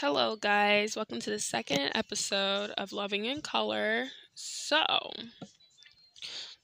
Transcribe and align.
Hello, 0.00 0.34
guys. 0.34 0.96
Welcome 0.96 1.20
to 1.20 1.28
the 1.28 1.38
second 1.38 1.90
episode 1.94 2.70
of 2.78 2.90
Loving 2.90 3.26
in 3.26 3.42
Color. 3.42 4.06
So, 4.32 4.82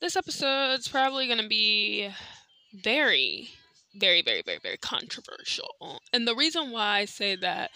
this 0.00 0.16
episode's 0.16 0.88
probably 0.88 1.26
going 1.26 1.42
to 1.42 1.46
be 1.46 2.08
very, 2.82 3.50
very, 3.94 4.22
very, 4.22 4.40
very, 4.40 4.58
very 4.62 4.78
controversial. 4.78 6.00
And 6.14 6.26
the 6.26 6.34
reason 6.34 6.70
why 6.70 7.00
I 7.00 7.04
say 7.04 7.36
that 7.36 7.72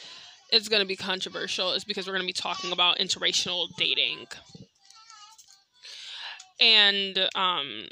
it's 0.50 0.70
going 0.70 0.80
to 0.80 0.88
be 0.88 0.96
controversial 0.96 1.72
is 1.72 1.84
because 1.84 2.06
we're 2.06 2.14
going 2.14 2.26
to 2.26 2.26
be 2.26 2.32
talking 2.32 2.72
about 2.72 2.96
interracial 2.98 3.66
dating. 3.76 4.28
And 6.58 7.28
um, 7.34 7.88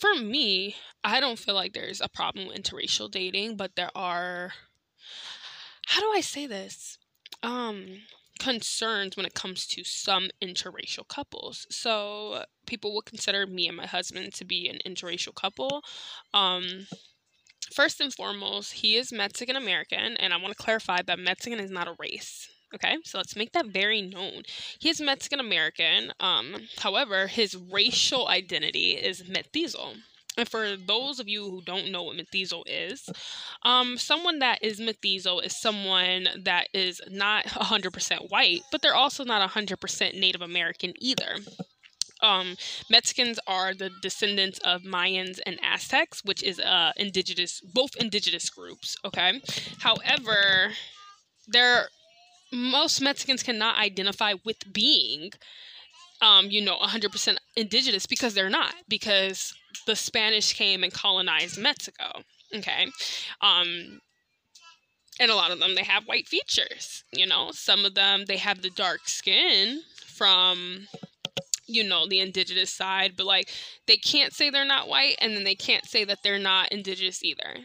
for 0.00 0.14
me, 0.14 0.76
I 1.04 1.20
don't 1.20 1.38
feel 1.38 1.54
like 1.54 1.74
there's 1.74 2.00
a 2.00 2.08
problem 2.08 2.48
with 2.48 2.56
interracial 2.56 3.10
dating, 3.10 3.58
but 3.58 3.76
there 3.76 3.90
are 3.94 4.54
how 5.92 6.00
do 6.00 6.10
I 6.14 6.22
say 6.22 6.46
this? 6.46 6.96
Um, 7.42 7.98
concerns 8.38 9.14
when 9.14 9.26
it 9.26 9.34
comes 9.34 9.66
to 9.66 9.84
some 9.84 10.30
interracial 10.42 11.06
couples. 11.06 11.66
So 11.68 12.44
people 12.66 12.94
will 12.94 13.02
consider 13.02 13.46
me 13.46 13.68
and 13.68 13.76
my 13.76 13.86
husband 13.86 14.32
to 14.34 14.44
be 14.46 14.70
an 14.70 14.78
interracial 14.90 15.34
couple. 15.34 15.82
Um, 16.32 16.86
first 17.74 18.00
and 18.00 18.10
foremost, 18.10 18.72
he 18.72 18.96
is 18.96 19.12
Mexican 19.12 19.54
American, 19.54 20.16
and 20.16 20.32
I 20.32 20.38
want 20.38 20.56
to 20.56 20.62
clarify 20.62 21.02
that 21.02 21.18
Mexican 21.18 21.60
is 21.60 21.70
not 21.70 21.88
a 21.88 21.96
race. 21.98 22.48
Okay, 22.74 22.96
so 23.04 23.18
let's 23.18 23.36
make 23.36 23.52
that 23.52 23.66
very 23.66 24.00
known. 24.00 24.44
He 24.78 24.88
is 24.88 24.98
Mexican 24.98 25.40
American. 25.40 26.10
Um, 26.20 26.68
however, 26.78 27.26
his 27.26 27.54
racial 27.54 28.28
identity 28.28 28.92
is 28.92 29.28
mestizo. 29.28 29.96
And 30.36 30.48
for 30.48 30.76
those 30.76 31.20
of 31.20 31.28
you 31.28 31.50
who 31.50 31.62
don't 31.62 31.90
know 31.90 32.04
what 32.04 32.16
mestizo 32.16 32.62
is, 32.66 33.08
um, 33.64 33.98
someone 33.98 34.38
that 34.38 34.62
is 34.62 34.80
mestizo 34.80 35.38
is 35.40 35.60
someone 35.60 36.28
that 36.44 36.68
is 36.72 37.00
not 37.10 37.44
100% 37.46 38.30
white, 38.30 38.62
but 38.70 38.80
they're 38.82 38.94
also 38.94 39.24
not 39.24 39.48
100% 39.50 40.18
Native 40.18 40.40
American 40.42 40.94
either. 40.98 41.36
Um, 42.22 42.56
Mexicans 42.88 43.38
are 43.46 43.74
the 43.74 43.90
descendants 44.00 44.60
of 44.60 44.82
Mayans 44.82 45.40
and 45.44 45.58
Aztecs, 45.62 46.24
which 46.24 46.42
is 46.42 46.60
uh, 46.60 46.92
indigenous, 46.96 47.60
both 47.60 47.96
indigenous 47.96 48.48
groups. 48.48 48.96
Okay, 49.04 49.40
however, 49.80 50.72
there 51.48 51.88
most 52.52 53.00
Mexicans 53.00 53.42
cannot 53.42 53.76
identify 53.76 54.34
with 54.44 54.72
being 54.72 55.32
um, 56.22 56.46
you 56.50 56.60
know, 56.62 56.78
100% 56.78 57.36
indigenous 57.56 58.06
because 58.06 58.32
they're 58.34 58.48
not, 58.48 58.74
because 58.88 59.54
the 59.86 59.96
Spanish 59.96 60.52
came 60.52 60.82
and 60.82 60.92
colonized 60.92 61.58
Mexico. 61.58 62.22
Okay. 62.54 62.86
Um, 63.40 64.00
and 65.20 65.30
a 65.30 65.34
lot 65.34 65.50
of 65.50 65.58
them, 65.58 65.74
they 65.74 65.84
have 65.84 66.04
white 66.04 66.26
features, 66.26 67.04
you 67.12 67.26
know, 67.26 67.50
some 67.52 67.84
of 67.84 67.94
them, 67.94 68.24
they 68.26 68.38
have 68.38 68.62
the 68.62 68.70
dark 68.70 69.08
skin 69.08 69.82
from, 70.06 70.86
you 71.66 71.84
know, 71.84 72.06
the 72.08 72.20
indigenous 72.20 72.72
side, 72.72 73.12
but 73.16 73.26
like 73.26 73.48
they 73.86 73.96
can't 73.96 74.32
say 74.32 74.50
they're 74.50 74.64
not 74.64 74.88
white 74.88 75.16
and 75.20 75.36
then 75.36 75.44
they 75.44 75.54
can't 75.54 75.86
say 75.86 76.04
that 76.04 76.18
they're 76.22 76.38
not 76.38 76.72
indigenous 76.72 77.22
either. 77.22 77.56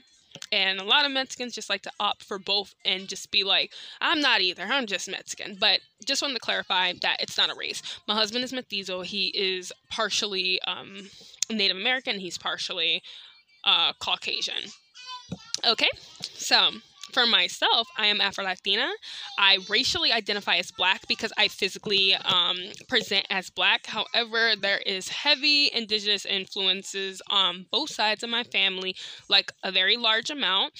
And 0.51 0.79
a 0.79 0.83
lot 0.83 1.05
of 1.05 1.11
Mexicans 1.11 1.53
just 1.53 1.69
like 1.69 1.81
to 1.83 1.91
opt 1.99 2.23
for 2.23 2.39
both 2.39 2.73
and 2.85 3.07
just 3.07 3.31
be 3.31 3.43
like, 3.43 3.71
I'm 4.01 4.21
not 4.21 4.41
either. 4.41 4.63
I'm 4.63 4.85
just 4.85 5.09
Mexican. 5.09 5.57
But 5.59 5.79
just 6.05 6.21
wanted 6.21 6.35
to 6.35 6.39
clarify 6.39 6.93
that 7.01 7.17
it's 7.21 7.37
not 7.37 7.49
a 7.49 7.55
race. 7.55 7.81
My 8.07 8.15
husband 8.15 8.43
is 8.43 8.53
mestizo. 8.53 9.01
He 9.01 9.27
is 9.27 9.71
partially 9.89 10.59
um, 10.67 11.09
Native 11.49 11.77
American. 11.77 12.19
He's 12.19 12.37
partially 12.37 13.01
uh, 13.63 13.93
Caucasian. 13.99 14.71
Okay, 15.65 15.89
so 16.21 16.69
for 17.13 17.25
myself, 17.25 17.87
I 17.97 18.07
am 18.07 18.21
Afro 18.21 18.43
Latina. 18.43 18.89
I 19.37 19.59
racially 19.69 20.11
identify 20.11 20.57
as 20.57 20.71
black 20.71 21.07
because 21.07 21.31
I 21.37 21.47
physically 21.47 22.15
um, 22.15 22.57
present 22.87 23.25
as 23.29 23.49
black. 23.49 23.87
However, 23.87 24.53
there 24.59 24.79
is 24.79 25.09
heavy 25.09 25.71
indigenous 25.73 26.25
influences 26.25 27.21
on 27.29 27.65
both 27.71 27.89
sides 27.89 28.23
of 28.23 28.29
my 28.29 28.43
family, 28.43 28.95
like 29.29 29.51
a 29.63 29.71
very 29.71 29.97
large 29.97 30.29
amount. 30.29 30.73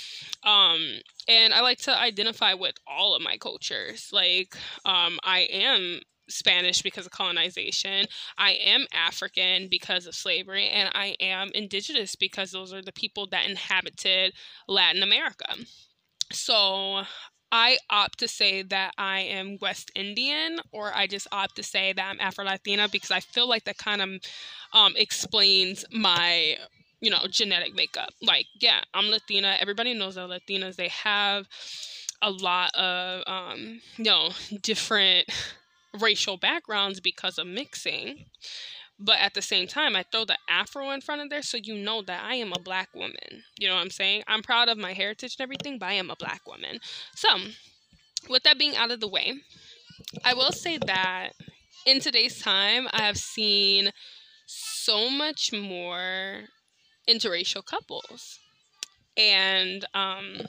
Um, 0.43 0.99
and 1.27 1.53
I 1.53 1.61
like 1.61 1.79
to 1.79 1.97
identify 1.97 2.53
with 2.53 2.75
all 2.87 3.16
of 3.16 3.21
my 3.21 3.37
cultures. 3.37 4.09
Like, 4.11 4.55
um, 4.85 5.19
I 5.23 5.41
am 5.51 6.01
Spanish 6.29 6.81
because 6.81 7.05
of 7.05 7.11
colonization. 7.11 8.05
I 8.37 8.51
am 8.51 8.85
African 8.93 9.67
because 9.69 10.05
of 10.05 10.16
slavery, 10.16 10.67
and 10.69 10.89
I 10.93 11.16
am 11.19 11.51
indigenous 11.53 12.16
because 12.16 12.51
those 12.51 12.73
are 12.73 12.81
the 12.81 12.91
people 12.91 13.27
that 13.27 13.49
inhabited 13.49 14.33
Latin 14.67 15.03
America. 15.03 15.55
So 16.31 17.03
I 17.51 17.77
opt 17.89 18.19
to 18.19 18.27
say 18.27 18.61
that 18.63 18.93
I 18.97 19.21
am 19.21 19.57
West 19.61 19.91
Indian, 19.95 20.59
or 20.71 20.93
I 20.93 21.07
just 21.07 21.27
opt 21.31 21.55
to 21.57 21.63
say 21.63 21.93
that 21.93 22.05
I'm 22.09 22.19
Afro 22.19 22.45
Latina 22.45 22.88
because 22.89 23.11
I 23.11 23.19
feel 23.21 23.47
like 23.47 23.63
that 23.65 23.77
kind 23.77 24.01
of 24.01 24.09
um, 24.73 24.93
explains 24.97 25.85
my, 25.91 26.57
you 26.99 27.09
know, 27.09 27.25
genetic 27.29 27.73
makeup. 27.75 28.09
Like, 28.21 28.45
yeah, 28.59 28.81
I'm 28.93 29.05
Latina. 29.09 29.55
Everybody 29.59 29.93
knows 29.93 30.16
that 30.16 30.29
Latinas 30.29 30.75
they 30.75 30.89
have 30.89 31.47
a 32.21 32.31
lot 32.31 32.73
of, 32.75 33.23
um, 33.27 33.81
you 33.97 34.03
know, 34.05 34.29
different 34.61 35.29
racial 35.99 36.37
backgrounds 36.37 36.99
because 36.99 37.37
of 37.37 37.47
mixing. 37.47 38.25
But 39.00 39.19
at 39.19 39.35
the 39.35 39.41
same 39.41 39.68
time, 39.68 39.96
I 39.96 40.03
throw 40.12 40.25
the 40.25 40.38
afro 40.50 40.90
in 40.90 41.02
front 41.02 41.22
of 41.22 41.30
there 41.30 41.44
so 41.44 41.58
you 41.58 41.75
know 41.75 42.02
that 42.02 42.24
I 42.24 42.35
am 42.35 42.52
a 42.52 42.59
black 42.59 42.90
woman. 42.96 43.44
You 43.59 43.68
know 43.68 43.75
what 43.75 43.81
I'm 43.81 43.91
saying? 43.91 44.24
I'm 44.28 44.41
proud 44.41 44.69
of 44.69 44.78
my 44.78 44.94
heritage 44.94 45.35
and 45.38 45.44
everything, 45.44 45.78
but 45.78 45.88
I 45.88 45.94
am 45.94 46.09
a 46.09 46.16
black 46.16 46.47
woman. 46.47 46.80
So, 47.16 47.30
with 48.28 48.44
that 48.44 48.58
being 48.58 48.75
out 48.75 48.91
of 48.91 49.00
the 49.00 49.08
way, 49.08 49.34
I 50.25 50.34
will 50.34 50.52
say 50.52 50.78
that 50.85 51.34
in 51.85 52.00
today's 52.00 52.41
time, 52.41 52.88
I 52.91 53.03
have 53.03 53.18
seen 53.18 53.91
so 54.46 55.09
much 55.09 55.53
more 55.53 56.44
interracial 57.08 57.64
couples. 57.64 58.40
And 59.16 59.85
um, 59.94 60.41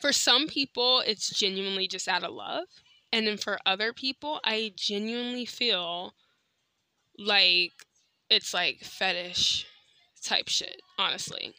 for 0.00 0.12
some 0.12 0.46
people, 0.46 1.00
it's 1.00 1.30
genuinely 1.38 1.86
just 1.88 2.08
out 2.08 2.24
of 2.24 2.32
love. 2.32 2.64
And 3.12 3.26
then 3.26 3.36
for 3.36 3.58
other 3.66 3.92
people, 3.92 4.40
I 4.44 4.72
genuinely 4.76 5.44
feel 5.44 6.14
like 7.24 7.72
it's 8.30 8.54
like 8.54 8.80
fetish 8.80 9.66
type 10.22 10.48
shit, 10.48 10.80
honestly. 10.98 11.54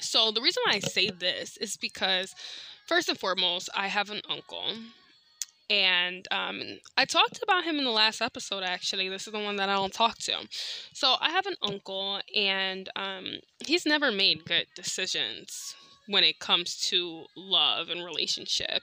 So 0.00 0.30
the 0.30 0.40
reason 0.40 0.62
why 0.66 0.74
I 0.74 0.78
say 0.78 1.10
this 1.10 1.56
is 1.56 1.76
because 1.76 2.34
first 2.86 3.08
and 3.08 3.18
foremost, 3.18 3.68
I 3.74 3.88
have 3.88 4.10
an 4.10 4.22
uncle. 4.28 4.64
And 5.70 6.26
um, 6.30 6.60
I 6.96 7.04
talked 7.06 7.40
about 7.42 7.64
him 7.64 7.78
in 7.78 7.84
the 7.84 7.90
last 7.90 8.20
episode, 8.20 8.62
actually. 8.62 9.08
This 9.08 9.26
is 9.26 9.32
the 9.32 9.38
one 9.38 9.56
that 9.56 9.68
I 9.68 9.74
don't 9.74 9.92
talk 9.92 10.18
to. 10.18 10.46
So 10.92 11.14
I 11.18 11.30
have 11.30 11.46
an 11.46 11.54
uncle, 11.62 12.20
and 12.36 12.90
um, 12.94 13.26
he's 13.64 13.86
never 13.86 14.12
made 14.12 14.44
good 14.44 14.66
decisions 14.76 15.74
when 16.08 16.24
it 16.24 16.40
comes 16.40 16.76
to 16.88 17.24
love 17.36 17.88
and 17.88 18.04
relationship. 18.04 18.82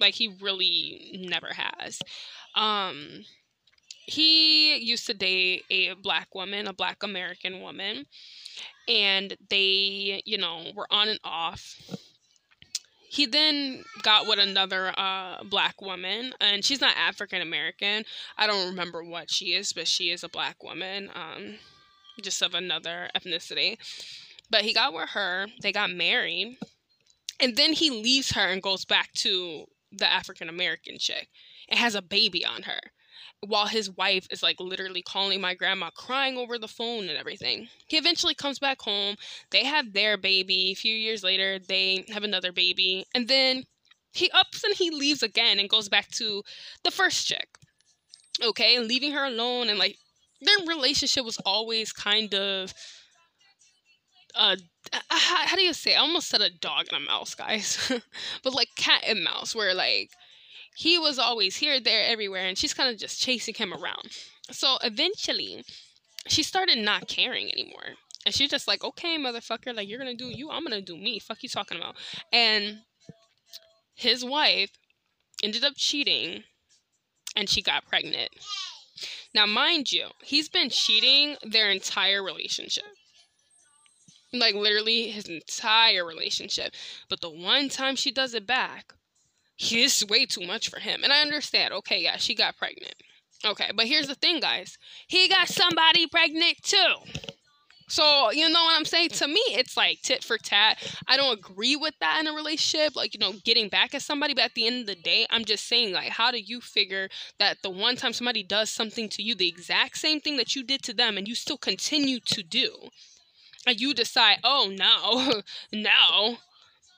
Like, 0.00 0.14
he 0.14 0.34
really 0.40 1.26
never 1.28 1.48
has. 1.52 1.98
Um, 2.54 3.24
he 4.08 4.78
used 4.78 5.06
to 5.06 5.14
date 5.14 5.64
a 5.70 5.92
black 5.92 6.34
woman, 6.34 6.66
a 6.66 6.72
black 6.72 7.02
American 7.02 7.60
woman, 7.60 8.06
and 8.88 9.36
they, 9.50 10.22
you 10.24 10.38
know, 10.38 10.72
were 10.74 10.86
on 10.90 11.08
and 11.08 11.20
off. 11.24 11.78
He 13.10 13.26
then 13.26 13.84
got 14.02 14.26
with 14.26 14.38
another 14.38 14.98
uh, 14.98 15.44
black 15.44 15.82
woman, 15.82 16.32
and 16.40 16.64
she's 16.64 16.80
not 16.80 16.96
African 16.96 17.42
American. 17.42 18.04
I 18.38 18.46
don't 18.46 18.70
remember 18.70 19.04
what 19.04 19.30
she 19.30 19.52
is, 19.52 19.74
but 19.74 19.86
she 19.86 20.10
is 20.10 20.24
a 20.24 20.28
black 20.30 20.62
woman, 20.62 21.10
um, 21.14 21.56
just 22.22 22.40
of 22.40 22.54
another 22.54 23.10
ethnicity. 23.14 23.76
But 24.48 24.62
he 24.62 24.72
got 24.72 24.94
with 24.94 25.10
her, 25.10 25.48
they 25.60 25.70
got 25.70 25.90
married, 25.90 26.56
and 27.38 27.56
then 27.56 27.74
he 27.74 27.90
leaves 27.90 28.32
her 28.32 28.48
and 28.48 28.62
goes 28.62 28.86
back 28.86 29.12
to 29.16 29.66
the 29.92 30.10
African 30.10 30.48
American 30.48 30.96
chick 30.98 31.28
and 31.68 31.78
has 31.78 31.94
a 31.94 32.00
baby 32.00 32.42
on 32.42 32.62
her 32.62 32.80
while 33.46 33.66
his 33.66 33.90
wife 33.90 34.26
is 34.30 34.42
like 34.42 34.58
literally 34.58 35.02
calling 35.02 35.40
my 35.40 35.54
grandma, 35.54 35.90
crying 35.90 36.36
over 36.36 36.58
the 36.58 36.68
phone 36.68 37.08
and 37.08 37.18
everything. 37.18 37.68
He 37.86 37.96
eventually 37.96 38.34
comes 38.34 38.58
back 38.58 38.80
home. 38.80 39.16
They 39.50 39.64
have 39.64 39.92
their 39.92 40.16
baby. 40.16 40.72
A 40.72 40.74
few 40.74 40.94
years 40.94 41.22
later, 41.22 41.58
they 41.58 42.04
have 42.12 42.24
another 42.24 42.52
baby. 42.52 43.04
And 43.14 43.28
then 43.28 43.64
he 44.12 44.30
ups 44.30 44.64
and 44.64 44.74
he 44.74 44.90
leaves 44.90 45.22
again 45.22 45.58
and 45.60 45.68
goes 45.68 45.88
back 45.88 46.10
to 46.12 46.42
the 46.82 46.90
first 46.90 47.26
chick. 47.26 47.48
Okay, 48.42 48.78
leaving 48.80 49.12
her 49.12 49.24
alone 49.24 49.68
and 49.68 49.78
like 49.78 49.96
their 50.40 50.66
relationship 50.66 51.24
was 51.24 51.38
always 51.44 51.92
kind 51.92 52.34
of 52.34 52.72
uh 54.34 54.56
how, 55.10 55.56
do 55.56 55.62
you 55.62 55.74
say? 55.74 55.94
I 55.94 56.00
almost 56.00 56.28
said 56.28 56.40
a 56.40 56.50
dog 56.50 56.86
and 56.92 57.02
a 57.02 57.06
mouse, 57.06 57.34
guys. 57.34 57.92
but 58.42 58.54
like 58.54 58.68
cat 58.76 59.02
and 59.06 59.22
mouse 59.22 59.54
where 59.54 59.74
like 59.74 60.10
he 60.78 60.96
was 60.96 61.18
always 61.18 61.56
here, 61.56 61.80
there, 61.80 62.04
everywhere, 62.06 62.46
and 62.46 62.56
she's 62.56 62.72
kind 62.72 62.88
of 62.88 63.00
just 63.00 63.20
chasing 63.20 63.52
him 63.52 63.74
around. 63.74 64.12
So 64.52 64.78
eventually, 64.84 65.64
she 66.28 66.44
started 66.44 66.78
not 66.78 67.08
caring 67.08 67.50
anymore. 67.50 67.96
And 68.24 68.32
she's 68.32 68.50
just 68.50 68.68
like, 68.68 68.84
okay, 68.84 69.18
motherfucker, 69.18 69.74
like, 69.74 69.88
you're 69.88 69.98
gonna 69.98 70.14
do 70.14 70.26
you, 70.26 70.50
I'm 70.50 70.62
gonna 70.62 70.80
do 70.80 70.96
me. 70.96 71.18
Fuck 71.18 71.42
you 71.42 71.48
talking 71.48 71.78
about. 71.78 71.96
And 72.32 72.82
his 73.96 74.24
wife 74.24 74.70
ended 75.42 75.64
up 75.64 75.72
cheating 75.76 76.44
and 77.34 77.48
she 77.48 77.60
got 77.60 77.84
pregnant. 77.84 78.30
Now, 79.34 79.46
mind 79.46 79.90
you, 79.90 80.06
he's 80.22 80.48
been 80.48 80.70
cheating 80.70 81.38
their 81.42 81.72
entire 81.72 82.22
relationship. 82.22 82.84
Like, 84.32 84.54
literally, 84.54 85.10
his 85.10 85.28
entire 85.28 86.04
relationship. 86.04 86.72
But 87.08 87.20
the 87.20 87.30
one 87.30 87.68
time 87.68 87.96
she 87.96 88.12
does 88.12 88.32
it 88.32 88.46
back, 88.46 88.94
it's 89.58 90.04
way 90.06 90.26
too 90.26 90.46
much 90.46 90.68
for 90.68 90.80
him. 90.80 91.02
And 91.02 91.12
I 91.12 91.20
understand, 91.20 91.74
okay, 91.74 92.00
yeah, 92.02 92.16
she 92.16 92.34
got 92.34 92.56
pregnant. 92.56 92.94
Okay, 93.44 93.70
but 93.74 93.86
here's 93.86 94.08
the 94.08 94.14
thing, 94.14 94.40
guys. 94.40 94.78
He 95.06 95.28
got 95.28 95.48
somebody 95.48 96.06
pregnant 96.06 96.56
too. 96.62 96.94
So, 97.90 98.30
you 98.30 98.50
know 98.50 98.64
what 98.64 98.76
I'm 98.76 98.84
saying? 98.84 99.10
To 99.10 99.26
me, 99.26 99.40
it's 99.48 99.76
like 99.76 100.02
tit 100.02 100.22
for 100.22 100.36
tat. 100.36 100.76
I 101.06 101.16
don't 101.16 101.38
agree 101.38 101.74
with 101.74 101.94
that 102.00 102.20
in 102.20 102.26
a 102.26 102.34
relationship, 102.34 102.94
like, 102.94 103.14
you 103.14 103.20
know, 103.20 103.32
getting 103.44 103.68
back 103.68 103.94
at 103.94 104.02
somebody. 104.02 104.34
But 104.34 104.44
at 104.44 104.54
the 104.54 104.66
end 104.66 104.80
of 104.80 104.86
the 104.86 104.94
day, 104.94 105.26
I'm 105.30 105.44
just 105.44 105.66
saying, 105.66 105.94
like, 105.94 106.10
how 106.10 106.30
do 106.30 106.38
you 106.38 106.60
figure 106.60 107.08
that 107.38 107.62
the 107.62 107.70
one 107.70 107.96
time 107.96 108.12
somebody 108.12 108.42
does 108.42 108.70
something 108.70 109.08
to 109.10 109.22
you, 109.22 109.34
the 109.34 109.48
exact 109.48 109.96
same 109.96 110.20
thing 110.20 110.36
that 110.36 110.54
you 110.54 110.62
did 110.62 110.82
to 110.82 110.92
them, 110.92 111.16
and 111.16 111.26
you 111.26 111.34
still 111.34 111.56
continue 111.56 112.20
to 112.26 112.42
do, 112.42 112.90
and 113.66 113.80
you 113.80 113.94
decide, 113.94 114.38
oh, 114.44 114.70
no, 114.70 115.40
no, 115.72 116.36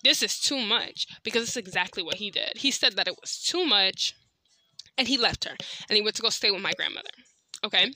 this 0.02 0.22
is 0.22 0.38
too 0.38 0.58
much? 0.58 1.06
Because 1.22 1.42
it's 1.42 1.56
exactly 1.56 2.02
what 2.02 2.16
he 2.16 2.30
did. 2.30 2.52
He 2.56 2.70
said 2.70 2.96
that 2.96 3.08
it 3.08 3.16
was 3.20 3.38
too 3.38 3.66
much, 3.66 4.14
and 4.96 5.08
he 5.08 5.18
left 5.18 5.44
her, 5.44 5.56
and 5.88 5.96
he 5.96 6.02
went 6.02 6.16
to 6.16 6.22
go 6.22 6.30
stay 6.30 6.50
with 6.50 6.62
my 6.62 6.72
grandmother. 6.72 7.10
Okay. 7.64 7.92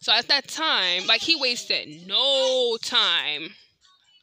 So 0.00 0.12
at 0.12 0.28
that 0.28 0.48
time, 0.48 1.06
like 1.06 1.22
he 1.22 1.34
wasted 1.34 2.06
no 2.06 2.76
time 2.82 3.50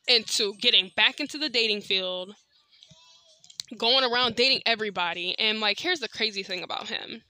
into 0.07 0.54
getting 0.62 0.92
back 0.95 1.19
into 1.19 1.38
the 1.38 1.50
dating 1.50 1.81
field, 1.81 2.36
going 3.77 4.04
around 4.04 4.36
dating 4.36 4.62
everybody. 4.66 5.36
And 5.39 5.60
like, 5.60 5.80
here's 5.80 6.00
the 6.00 6.07
crazy 6.07 6.44
thing 6.44 6.63
about 6.63 6.88
him. 6.88 7.24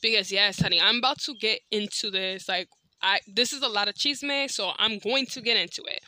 Because 0.00 0.30
yes, 0.30 0.60
honey, 0.60 0.80
I'm 0.80 0.98
about 0.98 1.18
to 1.22 1.34
get 1.34 1.60
into 1.70 2.10
this. 2.10 2.48
Like, 2.48 2.68
I 3.02 3.20
this 3.26 3.52
is 3.52 3.62
a 3.62 3.68
lot 3.68 3.88
of 3.88 3.94
chisme, 3.94 4.48
so 4.50 4.72
I'm 4.78 4.98
going 4.98 5.26
to 5.26 5.40
get 5.40 5.56
into 5.56 5.82
it. 5.86 6.00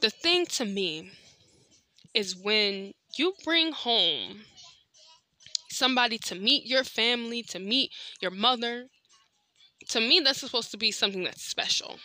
The 0.00 0.10
thing 0.10 0.46
to 0.46 0.64
me 0.64 1.10
is 2.14 2.36
when 2.36 2.92
you 3.16 3.34
bring 3.44 3.72
home 3.72 4.42
somebody 5.70 6.18
to 6.18 6.34
meet 6.34 6.66
your 6.66 6.84
family, 6.84 7.42
to 7.42 7.58
meet 7.58 7.92
your 8.20 8.30
mother. 8.30 8.86
To 9.90 10.00
me, 10.00 10.20
that's 10.20 10.40
supposed 10.40 10.70
to 10.72 10.76
be 10.76 10.90
something 10.90 11.24
that's 11.24 11.42
special. 11.42 11.98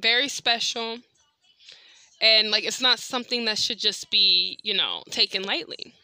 Very 0.00 0.28
special. 0.28 0.98
And 2.20 2.50
like 2.50 2.64
it's 2.64 2.80
not 2.80 2.98
something 2.98 3.44
that 3.44 3.58
should 3.58 3.78
just 3.78 4.10
be, 4.10 4.58
you 4.62 4.74
know, 4.74 5.02
taken 5.10 5.42
lightly. 5.42 5.94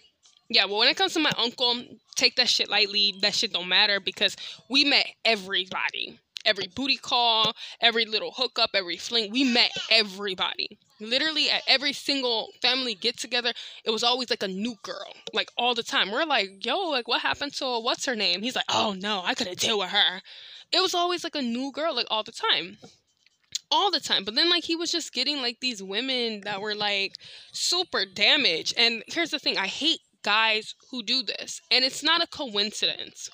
Yeah, 0.48 0.64
well 0.64 0.78
when 0.78 0.88
it 0.88 0.96
comes 0.96 1.14
to 1.14 1.20
my 1.20 1.32
uncle, 1.38 1.82
take 2.16 2.36
that 2.36 2.48
shit 2.48 2.68
lightly. 2.68 3.14
That 3.22 3.34
shit 3.34 3.52
don't 3.52 3.68
matter 3.68 4.00
because 4.00 4.36
we 4.68 4.84
met 4.84 5.06
everybody. 5.24 6.18
Every 6.44 6.68
booty 6.68 6.96
call, 6.96 7.52
every 7.80 8.06
little 8.06 8.32
hookup, 8.32 8.70
every 8.74 8.96
fling. 8.96 9.30
We 9.30 9.44
met 9.44 9.72
everybody 9.90 10.78
literally 11.00 11.50
at 11.50 11.62
every 11.66 11.92
single 11.92 12.50
family 12.60 12.94
get 12.94 13.16
together, 13.18 13.52
it 13.84 13.90
was 13.90 14.02
always 14.02 14.30
like 14.30 14.42
a 14.42 14.48
new 14.48 14.74
girl, 14.82 15.14
like 15.32 15.50
all 15.56 15.74
the 15.74 15.82
time. 15.82 16.10
We're 16.10 16.24
like, 16.24 16.64
yo, 16.64 16.76
like 16.90 17.08
what 17.08 17.22
happened 17.22 17.54
to 17.54 17.80
what's 17.80 18.06
her 18.06 18.16
name? 18.16 18.42
He's 18.42 18.56
like, 18.56 18.66
oh 18.68 18.94
no, 18.98 19.22
I 19.24 19.34
couldn't 19.34 19.58
deal 19.58 19.78
with 19.78 19.90
her. 19.90 20.20
It 20.72 20.80
was 20.80 20.94
always 20.94 21.24
like 21.24 21.34
a 21.34 21.42
new 21.42 21.72
girl, 21.72 21.94
like 21.94 22.06
all 22.10 22.22
the 22.22 22.32
time. 22.32 22.78
All 23.70 23.90
the 23.90 24.00
time. 24.00 24.24
But 24.24 24.34
then 24.34 24.50
like 24.50 24.64
he 24.64 24.76
was 24.76 24.90
just 24.92 25.12
getting 25.12 25.42
like 25.42 25.58
these 25.60 25.82
women 25.82 26.42
that 26.42 26.60
were 26.60 26.74
like 26.74 27.14
super 27.52 28.04
damaged. 28.04 28.74
And 28.76 29.02
here's 29.06 29.30
the 29.30 29.38
thing, 29.38 29.58
I 29.58 29.66
hate 29.66 30.00
guys 30.22 30.74
who 30.90 31.02
do 31.02 31.22
this. 31.22 31.60
And 31.70 31.84
it's 31.84 32.02
not 32.02 32.22
a 32.22 32.26
coincidence. 32.26 33.30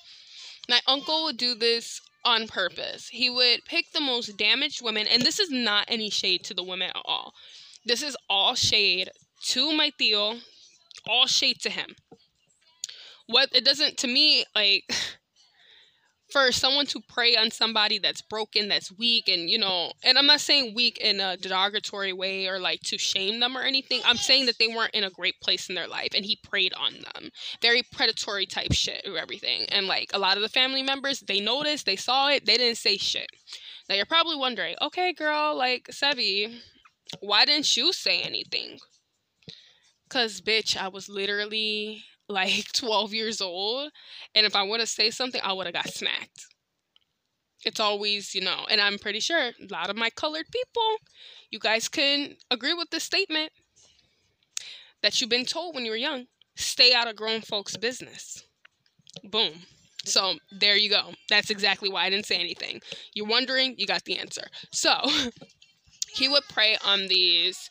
My 0.69 0.79
uncle 0.87 1.23
would 1.23 1.37
do 1.37 1.55
this 1.55 2.01
on 2.27 2.45
purpose. 2.45 3.07
He 3.07 3.29
would 3.29 3.63
pick 3.63 3.91
the 3.93 4.01
most 4.01 4.37
damaged 4.37 4.83
women, 4.83 5.07
and 5.07 5.23
this 5.23 5.39
is 5.39 5.49
not 5.49 5.85
any 5.87 6.09
shade 6.09 6.43
to 6.43 6.53
the 6.53 6.63
women 6.63 6.89
at 6.89 7.01
all. 7.05 7.33
This 7.85 8.03
is 8.03 8.17
all 8.29 8.53
shade 8.53 9.09
to 9.45 9.71
my 9.71 9.91
tío, 9.99 10.41
all 11.07 11.25
shade 11.25 11.61
to 11.61 11.69
him. 11.69 11.95
What 13.27 13.49
it 13.53 13.63
doesn't 13.63 13.97
to 13.99 14.07
me 14.07 14.43
like 14.53 14.93
for 16.29 16.51
someone 16.51 16.85
to 16.87 16.99
prey 17.07 17.35
on 17.37 17.51
somebody 17.51 17.99
that's 17.99 18.21
broken, 18.21 18.67
that's 18.67 18.91
weak, 18.91 19.29
and 19.29 19.49
you 19.49 19.57
know, 19.57 19.91
and 20.03 20.17
I'm 20.17 20.25
not 20.25 20.41
saying 20.41 20.73
weak 20.75 20.97
in 20.97 21.19
a 21.19 21.37
derogatory 21.37 22.13
way 22.13 22.47
or 22.47 22.59
like 22.59 22.81
to 22.81 22.97
shame 22.97 23.39
them 23.39 23.57
or 23.57 23.61
anything. 23.61 24.01
I'm 24.03 24.17
saying 24.17 24.45
that 24.47 24.57
they 24.59 24.67
weren't 24.67 24.93
in 24.93 25.05
a 25.05 25.09
great 25.09 25.39
place 25.41 25.69
in 25.69 25.75
their 25.75 25.87
life 25.87 26.09
and 26.15 26.25
he 26.25 26.37
preyed 26.43 26.73
on 26.73 26.93
them. 26.93 27.29
Very 27.61 27.83
predatory 27.93 28.45
type 28.45 28.73
shit 28.73 29.07
or 29.07 29.17
everything. 29.17 29.65
And 29.69 29.87
like 29.87 30.11
a 30.13 30.19
lot 30.19 30.37
of 30.37 30.43
the 30.43 30.49
family 30.49 30.83
members, 30.83 31.21
they 31.21 31.39
noticed, 31.39 31.85
they 31.85 31.95
saw 31.95 32.29
it, 32.29 32.45
they 32.45 32.57
didn't 32.57 32.77
say 32.77 32.97
shit. 32.97 33.27
Now 33.89 33.95
you're 33.95 34.05
probably 34.05 34.35
wondering, 34.35 34.75
okay, 34.81 35.13
girl, 35.13 35.55
like 35.55 35.87
Sevi, 35.91 36.59
why 37.21 37.45
didn't 37.45 37.77
you 37.77 37.93
say 37.93 38.21
anything? 38.21 38.79
Cause 40.09 40.41
bitch, 40.41 40.77
I 40.77 40.89
was 40.89 41.09
literally 41.09 42.03
like 42.29 42.71
12 42.73 43.13
years 43.13 43.41
old, 43.41 43.91
and 44.35 44.45
if 44.45 44.55
I 44.55 44.63
would 44.63 44.79
have 44.79 44.89
said 44.89 45.13
something, 45.13 45.41
I 45.43 45.53
would 45.53 45.67
have 45.67 45.73
got 45.73 45.89
smacked. 45.93 46.47
It's 47.65 47.79
always, 47.79 48.35
you 48.35 48.41
know, 48.41 48.65
and 48.69 48.79
I'm 48.79 48.99
pretty 48.99 49.19
sure 49.19 49.39
a 49.39 49.53
lot 49.71 49.89
of 49.89 49.95
my 49.95 50.09
colored 50.11 50.45
people, 50.51 50.97
you 51.49 51.59
guys 51.59 51.89
can 51.89 52.35
agree 52.51 52.73
with 52.73 52.89
this 52.91 53.03
statement 53.03 53.51
that 55.01 55.19
you've 55.19 55.29
been 55.29 55.45
told 55.45 55.75
when 55.75 55.83
you 55.85 55.91
were 55.91 55.97
young. 55.97 56.27
Stay 56.55 56.93
out 56.93 57.07
of 57.07 57.15
grown 57.15 57.41
folks' 57.41 57.77
business. 57.77 58.43
Boom. 59.23 59.53
So 60.05 60.35
there 60.51 60.77
you 60.77 60.89
go. 60.89 61.11
That's 61.29 61.49
exactly 61.49 61.89
why 61.89 62.05
I 62.05 62.09
didn't 62.09 62.25
say 62.25 62.37
anything. 62.37 62.81
You're 63.13 63.27
wondering, 63.27 63.75
you 63.77 63.85
got 63.85 64.05
the 64.05 64.17
answer. 64.17 64.47
So 64.71 64.95
he 66.09 66.29
would 66.29 66.43
prey 66.49 66.77
on 66.85 67.07
these 67.07 67.69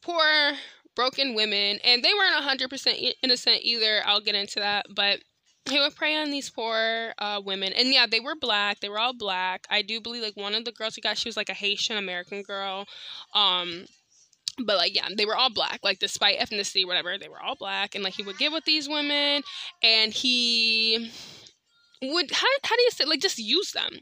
poor, 0.00 0.52
broken 0.94 1.34
women, 1.34 1.78
and 1.84 2.02
they 2.02 2.12
weren't 2.14 2.44
100% 2.44 3.12
innocent 3.22 3.58
either. 3.62 4.02
I'll 4.04 4.20
get 4.20 4.34
into 4.34 4.60
that, 4.60 4.86
but 4.94 5.20
he 5.68 5.78
would 5.78 5.94
prey 5.94 6.16
on 6.16 6.30
these 6.30 6.50
poor 6.50 7.14
uh, 7.18 7.40
women. 7.44 7.72
And 7.72 7.88
yeah, 7.92 8.06
they 8.10 8.20
were 8.20 8.34
black. 8.34 8.80
They 8.80 8.88
were 8.88 8.98
all 8.98 9.14
black. 9.14 9.66
I 9.70 9.82
do 9.82 10.00
believe, 10.00 10.22
like, 10.22 10.36
one 10.36 10.54
of 10.54 10.64
the 10.64 10.72
girls 10.72 10.94
he 10.94 11.00
got, 11.00 11.18
she 11.18 11.28
was 11.28 11.36
like 11.36 11.48
a 11.48 11.54
Haitian 11.54 11.96
American 11.96 12.42
girl. 12.42 12.86
Um, 13.34 13.86
but 14.58 14.76
like 14.76 14.94
yeah 14.94 15.08
they 15.16 15.24
were 15.24 15.36
all 15.36 15.50
black 15.50 15.80
like 15.82 15.98
despite 15.98 16.38
ethnicity 16.38 16.86
whatever 16.86 17.16
they 17.18 17.28
were 17.28 17.40
all 17.42 17.54
black 17.54 17.94
and 17.94 18.04
like 18.04 18.14
he 18.14 18.22
would 18.22 18.38
get 18.38 18.52
with 18.52 18.64
these 18.64 18.88
women 18.88 19.42
and 19.82 20.12
he 20.12 21.10
would 22.02 22.30
how, 22.30 22.46
how 22.64 22.76
do 22.76 22.82
you 22.82 22.90
say 22.90 23.04
like 23.04 23.20
just 23.20 23.38
use 23.38 23.72
them 23.72 24.00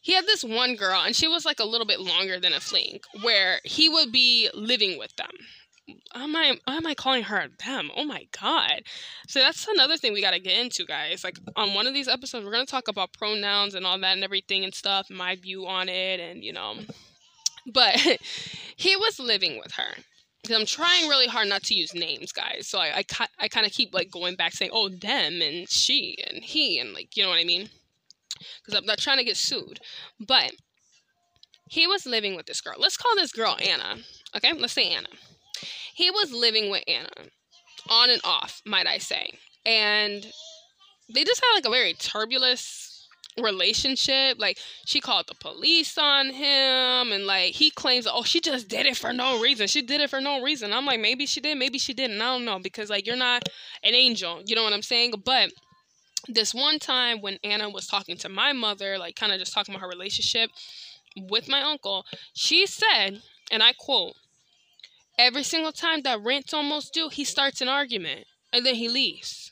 he 0.00 0.12
had 0.14 0.26
this 0.26 0.44
one 0.44 0.76
girl 0.76 1.02
and 1.04 1.16
she 1.16 1.26
was 1.26 1.44
like 1.44 1.58
a 1.58 1.64
little 1.64 1.86
bit 1.86 2.00
longer 2.00 2.38
than 2.38 2.52
a 2.52 2.60
fling 2.60 3.00
where 3.22 3.60
he 3.64 3.88
would 3.88 4.12
be 4.12 4.48
living 4.54 4.98
with 4.98 5.14
them 5.16 5.30
am 6.14 6.36
I 6.36 6.58
why 6.64 6.76
am 6.76 6.86
I 6.86 6.94
calling 6.94 7.24
her 7.24 7.48
them? 7.64 7.90
Oh 7.96 8.04
my 8.04 8.26
god. 8.40 8.82
So 9.28 9.40
that's 9.40 9.66
another 9.68 9.96
thing 9.96 10.12
we 10.12 10.22
gotta 10.22 10.38
get 10.38 10.58
into, 10.58 10.84
guys. 10.84 11.24
Like 11.24 11.38
on 11.56 11.74
one 11.74 11.86
of 11.86 11.94
these 11.94 12.08
episodes, 12.08 12.44
we're 12.44 12.52
gonna 12.52 12.66
talk 12.66 12.88
about 12.88 13.12
pronouns 13.12 13.74
and 13.74 13.86
all 13.86 13.98
that 13.98 14.14
and 14.14 14.24
everything 14.24 14.64
and 14.64 14.74
stuff, 14.74 15.10
my 15.10 15.36
view 15.36 15.66
on 15.66 15.88
it, 15.88 16.20
and 16.20 16.42
you 16.42 16.52
know. 16.52 16.76
But 17.66 17.96
he 18.76 18.96
was 18.96 19.18
living 19.18 19.58
with 19.58 19.72
her. 19.72 19.94
I'm 20.54 20.66
trying 20.66 21.08
really 21.08 21.26
hard 21.26 21.48
not 21.48 21.64
to 21.64 21.74
use 21.74 21.94
names, 21.94 22.32
guys. 22.32 22.68
So 22.68 22.78
I 22.78 23.04
I, 23.18 23.26
I 23.40 23.48
kind 23.48 23.66
of 23.66 23.72
keep 23.72 23.92
like 23.92 24.10
going 24.10 24.36
back 24.36 24.52
saying, 24.52 24.70
oh 24.72 24.88
them 24.88 25.40
and 25.42 25.68
she 25.68 26.16
and 26.28 26.42
he 26.42 26.78
and 26.78 26.92
like 26.94 27.16
you 27.16 27.22
know 27.22 27.30
what 27.30 27.40
I 27.40 27.44
mean 27.44 27.70
because 28.64 28.78
I'm 28.78 28.86
not 28.86 28.98
trying 28.98 29.18
to 29.18 29.24
get 29.24 29.36
sued. 29.36 29.80
But 30.20 30.52
he 31.68 31.86
was 31.86 32.06
living 32.06 32.36
with 32.36 32.46
this 32.46 32.60
girl. 32.60 32.76
Let's 32.78 32.96
call 32.96 33.14
this 33.16 33.32
girl 33.32 33.56
Anna. 33.60 33.96
Okay, 34.36 34.52
let's 34.52 34.72
say 34.72 34.90
Anna. 34.90 35.08
He 35.98 36.12
was 36.12 36.30
living 36.30 36.70
with 36.70 36.84
Anna, 36.86 37.10
on 37.90 38.08
and 38.08 38.20
off, 38.22 38.62
might 38.64 38.86
I 38.86 38.98
say. 38.98 39.32
And 39.66 40.24
they 41.12 41.24
just 41.24 41.42
had 41.44 41.56
like 41.56 41.66
a 41.66 41.70
very 41.70 41.94
turbulent 41.94 42.62
relationship. 43.36 44.38
Like 44.38 44.58
she 44.86 45.00
called 45.00 45.26
the 45.26 45.34
police 45.34 45.98
on 45.98 46.26
him, 46.26 47.10
and 47.10 47.26
like 47.26 47.54
he 47.54 47.72
claims, 47.72 48.06
oh, 48.08 48.22
she 48.22 48.40
just 48.40 48.68
did 48.68 48.86
it 48.86 48.96
for 48.96 49.12
no 49.12 49.40
reason. 49.40 49.66
She 49.66 49.82
did 49.82 50.00
it 50.00 50.08
for 50.08 50.20
no 50.20 50.40
reason. 50.40 50.72
I'm 50.72 50.86
like, 50.86 51.00
maybe 51.00 51.26
she 51.26 51.40
did, 51.40 51.58
maybe 51.58 51.80
she 51.80 51.94
didn't. 51.94 52.22
I 52.22 52.26
don't 52.26 52.44
know 52.44 52.60
because 52.60 52.90
like 52.90 53.04
you're 53.04 53.16
not 53.16 53.48
an 53.82 53.96
angel. 53.96 54.40
You 54.46 54.54
know 54.54 54.62
what 54.62 54.72
I'm 54.72 54.82
saying? 54.82 55.14
But 55.24 55.50
this 56.28 56.54
one 56.54 56.78
time 56.78 57.20
when 57.22 57.40
Anna 57.42 57.68
was 57.68 57.88
talking 57.88 58.16
to 58.18 58.28
my 58.28 58.52
mother, 58.52 58.98
like 58.98 59.16
kind 59.16 59.32
of 59.32 59.40
just 59.40 59.52
talking 59.52 59.74
about 59.74 59.82
her 59.82 59.88
relationship 59.88 60.50
with 61.16 61.48
my 61.48 61.62
uncle, 61.62 62.06
she 62.34 62.66
said, 62.66 63.20
and 63.50 63.64
I 63.64 63.72
quote, 63.72 64.14
every 65.18 65.42
single 65.42 65.72
time 65.72 66.02
that 66.02 66.22
rent's 66.22 66.54
almost 66.54 66.94
due, 66.94 67.08
he 67.08 67.24
starts 67.24 67.60
an 67.60 67.68
argument 67.68 68.26
and 68.52 68.64
then 68.64 68.76
he 68.76 68.88
leaves. 68.88 69.50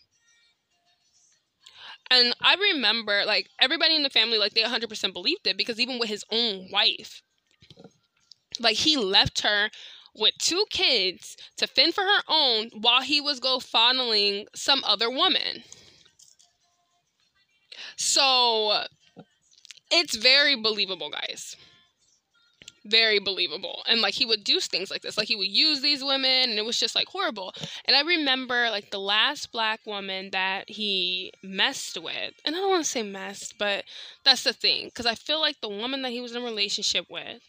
And 2.09 2.35
I 2.41 2.55
remember, 2.55 3.25
like, 3.27 3.49
everybody 3.61 3.97
in 3.97 4.05
the 4.05 4.11
family, 4.11 4.39
like, 4.39 4.55
they 4.55 4.63
100% 4.63 5.13
believed 5.13 5.47
it 5.47 5.59
because 5.59 5.81
even 5.81 5.99
with 5.99 6.09
his 6.09 6.25
own 6.31 6.69
wife, 6.71 7.21
like, 8.61 8.77
he 8.77 8.97
left 8.97 9.41
her 9.41 9.71
with 10.15 10.35
two 10.39 10.65
kids 10.71 11.37
to 11.57 11.67
fend 11.67 11.95
for 11.95 12.05
her 12.05 12.23
own 12.29 12.71
while 12.73 13.03
he 13.03 13.21
was 13.21 13.41
go 13.41 13.59
fondling 13.59 14.47
some 14.55 14.83
other 14.85 15.11
woman. 15.11 15.65
So 17.97 18.85
it's 19.91 20.17
very 20.17 20.55
believable, 20.55 21.11
guys. 21.11 21.57
Very 22.87 23.19
believable. 23.19 23.83
And 23.89 24.01
like 24.01 24.15
he 24.15 24.25
would 24.25 24.45
do 24.45 24.61
things 24.61 24.91
like 24.91 25.03
this. 25.03 25.19
Like 25.19 25.29
he 25.29 25.37
would 25.37 25.51
use 25.51 25.81
these 25.81 26.05
women 26.05 26.51
and 26.51 26.59
it 26.59 26.65
was 26.65 26.79
just 26.79 26.95
like 26.95 27.09
horrible. 27.09 27.53
And 27.85 27.97
I 27.97 28.03
remember 28.03 28.71
like 28.71 28.91
the 28.91 29.01
last 29.01 29.51
black 29.51 29.81
woman 29.85 30.31
that 30.31 30.71
he 30.71 31.33
messed 31.43 32.01
with. 32.01 32.35
And 32.45 32.55
I 32.55 32.59
don't 32.59 32.71
want 32.71 32.85
to 32.85 32.91
say 32.91 33.03
messed, 33.03 33.59
but 33.59 33.85
that's 34.25 34.45
the 34.45 34.53
thing. 34.53 34.87
Because 34.87 35.07
I 35.07 35.15
feel 35.15 35.41
like 35.41 35.61
the 35.61 35.69
woman 35.69 36.03
that 36.03 36.13
he 36.13 36.21
was 36.21 36.35
in 36.35 36.43
a 36.43 36.45
relationship 36.45 37.07
with 37.11 37.43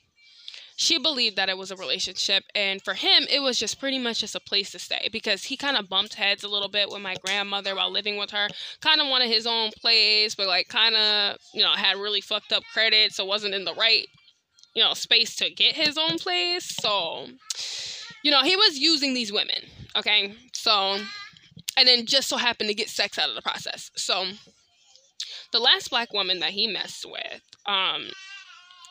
she 0.79 0.99
believed 0.99 1.35
that 1.35 1.49
it 1.49 1.57
was 1.57 1.71
a 1.71 1.75
relationship 1.75 2.43
and 2.53 2.81
for 2.83 2.93
him 2.93 3.25
it 3.29 3.41
was 3.41 3.59
just 3.59 3.79
pretty 3.79 3.97
much 3.97 4.19
just 4.19 4.35
a 4.35 4.39
place 4.39 4.71
to 4.71 4.79
stay 4.79 5.09
because 5.11 5.43
he 5.43 5.57
kind 5.57 5.75
of 5.75 5.89
bumped 5.89 6.13
heads 6.13 6.43
a 6.43 6.47
little 6.47 6.69
bit 6.69 6.89
with 6.89 7.01
my 7.01 7.15
grandmother 7.25 7.75
while 7.75 7.91
living 7.91 8.15
with 8.15 8.29
her 8.29 8.47
kind 8.79 9.01
of 9.01 9.07
wanted 9.07 9.27
his 9.27 9.47
own 9.47 9.71
place 9.81 10.35
but 10.35 10.47
like 10.47 10.67
kind 10.69 10.95
of 10.95 11.37
you 11.53 11.63
know 11.63 11.71
had 11.71 11.97
really 11.97 12.21
fucked 12.21 12.53
up 12.53 12.63
credit 12.71 13.11
so 13.11 13.25
wasn't 13.25 13.53
in 13.53 13.65
the 13.65 13.73
right 13.73 14.07
you 14.77 14.83
know 14.83 14.93
space 14.93 15.35
to 15.37 15.49
get 15.49 15.75
his 15.75 15.97
own 15.97 16.17
place. 16.19 16.75
So 16.81 17.27
you 18.23 18.31
know 18.31 18.43
he 18.43 18.55
was 18.55 18.77
using 18.77 19.13
these 19.13 19.33
women 19.33 19.63
okay? 19.97 20.33
So 20.53 20.99
and 21.77 21.87
then 21.87 22.05
just 22.05 22.29
so 22.29 22.37
happened 22.37 22.69
to 22.69 22.75
get 22.75 22.89
sex 22.89 23.19
out 23.19 23.29
of 23.29 23.35
the 23.35 23.41
process. 23.41 23.91
So 23.95 24.25
the 25.51 25.59
last 25.59 25.89
black 25.89 26.13
woman 26.13 26.39
that 26.39 26.51
he 26.51 26.67
messed 26.67 27.05
with 27.05 27.41
um 27.65 28.09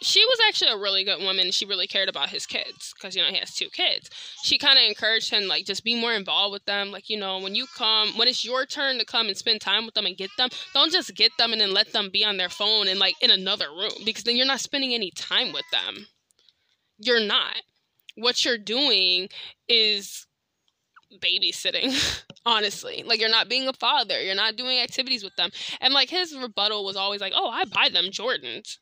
she 0.02 0.24
was 0.24 0.38
actually 0.48 0.70
a 0.70 0.76
really 0.76 1.04
good 1.04 1.22
woman. 1.22 1.50
She 1.50 1.64
really 1.64 1.86
cared 1.86 2.08
about 2.08 2.28
his 2.28 2.46
kids 2.46 2.92
because 2.94 3.16
you 3.16 3.22
know 3.22 3.28
he 3.28 3.38
has 3.38 3.54
two 3.54 3.68
kids. 3.70 4.10
She 4.42 4.58
kind 4.58 4.78
of 4.78 4.84
encouraged 4.86 5.30
him 5.30 5.48
like 5.48 5.64
just 5.64 5.84
be 5.84 5.98
more 5.98 6.12
involved 6.12 6.52
with 6.52 6.64
them. 6.66 6.90
Like 6.90 7.08
you 7.08 7.18
know 7.18 7.38
when 7.38 7.54
you 7.54 7.66
come, 7.76 8.10
when 8.16 8.28
it's 8.28 8.44
your 8.44 8.66
turn 8.66 8.98
to 8.98 9.04
come 9.04 9.28
and 9.28 9.36
spend 9.36 9.60
time 9.60 9.86
with 9.86 9.94
them 9.94 10.06
and 10.06 10.16
get 10.16 10.30
them, 10.36 10.50
don't 10.74 10.92
just 10.92 11.14
get 11.14 11.32
them 11.38 11.52
and 11.52 11.60
then 11.60 11.72
let 11.72 11.92
them 11.92 12.10
be 12.12 12.24
on 12.24 12.36
their 12.36 12.48
phone 12.48 12.88
and 12.88 12.98
like 12.98 13.14
in 13.20 13.30
another 13.30 13.70
room 13.70 13.92
because 14.04 14.24
then 14.24 14.36
you're 14.36 14.46
not 14.46 14.60
spending 14.60 14.94
any 14.94 15.10
time 15.10 15.52
with 15.52 15.64
them. 15.72 16.06
You're 16.98 17.20
not. 17.20 17.56
What 18.16 18.44
you're 18.44 18.58
doing 18.58 19.28
is 19.68 20.26
babysitting 21.20 21.94
honestly 22.46 23.02
like 23.06 23.20
you're 23.20 23.28
not 23.28 23.48
being 23.48 23.68
a 23.68 23.72
father 23.72 24.20
you're 24.20 24.34
not 24.34 24.56
doing 24.56 24.78
activities 24.78 25.22
with 25.22 25.34
them 25.36 25.50
and 25.80 25.94
like 25.94 26.10
his 26.10 26.36
rebuttal 26.36 26.84
was 26.84 26.96
always 26.96 27.20
like 27.20 27.32
oh 27.34 27.48
i 27.48 27.64
buy 27.64 27.88
them 27.88 28.06
jordans 28.06 28.76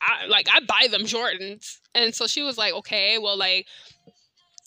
I 0.00 0.26
like 0.26 0.48
I 0.52 0.60
buy 0.60 0.88
them 0.90 1.02
Jordans. 1.02 1.78
And 1.94 2.14
so 2.14 2.26
she 2.26 2.42
was 2.42 2.56
like, 2.56 2.72
okay, 2.74 3.18
well, 3.18 3.36
like 3.36 3.66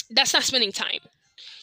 that's 0.09 0.33
not 0.33 0.43
spending 0.43 0.71
time. 0.71 0.99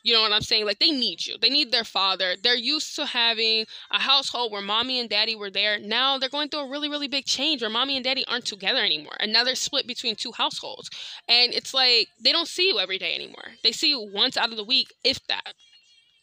You 0.03 0.15
know 0.15 0.23
what 0.23 0.33
I'm 0.33 0.43
saying? 0.43 0.65
Like 0.65 0.79
they 0.79 0.91
need 0.91 1.27
you. 1.27 1.37
They 1.39 1.51
need 1.51 1.71
their 1.73 1.85
father. 1.85 2.35
They're 2.43 2.57
used 2.57 2.97
to 2.97 3.05
having 3.05 3.67
a 3.91 3.99
household 3.99 4.53
where 4.53 4.63
mommy 4.63 5.01
and 5.01 5.11
daddy 5.11 5.35
were 5.35 5.51
there. 5.51 5.79
Now 5.79 6.19
they're 6.19 6.29
going 6.29 6.49
through 6.49 6.61
a 6.61 6.71
really, 6.71 6.89
really 6.89 7.09
big 7.09 7.27
change 7.27 7.61
where 7.61 7.71
mommy 7.71 7.97
and 7.97 8.05
daddy 8.05 8.25
aren't 8.27 8.47
together 8.47 8.83
anymore. 8.83 9.17
And 9.21 9.33
now 9.33 9.45
they're 9.45 9.55
split 9.55 9.87
between 9.87 10.15
two 10.15 10.33
households. 10.33 10.89
And 11.29 11.53
it's 11.53 11.75
like 11.75 12.09
they 12.23 12.33
don't 12.33 12.49
see 12.49 12.69
you 12.69 12.79
every 12.79 12.99
day 12.99 13.15
anymore. 13.15 13.53
They 13.63 13.73
see 13.73 13.91
you 13.91 14.01
once 14.01 14.37
out 14.37 14.51
of 14.51 14.57
the 14.57 14.65
week, 14.65 14.95
if 15.05 15.27
that. 15.27 15.55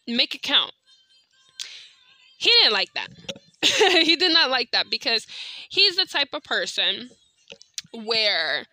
Make 0.08 0.34
it 0.34 0.42
count. 0.42 0.72
He 2.38 2.50
didn't 2.60 2.72
like 2.72 2.92
that. 2.94 3.08
he 4.02 4.16
did 4.16 4.32
not 4.32 4.50
like 4.50 4.70
that 4.72 4.90
because 4.90 5.26
he's 5.68 5.96
the 5.96 6.06
type 6.06 6.28
of 6.32 6.42
person 6.42 7.10
where 7.92 8.66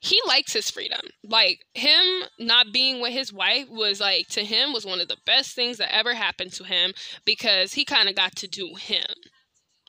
he 0.00 0.20
likes 0.26 0.52
his 0.52 0.70
freedom. 0.70 1.00
Like 1.22 1.60
him 1.74 2.22
not 2.38 2.72
being 2.72 3.00
with 3.00 3.12
his 3.12 3.32
wife 3.32 3.68
was 3.68 4.00
like 4.00 4.28
to 4.28 4.44
him 4.44 4.72
was 4.72 4.86
one 4.86 5.00
of 5.00 5.08
the 5.08 5.18
best 5.26 5.54
things 5.54 5.76
that 5.76 5.94
ever 5.94 6.14
happened 6.14 6.52
to 6.54 6.64
him 6.64 6.94
because 7.24 7.74
he 7.74 7.84
kind 7.84 8.08
of 8.08 8.14
got 8.16 8.34
to 8.36 8.48
do 8.48 8.74
him. 8.76 9.06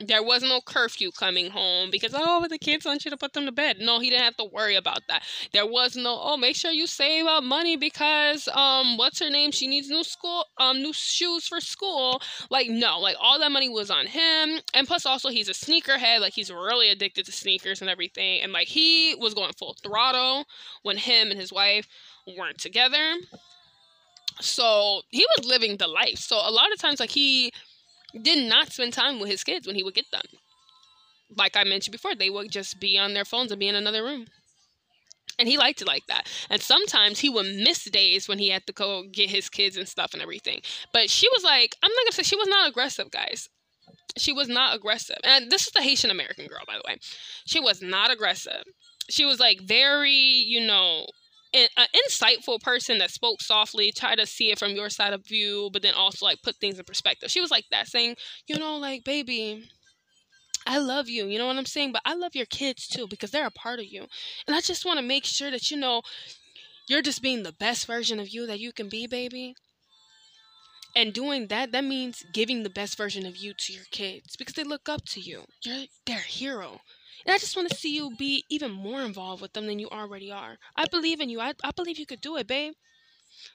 There 0.08 0.24
was 0.24 0.42
no 0.42 0.62
curfew 0.62 1.12
coming 1.12 1.52
home 1.52 1.90
because 1.92 2.14
oh 2.16 2.48
the 2.50 2.58
kids 2.58 2.86
want 2.86 3.06
you 3.06 3.12
to 3.12 3.18
put 3.18 3.34
them 3.34 3.46
to 3.46 3.52
bed. 3.52 3.78
No, 3.80 4.00
he 4.00 4.10
didn't 4.10 4.24
have 4.24 4.38
to 4.38 4.46
worry 4.46 4.76
about 4.76 5.02
that. 5.08 5.24
There 5.54 5.66
was 5.66 5.96
no 5.96 6.20
oh 6.22 6.38
make 6.38 6.56
sure 6.56 6.72
you 6.72 6.88
save 6.88 7.26
up 7.26 7.44
money 7.44 7.76
because 7.78 8.48
um 8.54 8.98
what's 8.98 9.20
her 9.20 9.30
name 9.30 9.52
she 9.52 9.68
needs 9.68 9.90
new 9.90 10.04
school 10.04 10.46
um 10.58 10.82
new 10.82 10.94
shoes 10.94 11.48
for 11.48 11.60
school. 11.60 12.22
Like 12.50 12.70
no, 12.70 13.00
like 13.00 13.16
all 13.20 13.40
that 13.40 13.52
money 13.52 13.70
was 13.70 13.92
on 13.92 14.08
him. 14.08 14.60
And 14.74 14.88
plus 14.88 15.06
also 15.06 15.30
he's 15.30 15.50
a 15.50 15.54
sneakerhead, 15.54 16.20
like 16.22 16.34
he's 16.34 16.52
really 16.52 16.90
addicted 16.90 17.26
to 17.26 17.32
sneakers 17.32 17.82
and 17.82 17.90
everything. 17.90 18.42
And 18.42 18.52
like 18.52 18.68
he 18.68 19.16
was 19.16 19.34
going 19.34 19.54
full 19.54 19.76
throttle 19.84 20.46
when 20.84 20.98
him 20.98 21.32
and 21.32 21.40
his 21.40 21.52
wife 21.54 21.88
weren't 22.38 22.60
together. 22.60 23.16
So 24.40 25.02
he 25.10 25.26
was 25.38 25.46
living 25.48 25.78
the 25.78 25.88
life. 25.88 26.18
So 26.18 26.36
a 26.38 26.50
lot 26.52 26.72
of 26.72 26.80
times 26.80 27.00
like 27.00 27.12
he 27.12 27.52
did 28.20 28.48
not 28.48 28.72
spend 28.72 28.94
time 28.94 29.20
with 29.20 29.30
his 29.30 29.44
kids 29.44 29.68
when 29.68 29.76
he 29.76 29.84
would 29.84 29.94
get 29.94 30.12
them. 30.12 30.22
Like 31.36 31.56
I 31.56 31.64
mentioned 31.64 31.94
before, 31.94 32.16
they 32.16 32.30
would 32.30 32.52
just 32.52 32.80
be 32.80 32.98
on 32.98 33.14
their 33.14 33.26
phones 33.26 33.52
and 33.52 33.60
be 33.60 33.68
in 33.68 33.76
another 33.76 34.04
room. 34.04 34.28
And 35.40 35.48
he 35.48 35.58
liked 35.58 35.82
it 35.82 35.88
like 35.88 36.06
that. 36.08 36.28
And 36.50 36.62
sometimes 36.62 37.20
he 37.20 37.30
would 37.30 37.46
miss 37.46 37.86
days 37.86 38.28
when 38.28 38.38
he 38.38 38.50
had 38.50 38.68
to 38.68 38.74
go 38.74 39.04
get 39.12 39.30
his 39.30 39.50
kids 39.50 39.78
and 39.78 39.88
stuff 39.88 40.14
and 40.14 40.22
everything. 40.22 40.62
But 40.92 41.10
she 41.10 41.28
was 41.30 41.44
like, 41.44 41.76
I'm 41.82 41.92
not 41.92 42.04
gonna 42.04 42.12
say 42.12 42.24
she 42.24 42.36
was 42.36 42.48
not 42.48 42.70
aggressive, 42.70 43.12
guys. 43.12 43.50
She 44.18 44.34
was 44.34 44.50
not 44.50 44.76
aggressive. 44.76 45.18
And 45.24 45.50
this 45.50 45.66
is 45.68 45.72
the 45.72 45.82
Haitian 45.82 46.12
American 46.12 46.48
girl, 46.48 46.64
by 46.68 46.76
the 46.76 46.84
way. 46.86 46.98
She 47.46 47.60
was 47.60 47.82
not 47.82 48.12
aggressive. 48.12 48.64
She 49.10 49.26
was 49.26 49.40
like 49.40 49.62
very, 49.62 50.12
you 50.12 50.66
know, 50.66 51.08
an, 51.54 51.68
insightful 52.08 52.60
person 52.62 52.98
that 53.00 53.12
spoke 53.12 53.42
softly, 53.42 53.92
try 53.92 54.16
to 54.16 54.26
see 54.26 54.52
it 54.52 54.60
from 54.60 54.72
your 54.72 54.90
side 54.90 55.14
of 55.14 55.26
view, 55.26 55.70
but 55.74 55.82
then 55.82 55.94
also 55.94 56.26
like 56.26 56.42
put 56.42 56.56
things 56.58 56.80
in 56.80 56.86
perspective. 56.86 57.30
She 57.30 57.42
was 57.42 57.52
like 57.52 57.66
that, 57.72 57.88
saying, 57.88 58.16
you 58.48 58.58
know, 58.58 58.78
like, 58.78 59.04
baby, 59.04 59.70
I 60.66 60.78
love 60.78 61.10
you, 61.10 61.28
you 61.28 61.38
know 61.38 61.48
what 61.48 61.58
I'm 61.58 61.66
saying? 61.66 61.92
But 61.92 62.04
I 62.06 62.14
love 62.14 62.36
your 62.36 62.46
kids 62.46 62.88
too 62.88 63.08
because 63.08 63.32
they're 63.32 63.48
a 63.48 63.52
part 63.52 63.80
of 63.80 63.86
you. 63.86 64.06
And 64.48 64.56
I 64.56 64.62
just 64.62 64.86
want 64.86 65.00
to 65.00 65.06
make 65.06 65.26
sure 65.26 65.52
that 65.52 65.72
you 65.72 65.78
know 65.78 66.02
you're 66.88 67.02
just 67.02 67.22
being 67.22 67.44
the 67.44 67.54
best 67.54 67.88
version 67.88 68.20
of 68.20 68.30
you 68.30 68.46
that 68.48 68.60
you 68.60 68.72
can 68.72 68.90
be, 68.90 69.08
baby. 69.08 69.56
And 70.96 71.14
doing 71.14 71.48
that, 71.48 71.72
that 71.72 71.86
means 71.86 72.26
giving 72.34 72.64
the 72.64 72.70
best 72.70 72.98
version 72.98 73.26
of 73.26 73.38
you 73.38 73.54
to 73.54 73.74
your 73.74 73.86
kids 73.92 74.36
because 74.36 74.56
they 74.56 74.64
look 74.64 74.90
up 74.90 75.06
to 75.06 75.22
you. 75.22 75.46
You're 75.64 75.86
their 76.06 76.20
hero. 76.20 76.82
And 77.26 77.34
I 77.34 77.38
just 77.38 77.56
want 77.56 77.70
to 77.70 77.76
see 77.76 77.96
you 77.96 78.16
be 78.18 78.46
even 78.50 78.72
more 78.72 79.02
involved 79.02 79.42
with 79.42 79.54
them 79.54 79.68
than 79.68 79.80
you 79.80 79.88
already 79.90 80.32
are. 80.32 80.58
I 80.76 80.86
believe 80.86 81.20
in 81.20 81.30
you. 81.30 81.40
I, 81.40 81.54
I 81.64 81.72
believe 81.72 82.00
you 82.00 82.06
could 82.06 82.22
do 82.22 82.38
it, 82.38 82.48
babe. 82.48 82.74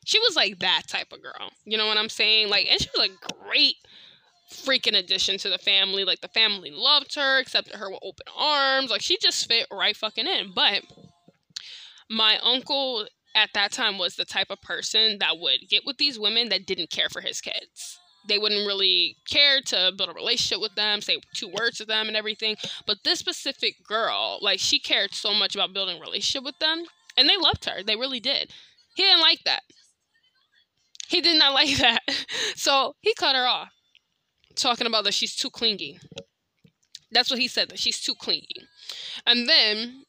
She 0.05 0.19
was 0.21 0.37
like 0.37 0.59
that 0.61 0.83
type 0.89 1.13
of 1.13 1.23
girl. 1.23 1.51
You 1.65 1.77
know 1.77 1.87
what 1.87 1.99
I'm 1.99 2.09
saying? 2.09 2.49
Like, 2.49 2.67
and 2.71 2.81
she 2.81 2.89
was 2.97 3.09
a 3.09 3.45
great 3.45 3.77
freaking 4.53 4.97
addition 4.97 5.39
to 5.39 5.49
the 5.49 5.59
family. 5.59 6.05
Like, 6.05 6.21
the 6.21 6.29
family 6.29 6.71
loved 6.71 7.15
her, 7.17 7.39
accepted 7.39 7.75
her 7.77 7.91
with 7.91 8.01
open 8.03 8.27
arms. 8.37 8.91
Like, 8.91 9.03
she 9.03 9.19
just 9.21 9.47
fit 9.47 9.67
right 9.73 9.97
fucking 9.97 10.27
in. 10.27 10.53
But 10.55 10.83
my 12.09 12.39
uncle 12.43 13.07
at 13.35 13.51
that 13.55 13.73
time 13.73 13.99
was 13.99 14.17
the 14.17 14.25
type 14.25 14.51
of 14.51 14.63
person 14.63 15.19
that 15.19 15.39
would 15.39 15.69
get 15.69 15.85
with 15.85 15.99
these 15.99 16.19
women 16.19 16.49
that 16.49 16.67
didn't 16.67 16.91
care 16.91 17.09
for 17.11 17.21
his 17.21 17.41
kids 17.41 17.99
they 18.29 18.39
wouldn't 18.39 18.67
really 18.67 19.17
care 19.29 19.61
to 19.67 19.93
build 19.97 20.11
a 20.11 20.15
relationship 20.15 20.61
with 20.61 20.75
them, 20.75 21.01
say 21.01 21.19
two 21.35 21.49
words 21.49 21.79
to 21.79 21.85
them 21.85 22.09
and 22.09 22.17
everything. 22.17 22.57
But 22.87 22.99
this 23.05 23.19
specific 23.19 23.85
girl, 23.87 24.39
like 24.43 24.59
she 24.61 24.79
cared 24.79 25.15
so 25.15 25.35
much 25.35 25.55
about 25.55 25.73
building 25.73 25.99
a 25.99 26.01
relationship 26.01 26.45
with 26.45 26.59
them, 26.59 26.85
and 27.17 27.29
they 27.29 27.37
loved 27.37 27.65
her. 27.67 27.83
They 27.83 27.97
really 27.97 28.21
did. 28.21 28.53
He 28.95 29.03
didn't 29.03 29.21
like 29.21 29.45
that. 29.45 29.63
He 31.09 31.21
did 31.21 31.39
not 31.39 31.53
like 31.55 31.77
that. 31.79 32.03
So 32.55 32.95
he 33.01 33.15
cut 33.15 33.37
her 33.37 33.47
off. 33.47 33.71
Talking 34.55 34.87
about 34.87 35.05
that 35.05 35.15
she's 35.15 35.37
too 35.37 35.51
clingy. 35.51 35.99
That's 37.11 37.31
what 37.31 37.39
he 37.39 37.49
said, 37.49 37.69
that 37.71 37.79
she's 37.79 38.01
too 38.01 38.15
clingy. 38.15 38.57
And 39.27 39.49
then 39.49 40.05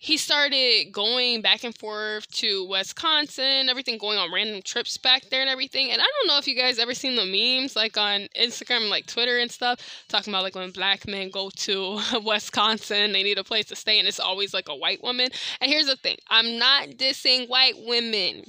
he 0.00 0.16
started 0.16 0.92
going 0.92 1.42
back 1.42 1.64
and 1.64 1.76
forth 1.76 2.28
to 2.28 2.64
Wisconsin, 2.68 3.68
everything 3.68 3.98
going 3.98 4.16
on 4.16 4.32
random 4.32 4.62
trips 4.62 4.96
back 4.96 5.24
there 5.28 5.40
and 5.40 5.50
everything. 5.50 5.90
And 5.90 6.00
I 6.00 6.04
don't 6.04 6.28
know 6.28 6.38
if 6.38 6.46
you 6.46 6.54
guys 6.54 6.78
ever 6.78 6.94
seen 6.94 7.16
the 7.16 7.24
memes 7.26 7.74
like 7.74 7.96
on 7.96 8.28
Instagram 8.38 8.88
like 8.88 9.06
Twitter 9.06 9.38
and 9.38 9.50
stuff, 9.50 9.80
talking 10.08 10.32
about 10.32 10.44
like 10.44 10.54
when 10.54 10.70
black 10.70 11.08
men 11.08 11.30
go 11.30 11.50
to 11.50 12.00
Wisconsin, 12.24 13.12
they 13.12 13.24
need 13.24 13.38
a 13.38 13.44
place 13.44 13.66
to 13.66 13.76
stay, 13.76 13.98
and 13.98 14.06
it's 14.06 14.20
always 14.20 14.54
like 14.54 14.68
a 14.68 14.76
white 14.76 15.02
woman. 15.02 15.28
And 15.60 15.68
here's 15.68 15.86
the 15.86 15.96
thing 15.96 16.16
I'm 16.28 16.58
not 16.58 16.90
dissing 16.90 17.48
white 17.48 17.74
women. 17.76 18.44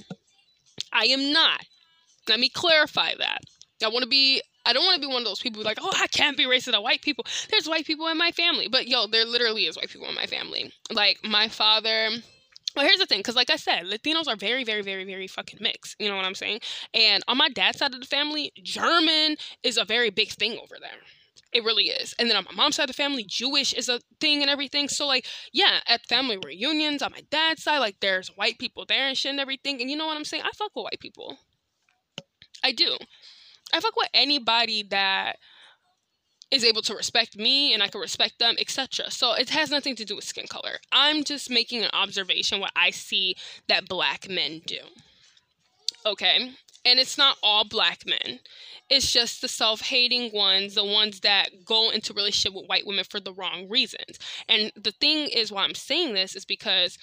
I 0.92 1.06
am 1.06 1.32
not. 1.32 1.64
Let 2.28 2.38
me 2.38 2.48
clarify 2.48 3.14
that. 3.18 3.40
I 3.82 3.88
want 3.88 4.04
to 4.04 4.08
be 4.08 4.40
I 4.66 4.72
don't 4.72 4.84
want 4.84 5.00
to 5.00 5.06
be 5.06 5.12
one 5.12 5.22
of 5.22 5.28
those 5.28 5.40
people 5.40 5.62
like, 5.62 5.78
oh, 5.80 5.92
I 5.94 6.06
can't 6.08 6.36
be 6.36 6.44
racist 6.44 6.72
to 6.72 6.80
white 6.80 7.02
people. 7.02 7.24
There's 7.50 7.68
white 7.68 7.86
people 7.86 8.06
in 8.08 8.18
my 8.18 8.30
family. 8.30 8.68
But 8.68 8.88
yo, 8.88 9.06
there 9.06 9.24
literally 9.24 9.66
is 9.66 9.76
white 9.76 9.88
people 9.88 10.08
in 10.08 10.14
my 10.14 10.26
family. 10.26 10.72
Like 10.90 11.18
my 11.24 11.48
father. 11.48 12.10
Well, 12.76 12.86
here's 12.86 12.98
the 13.00 13.06
thing, 13.06 13.18
because 13.18 13.34
like 13.34 13.50
I 13.50 13.56
said, 13.56 13.86
Latinos 13.86 14.28
are 14.28 14.36
very, 14.36 14.62
very, 14.62 14.82
very, 14.82 15.04
very 15.04 15.26
fucking 15.26 15.58
mixed. 15.60 15.96
You 15.98 16.08
know 16.08 16.14
what 16.14 16.24
I'm 16.24 16.36
saying? 16.36 16.60
And 16.94 17.24
on 17.26 17.36
my 17.36 17.48
dad's 17.48 17.78
side 17.78 17.94
of 17.94 18.00
the 18.00 18.06
family, 18.06 18.52
German 18.62 19.36
is 19.64 19.76
a 19.76 19.84
very 19.84 20.10
big 20.10 20.28
thing 20.28 20.52
over 20.52 20.76
there. 20.80 21.00
It 21.52 21.64
really 21.64 21.86
is. 21.86 22.14
And 22.16 22.30
then 22.30 22.36
on 22.36 22.44
my 22.44 22.52
mom's 22.54 22.76
side 22.76 22.84
of 22.84 22.94
the 22.94 23.02
family, 23.02 23.24
Jewish 23.26 23.72
is 23.72 23.88
a 23.88 23.98
thing 24.20 24.40
and 24.40 24.48
everything. 24.48 24.88
So 24.88 25.04
like, 25.06 25.26
yeah, 25.52 25.80
at 25.88 26.06
family 26.06 26.38
reunions 26.44 27.02
on 27.02 27.10
my 27.10 27.22
dad's 27.28 27.64
side, 27.64 27.78
like 27.78 27.96
there's 28.00 28.28
white 28.28 28.58
people 28.58 28.84
there 28.86 29.08
and 29.08 29.18
shit 29.18 29.30
and 29.30 29.40
everything. 29.40 29.80
And 29.80 29.90
you 29.90 29.96
know 29.96 30.06
what 30.06 30.16
I'm 30.16 30.24
saying? 30.24 30.44
I 30.44 30.50
fuck 30.54 30.70
with 30.76 30.84
white 30.84 31.00
people. 31.00 31.38
I 32.62 32.70
do. 32.70 32.96
I 33.72 33.80
fuck 33.80 33.96
with 33.96 34.08
anybody 34.14 34.82
that 34.90 35.36
is 36.50 36.64
able 36.64 36.82
to 36.82 36.94
respect 36.94 37.36
me 37.36 37.72
and 37.72 37.82
I 37.82 37.88
can 37.88 38.00
respect 38.00 38.38
them, 38.38 38.56
etc. 38.58 39.10
So 39.10 39.34
it 39.34 39.50
has 39.50 39.70
nothing 39.70 39.94
to 39.96 40.04
do 40.04 40.16
with 40.16 40.24
skin 40.24 40.46
color. 40.48 40.78
I'm 40.90 41.22
just 41.22 41.48
making 41.48 41.84
an 41.84 41.90
observation 41.92 42.60
what 42.60 42.72
I 42.74 42.90
see 42.90 43.36
that 43.68 43.88
black 43.88 44.28
men 44.28 44.62
do. 44.66 44.80
Okay? 46.04 46.52
And 46.84 46.98
it's 46.98 47.18
not 47.18 47.36
all 47.42 47.64
black 47.64 48.04
men. 48.06 48.40
It's 48.88 49.12
just 49.12 49.42
the 49.42 49.48
self-hating 49.48 50.32
ones, 50.32 50.74
the 50.74 50.84
ones 50.84 51.20
that 51.20 51.64
go 51.64 51.90
into 51.90 52.14
relationship 52.14 52.56
with 52.58 52.68
white 52.68 52.86
women 52.86 53.04
for 53.04 53.20
the 53.20 53.32
wrong 53.32 53.68
reasons. 53.68 54.18
And 54.48 54.72
the 54.74 54.92
thing 54.92 55.28
is 55.28 55.52
why 55.52 55.62
I'm 55.62 55.74
saying 55.74 56.14
this 56.14 56.34
is 56.34 56.44
because 56.44 56.98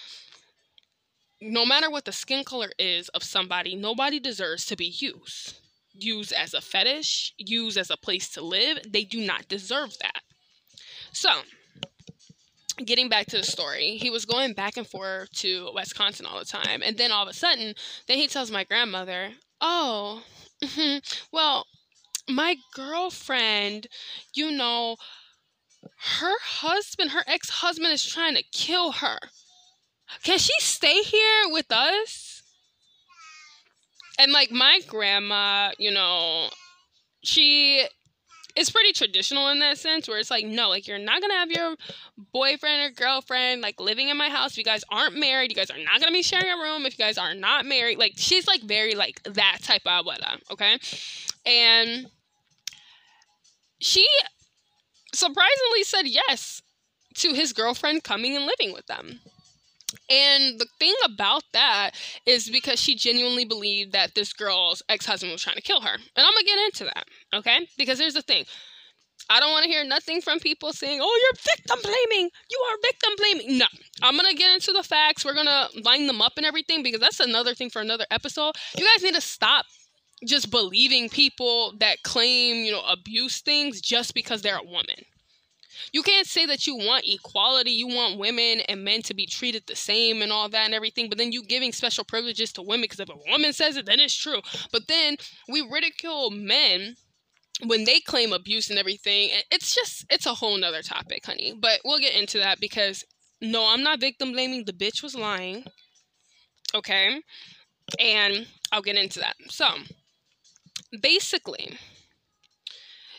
no 1.39 1.65
matter 1.65 1.89
what 1.89 2.05
the 2.05 2.11
skin 2.11 2.43
color 2.43 2.71
is 2.77 3.07
of 3.09 3.23
somebody, 3.23 3.75
nobody 3.75 4.19
deserves 4.19 4.65
to 4.65 4.75
be 4.75 4.87
used 4.87 5.59
used 5.99 6.33
as 6.33 6.53
a 6.53 6.61
fetish, 6.61 7.33
used 7.37 7.77
as 7.77 7.89
a 7.89 7.97
place 7.97 8.29
to 8.31 8.41
live. 8.41 8.79
They 8.87 9.03
do 9.03 9.19
not 9.19 9.47
deserve 9.47 9.97
that. 9.99 10.21
So, 11.11 11.29
getting 12.85 13.09
back 13.09 13.27
to 13.27 13.37
the 13.37 13.43
story, 13.43 13.97
he 13.97 14.09
was 14.09 14.25
going 14.25 14.53
back 14.53 14.77
and 14.77 14.87
forth 14.87 15.31
to 15.37 15.71
Wisconsin 15.73 16.25
all 16.25 16.39
the 16.39 16.45
time. 16.45 16.81
And 16.83 16.97
then 16.97 17.11
all 17.11 17.23
of 17.23 17.29
a 17.29 17.33
sudden, 17.33 17.73
then 18.07 18.17
he 18.17 18.27
tells 18.27 18.51
my 18.51 18.63
grandmother, 18.63 19.31
Oh, 19.59 20.21
mm-hmm, 20.63 20.99
well, 21.31 21.65
my 22.29 22.57
girlfriend, 22.73 23.87
you 24.33 24.51
know, 24.51 24.97
her 26.19 26.35
husband, 26.41 27.11
her 27.11 27.23
ex 27.27 27.49
husband 27.49 27.93
is 27.93 28.05
trying 28.05 28.35
to 28.35 28.43
kill 28.51 28.91
her. 28.93 29.17
Can 30.23 30.37
she 30.37 30.53
stay 30.59 31.01
here 31.01 31.43
with 31.47 31.71
us? 31.71 32.36
And 34.17 34.31
like 34.31 34.51
my 34.51 34.79
grandma, 34.87 35.71
you 35.77 35.91
know, 35.91 36.49
she 37.23 37.85
is 38.55 38.69
pretty 38.71 38.91
traditional 38.91 39.49
in 39.49 39.59
that 39.59 39.77
sense 39.77 40.07
where 40.07 40.17
it's 40.17 40.31
like 40.31 40.43
no 40.43 40.67
like 40.69 40.87
you're 40.87 40.97
not 40.97 41.21
gonna 41.21 41.35
have 41.35 41.51
your 41.51 41.75
boyfriend 42.33 42.81
or 42.81 42.89
girlfriend 42.89 43.61
like 43.61 43.79
living 43.79 44.09
in 44.09 44.17
my 44.17 44.29
house 44.29 44.53
if 44.53 44.57
you 44.57 44.63
guys 44.63 44.83
aren't 44.89 45.15
married. 45.17 45.51
You 45.51 45.55
guys 45.55 45.69
are 45.69 45.77
not 45.77 45.99
gonna 45.99 46.11
be 46.11 46.23
sharing 46.23 46.51
a 46.51 46.57
room 46.57 46.85
if 46.85 46.97
you 46.97 47.05
guys 47.05 47.17
are 47.17 47.35
not 47.35 47.65
married. 47.65 47.99
Like 47.99 48.13
she's 48.15 48.47
like 48.47 48.61
very 48.61 48.95
like 48.95 49.21
that 49.23 49.59
type 49.61 49.83
of 49.85 50.05
abuela 50.05 50.39
okay? 50.51 50.79
And 51.45 52.07
she 53.79 54.07
surprisingly 55.13 55.83
said 55.83 56.07
yes 56.07 56.61
to 57.15 57.33
his 57.33 57.53
girlfriend 57.53 58.03
coming 58.03 58.35
and 58.35 58.45
living 58.45 58.73
with 58.73 58.87
them 58.87 59.19
and 60.09 60.59
the 60.59 60.67
thing 60.79 60.93
about 61.05 61.43
that 61.53 61.91
is 62.25 62.49
because 62.49 62.79
she 62.79 62.95
genuinely 62.95 63.45
believed 63.45 63.91
that 63.93 64.15
this 64.15 64.33
girl's 64.33 64.81
ex 64.89 65.05
husband 65.05 65.31
was 65.31 65.41
trying 65.41 65.57
to 65.57 65.61
kill 65.61 65.81
her. 65.81 65.93
And 65.93 66.25
I'm 66.25 66.33
going 66.33 66.45
to 66.45 66.45
get 66.45 66.65
into 66.65 66.83
that, 66.85 67.05
okay? 67.33 67.67
Because 67.77 67.99
here's 67.99 68.13
the 68.13 68.21
thing 68.21 68.45
I 69.29 69.39
don't 69.39 69.51
want 69.51 69.63
to 69.65 69.69
hear 69.69 69.83
nothing 69.83 70.21
from 70.21 70.39
people 70.39 70.71
saying, 70.71 70.99
oh, 71.01 71.19
you're 71.23 71.53
victim 71.55 71.79
blaming. 71.83 72.29
You 72.49 72.65
are 72.69 72.77
victim 72.81 73.11
blaming. 73.17 73.57
No, 73.57 73.65
I'm 74.01 74.15
going 74.15 74.29
to 74.29 74.37
get 74.37 74.53
into 74.53 74.71
the 74.71 74.83
facts. 74.83 75.25
We're 75.25 75.33
going 75.33 75.47
to 75.47 75.67
line 75.83 76.07
them 76.07 76.21
up 76.21 76.33
and 76.37 76.45
everything 76.45 76.83
because 76.83 77.01
that's 77.01 77.19
another 77.19 77.53
thing 77.53 77.69
for 77.69 77.81
another 77.81 78.05
episode. 78.09 78.55
You 78.77 78.85
guys 78.85 79.03
need 79.03 79.15
to 79.15 79.21
stop 79.21 79.65
just 80.25 80.49
believing 80.49 81.09
people 81.09 81.73
that 81.79 82.01
claim, 82.03 82.63
you 82.63 82.71
know, 82.71 82.83
abuse 82.87 83.41
things 83.41 83.81
just 83.81 84.13
because 84.13 84.41
they're 84.41 84.57
a 84.57 84.63
woman. 84.63 84.95
You 85.91 86.03
can't 86.03 86.27
say 86.27 86.45
that 86.45 86.67
you 86.67 86.75
want 86.75 87.05
equality, 87.07 87.71
you 87.71 87.87
want 87.87 88.19
women 88.19 88.61
and 88.67 88.83
men 88.83 89.01
to 89.03 89.13
be 89.13 89.25
treated 89.25 89.63
the 89.67 89.75
same 89.75 90.21
and 90.21 90.31
all 90.31 90.49
that 90.49 90.65
and 90.65 90.73
everything, 90.73 91.09
but 91.09 91.17
then 91.17 91.31
you 91.31 91.43
giving 91.43 91.71
special 91.71 92.03
privileges 92.03 92.51
to 92.53 92.61
women 92.61 92.81
because 92.81 92.99
if 92.99 93.09
a 93.09 93.31
woman 93.31 93.53
says 93.53 93.77
it, 93.77 93.85
then 93.85 93.99
it's 93.99 94.15
true. 94.15 94.41
But 94.71 94.87
then 94.87 95.17
we 95.47 95.61
ridicule 95.61 96.31
men 96.31 96.95
when 97.65 97.85
they 97.85 97.99
claim 97.99 98.33
abuse 98.33 98.69
and 98.69 98.77
everything. 98.77 99.29
It's 99.51 99.73
just, 99.73 100.05
it's 100.09 100.25
a 100.25 100.33
whole 100.33 100.57
nother 100.57 100.81
topic, 100.81 101.25
honey. 101.25 101.53
But 101.57 101.79
we'll 101.83 101.99
get 101.99 102.15
into 102.15 102.37
that 102.39 102.59
because 102.59 103.03
no, 103.41 103.67
I'm 103.67 103.83
not 103.83 103.99
victim 103.99 104.31
blaming. 104.31 104.65
The 104.65 104.73
bitch 104.73 105.03
was 105.03 105.15
lying. 105.15 105.65
Okay. 106.73 107.21
And 107.99 108.47
I'll 108.71 108.81
get 108.81 108.95
into 108.95 109.19
that. 109.19 109.35
So, 109.49 109.67
basically, 111.01 111.77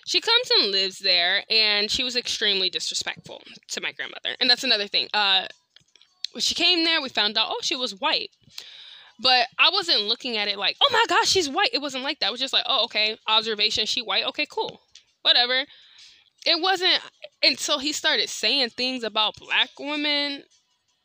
she 0.08 0.22
comes 0.22 0.50
and 0.58 0.70
lives 0.70 1.00
there, 1.00 1.44
and 1.50 1.90
she 1.90 2.02
was 2.02 2.16
extremely 2.16 2.70
disrespectful 2.70 3.42
to 3.68 3.80
my 3.82 3.92
grandmother. 3.92 4.30
And 4.40 4.48
that's 4.48 4.64
another 4.64 4.86
thing. 4.86 5.06
Uh, 5.12 5.44
when 6.32 6.40
she 6.40 6.54
came 6.54 6.82
there, 6.84 7.02
we 7.02 7.10
found 7.10 7.36
out, 7.36 7.48
oh, 7.50 7.58
she 7.60 7.76
was 7.76 7.94
white. 7.94 8.30
But 9.20 9.48
I 9.58 9.68
wasn't 9.70 10.04
looking 10.04 10.38
at 10.38 10.48
it 10.48 10.56
like, 10.56 10.76
oh 10.80 10.88
my 10.90 11.04
gosh, 11.10 11.28
she's 11.28 11.50
white. 11.50 11.68
It 11.74 11.82
wasn't 11.82 12.04
like 12.04 12.20
that. 12.20 12.28
It 12.28 12.32
was 12.32 12.40
just 12.40 12.54
like, 12.54 12.64
oh, 12.66 12.84
okay, 12.84 13.18
observation, 13.26 13.84
she 13.84 14.00
white. 14.00 14.24
Okay, 14.28 14.46
cool. 14.50 14.80
Whatever. 15.20 15.64
It 16.46 16.62
wasn't 16.62 17.00
until 17.42 17.78
he 17.78 17.92
started 17.92 18.30
saying 18.30 18.70
things 18.70 19.04
about 19.04 19.34
black 19.36 19.70
women 19.78 20.44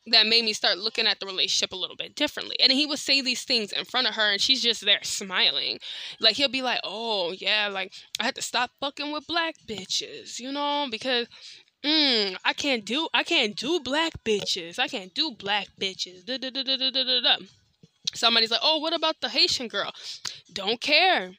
that 0.08 0.28
made 0.28 0.44
me 0.44 0.54
start 0.54 0.78
looking 0.78 1.08
at 1.08 1.20
the 1.20 1.26
relationship 1.26 1.72
a 1.72 1.78
little 1.78 1.96
bit 1.96 2.16
differently. 2.16 2.56
And 2.60 2.72
he 2.72 2.86
would 2.86 3.00
say 3.00 3.22
these 3.22 3.44
things 3.44 3.72
in 3.72 3.86
front 3.86 4.08
of 4.08 4.16
her, 4.16 4.32
and 4.32 4.42
she's 4.42 4.62
just 4.62 4.84
there 4.84 5.00
smiling. 5.04 5.80
Like 6.20 6.36
he'll 6.36 6.50
be 6.50 6.62
like, 6.62 6.82
"Oh 6.84 7.32
yeah, 7.32 7.70
like 7.72 7.94
I 8.20 8.26
had 8.26 8.36
to 8.36 8.42
stop 8.42 8.72
fucking 8.82 9.12
with 9.12 9.28
black 9.28 9.56
bitches, 9.68 10.40
you 10.40 10.52
know, 10.52 10.88
because." 10.90 11.28
Mm, 11.86 12.38
I 12.46 12.54
can't 12.54 12.86
do 12.86 13.10
I 13.14 13.24
can't 13.24 13.58
do 13.58 13.78
black 13.82 14.14
bitches. 14.24 14.80
I 14.80 14.88
can't 14.88 15.14
do 15.14 15.36
black 15.38 15.68
bitches. 15.78 16.26
Da, 16.26 16.38
da, 16.38 16.50
da, 16.50 16.64
da, 16.64 16.78
da, 16.78 16.92
da, 16.92 17.20
da. 17.20 17.36
Somebody's 18.14 18.52
like, 18.52 18.62
"Oh, 18.64 18.78
what 18.78 18.94
about 18.94 19.20
the 19.20 19.28
Haitian 19.28 19.68
girl?" 19.68 19.92
Don't 20.54 20.80
care. 20.80 21.34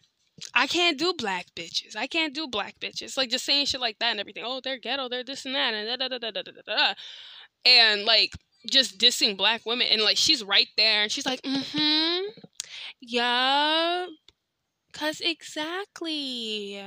I 0.53 0.67
can't 0.67 0.99
do 0.99 1.15
black 1.17 1.47
bitches. 1.57 1.97
I 1.97 2.07
can't 2.07 2.35
do 2.35 2.47
black 2.47 2.79
bitches. 2.81 3.17
Like 3.17 3.31
just 3.31 3.45
saying 3.45 3.67
shit 3.67 3.81
like 3.81 3.99
that 4.01 4.11
and 4.11 4.21
everything. 4.21 4.45
Oh, 4.47 4.61
they're 4.63 4.79
ghetto. 4.79 5.09
They're 5.09 5.25
this 5.25 5.47
and 5.47 5.55
that 5.55 5.73
and 5.75 5.89
da 5.99 6.09
da 6.09 6.19
da 6.19 6.31
da 6.31 6.43
da 6.43 6.53
da 6.53 6.63
da. 6.67 6.95
And 7.65 8.05
like 8.05 8.33
just 8.71 8.99
dissing 8.99 9.37
black 9.37 9.65
women 9.67 9.87
and 9.91 10.03
like 10.03 10.17
she's 10.17 10.43
right 10.43 10.69
there 10.77 11.03
and 11.03 11.13
she's 11.13 11.27
like 11.27 11.43
mm-hmm. 11.43 12.29
Yeah 13.01 14.07
cuz 14.93 15.21
exactly. 15.21 16.83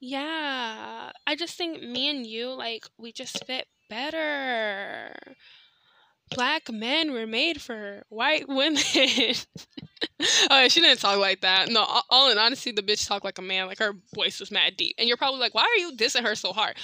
Yeah. 0.00 1.10
I 1.26 1.36
just 1.36 1.56
think 1.56 1.82
me 1.82 2.08
and 2.08 2.26
you 2.26 2.50
like 2.52 2.84
we 2.98 3.12
just 3.12 3.44
fit 3.46 3.66
better. 3.90 5.14
Black 6.30 6.70
men 6.70 7.12
were 7.12 7.26
made 7.26 7.60
for 7.60 8.04
white 8.08 8.48
women. 8.48 8.82
Oh 10.50 10.68
she 10.68 10.80
didn't 10.80 11.00
talk 11.00 11.18
like 11.18 11.42
that. 11.42 11.68
No 11.70 11.84
all 12.10 12.30
in 12.30 12.38
honesty 12.38 12.72
the 12.72 12.82
bitch 12.82 13.06
talked 13.06 13.24
like 13.24 13.38
a 13.38 13.42
man 13.42 13.66
like 13.66 13.78
her 13.78 13.94
voice 14.14 14.40
was 14.40 14.50
mad 14.50 14.76
deep 14.76 14.94
and 14.98 15.08
you're 15.08 15.16
probably 15.16 15.40
like 15.40 15.54
why 15.54 15.62
are 15.62 15.80
you 15.80 15.92
dissing 15.96 16.22
her 16.22 16.34
so 16.34 16.52
hard 16.52 16.76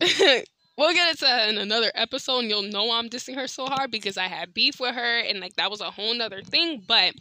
we'll 0.78 0.94
get 0.94 1.10
into 1.10 1.48
in 1.48 1.58
another 1.58 1.90
episode 1.94 2.38
and 2.38 2.48
you'll 2.48 2.62
know 2.62 2.92
I'm 2.92 3.10
dissing 3.10 3.34
her 3.34 3.48
so 3.48 3.66
hard 3.66 3.90
because 3.90 4.16
I 4.16 4.28
had 4.28 4.54
beef 4.54 4.80
with 4.80 4.94
her 4.94 5.18
and 5.20 5.40
like 5.40 5.56
that 5.56 5.70
was 5.70 5.80
a 5.80 5.90
whole 5.90 6.14
nother 6.14 6.40
thing. 6.42 6.82
But 6.86 7.14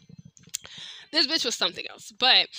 this 1.11 1.25
bitch 1.25 1.45
was 1.45 1.55
something 1.55 1.85
else. 1.89 2.11
But 2.11 2.49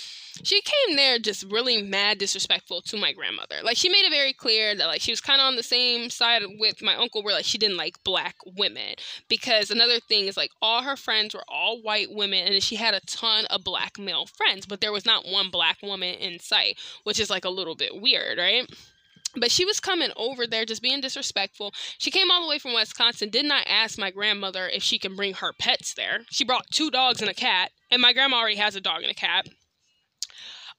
she 0.43 0.61
came 0.61 0.95
there 0.95 1.19
just 1.19 1.43
really 1.49 1.81
mad 1.81 2.17
disrespectful 2.17 2.81
to 2.81 2.97
my 2.97 3.13
grandmother. 3.13 3.55
Like 3.63 3.77
she 3.77 3.87
made 3.87 4.05
it 4.05 4.11
very 4.11 4.33
clear 4.33 4.75
that 4.75 4.87
like 4.87 4.99
she 4.99 5.11
was 5.11 5.21
kind 5.21 5.39
of 5.39 5.45
on 5.45 5.55
the 5.55 5.63
same 5.63 6.09
side 6.09 6.43
with 6.59 6.81
my 6.81 6.95
uncle 6.95 7.23
where 7.23 7.33
like 7.33 7.45
she 7.45 7.57
didn't 7.57 7.77
like 7.77 8.03
black 8.03 8.35
women 8.57 8.95
because 9.29 9.71
another 9.71 9.99
thing 9.99 10.27
is 10.27 10.35
like 10.35 10.51
all 10.61 10.81
her 10.81 10.97
friends 10.97 11.33
were 11.33 11.43
all 11.47 11.81
white 11.81 12.11
women 12.11 12.51
and 12.51 12.63
she 12.63 12.75
had 12.75 12.93
a 12.93 13.01
ton 13.01 13.45
of 13.45 13.63
black 13.63 13.97
male 13.97 14.25
friends, 14.25 14.65
but 14.65 14.81
there 14.81 14.91
was 14.91 15.05
not 15.05 15.25
one 15.25 15.49
black 15.49 15.77
woman 15.81 16.15
in 16.15 16.39
sight, 16.39 16.77
which 17.03 17.19
is 17.19 17.29
like 17.29 17.45
a 17.45 17.49
little 17.49 17.75
bit 17.75 18.01
weird, 18.01 18.37
right? 18.37 18.69
But 19.35 19.51
she 19.51 19.65
was 19.65 19.79
coming 19.79 20.11
over 20.15 20.47
there 20.47 20.65
just 20.65 20.81
being 20.81 21.01
disrespectful. 21.01 21.73
She 21.97 22.11
came 22.11 22.31
all 22.31 22.41
the 22.41 22.49
way 22.49 22.57
from 22.57 22.73
Wisconsin, 22.73 23.29
did 23.29 23.45
not 23.45 23.65
ask 23.67 23.97
my 23.97 24.11
grandmother 24.11 24.67
if 24.67 24.81
she 24.81 24.97
can 24.97 25.15
bring 25.15 25.35
her 25.35 25.53
pets 25.53 25.93
there. 25.93 26.21
She 26.31 26.43
brought 26.43 26.69
two 26.71 26.89
dogs 26.89 27.21
and 27.21 27.29
a 27.29 27.33
cat, 27.33 27.71
and 27.91 28.01
my 28.01 28.13
grandma 28.13 28.37
already 28.37 28.55
has 28.57 28.75
a 28.75 28.81
dog 28.81 29.03
and 29.03 29.11
a 29.11 29.15
cat. 29.15 29.47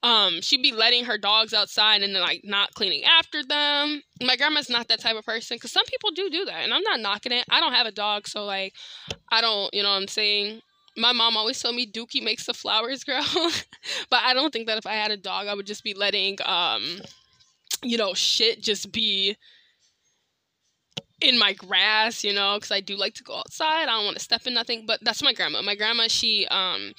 Um, 0.03 0.41
she'd 0.41 0.63
be 0.63 0.71
letting 0.71 1.05
her 1.05 1.17
dogs 1.17 1.53
outside 1.53 2.01
and 2.01 2.15
then 2.15 2.21
like 2.21 2.41
not 2.43 2.73
cleaning 2.73 3.03
after 3.03 3.43
them. 3.43 4.01
My 4.21 4.35
grandma's 4.35 4.69
not 4.69 4.87
that 4.87 4.99
type 4.99 5.15
of 5.15 5.25
person 5.25 5.55
because 5.55 5.71
some 5.71 5.85
people 5.85 6.11
do 6.11 6.29
do 6.29 6.45
that, 6.45 6.63
and 6.63 6.73
I'm 6.73 6.83
not 6.83 6.99
knocking 6.99 7.31
it. 7.31 7.45
I 7.49 7.59
don't 7.59 7.73
have 7.73 7.85
a 7.85 7.91
dog, 7.91 8.27
so 8.27 8.43
like, 8.43 8.73
I 9.31 9.41
don't, 9.41 9.73
you 9.73 9.83
know 9.83 9.89
what 9.89 10.01
I'm 10.01 10.07
saying. 10.07 10.61
My 10.97 11.13
mom 11.13 11.37
always 11.37 11.61
told 11.61 11.75
me 11.75 11.89
Dookie 11.89 12.23
makes 12.23 12.45
the 12.47 12.53
flowers 12.53 13.03
grow, 13.03 13.21
but 14.09 14.19
I 14.23 14.33
don't 14.33 14.51
think 14.51 14.67
that 14.67 14.77
if 14.77 14.85
I 14.85 14.93
had 14.93 15.11
a 15.11 15.17
dog, 15.17 15.47
I 15.47 15.53
would 15.53 15.67
just 15.67 15.83
be 15.83 15.93
letting 15.93 16.37
um 16.43 17.01
you 17.83 17.97
know, 17.97 18.13
shit 18.13 18.61
just 18.61 18.91
be 18.91 19.35
in 21.21 21.37
my 21.37 21.53
grass, 21.53 22.23
you 22.23 22.33
know, 22.33 22.55
because 22.55 22.71
I 22.71 22.79
do 22.79 22.95
like 22.97 23.13
to 23.15 23.23
go 23.23 23.35
outside. 23.35 23.83
I 23.83 23.85
don't 23.85 24.05
want 24.05 24.17
to 24.17 24.23
step 24.23 24.47
in 24.47 24.53
nothing, 24.53 24.85
but 24.87 24.99
that's 25.03 25.21
my 25.21 25.33
grandma. 25.33 25.61
My 25.61 25.75
grandma, 25.75 26.07
she 26.07 26.47
um 26.47 26.93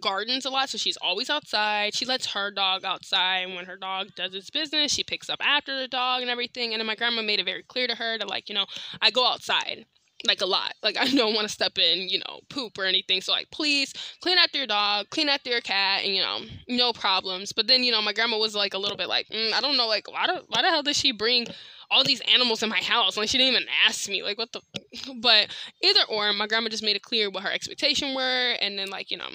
gardens 0.00 0.44
a 0.46 0.50
lot, 0.50 0.68
so 0.68 0.78
she's 0.78 0.96
always 0.96 1.28
outside. 1.30 1.94
She 1.94 2.06
lets 2.06 2.26
her 2.32 2.50
dog 2.50 2.84
outside, 2.84 3.40
and 3.40 3.54
when 3.54 3.66
her 3.66 3.76
dog 3.76 4.08
does 4.16 4.34
its 4.34 4.50
business, 4.50 4.92
she 4.92 5.04
picks 5.04 5.28
up 5.28 5.40
after 5.42 5.78
the 5.78 5.88
dog 5.88 6.22
and 6.22 6.30
everything. 6.30 6.72
And 6.72 6.80
then 6.80 6.86
my 6.86 6.96
grandma 6.96 7.22
made 7.22 7.40
it 7.40 7.46
very 7.46 7.62
clear 7.62 7.86
to 7.86 7.94
her 7.94 8.18
to 8.18 8.26
like, 8.26 8.48
you 8.48 8.54
know, 8.54 8.66
I 9.00 9.10
go 9.10 9.26
outside 9.26 9.84
like 10.24 10.40
a 10.40 10.46
lot. 10.46 10.74
Like 10.82 10.96
I 11.00 11.06
don't 11.06 11.34
want 11.34 11.46
to 11.46 11.52
step 11.52 11.78
in, 11.78 12.08
you 12.08 12.18
know, 12.18 12.40
poop 12.48 12.78
or 12.78 12.84
anything. 12.84 13.20
So 13.20 13.32
like 13.32 13.50
please 13.50 13.92
clean 14.20 14.38
after 14.38 14.58
your 14.58 14.66
dog, 14.66 15.10
clean 15.10 15.28
after 15.28 15.50
your 15.50 15.60
cat, 15.60 16.04
and 16.04 16.14
you 16.14 16.22
know, 16.22 16.40
no 16.68 16.92
problems. 16.92 17.52
But 17.52 17.66
then, 17.66 17.84
you 17.84 17.92
know, 17.92 18.02
my 18.02 18.12
grandma 18.12 18.38
was 18.38 18.54
like 18.54 18.74
a 18.74 18.78
little 18.78 18.96
bit 18.96 19.08
like, 19.08 19.28
mm, 19.28 19.52
I 19.52 19.60
don't 19.60 19.76
know, 19.76 19.86
like 19.86 20.10
why 20.10 20.26
do, 20.26 20.38
why 20.48 20.62
the 20.62 20.68
hell 20.68 20.82
does 20.82 20.96
she 20.96 21.12
bring 21.12 21.46
all 21.90 22.04
these 22.04 22.20
animals 22.32 22.62
in 22.62 22.68
my 22.68 22.80
house? 22.80 23.16
Like 23.16 23.28
she 23.28 23.38
didn't 23.38 23.54
even 23.54 23.68
ask 23.86 24.08
me. 24.08 24.22
Like 24.22 24.38
what 24.38 24.52
the 24.52 24.60
but 25.20 25.48
either 25.82 26.00
or, 26.08 26.32
my 26.32 26.46
grandma 26.46 26.68
just 26.68 26.82
made 26.84 26.96
it 26.96 27.02
clear 27.02 27.30
what 27.30 27.42
her 27.42 27.52
expectation 27.52 28.14
were 28.14 28.52
and 28.60 28.78
then 28.78 28.90
like, 28.90 29.10
you 29.10 29.16
know, 29.16 29.28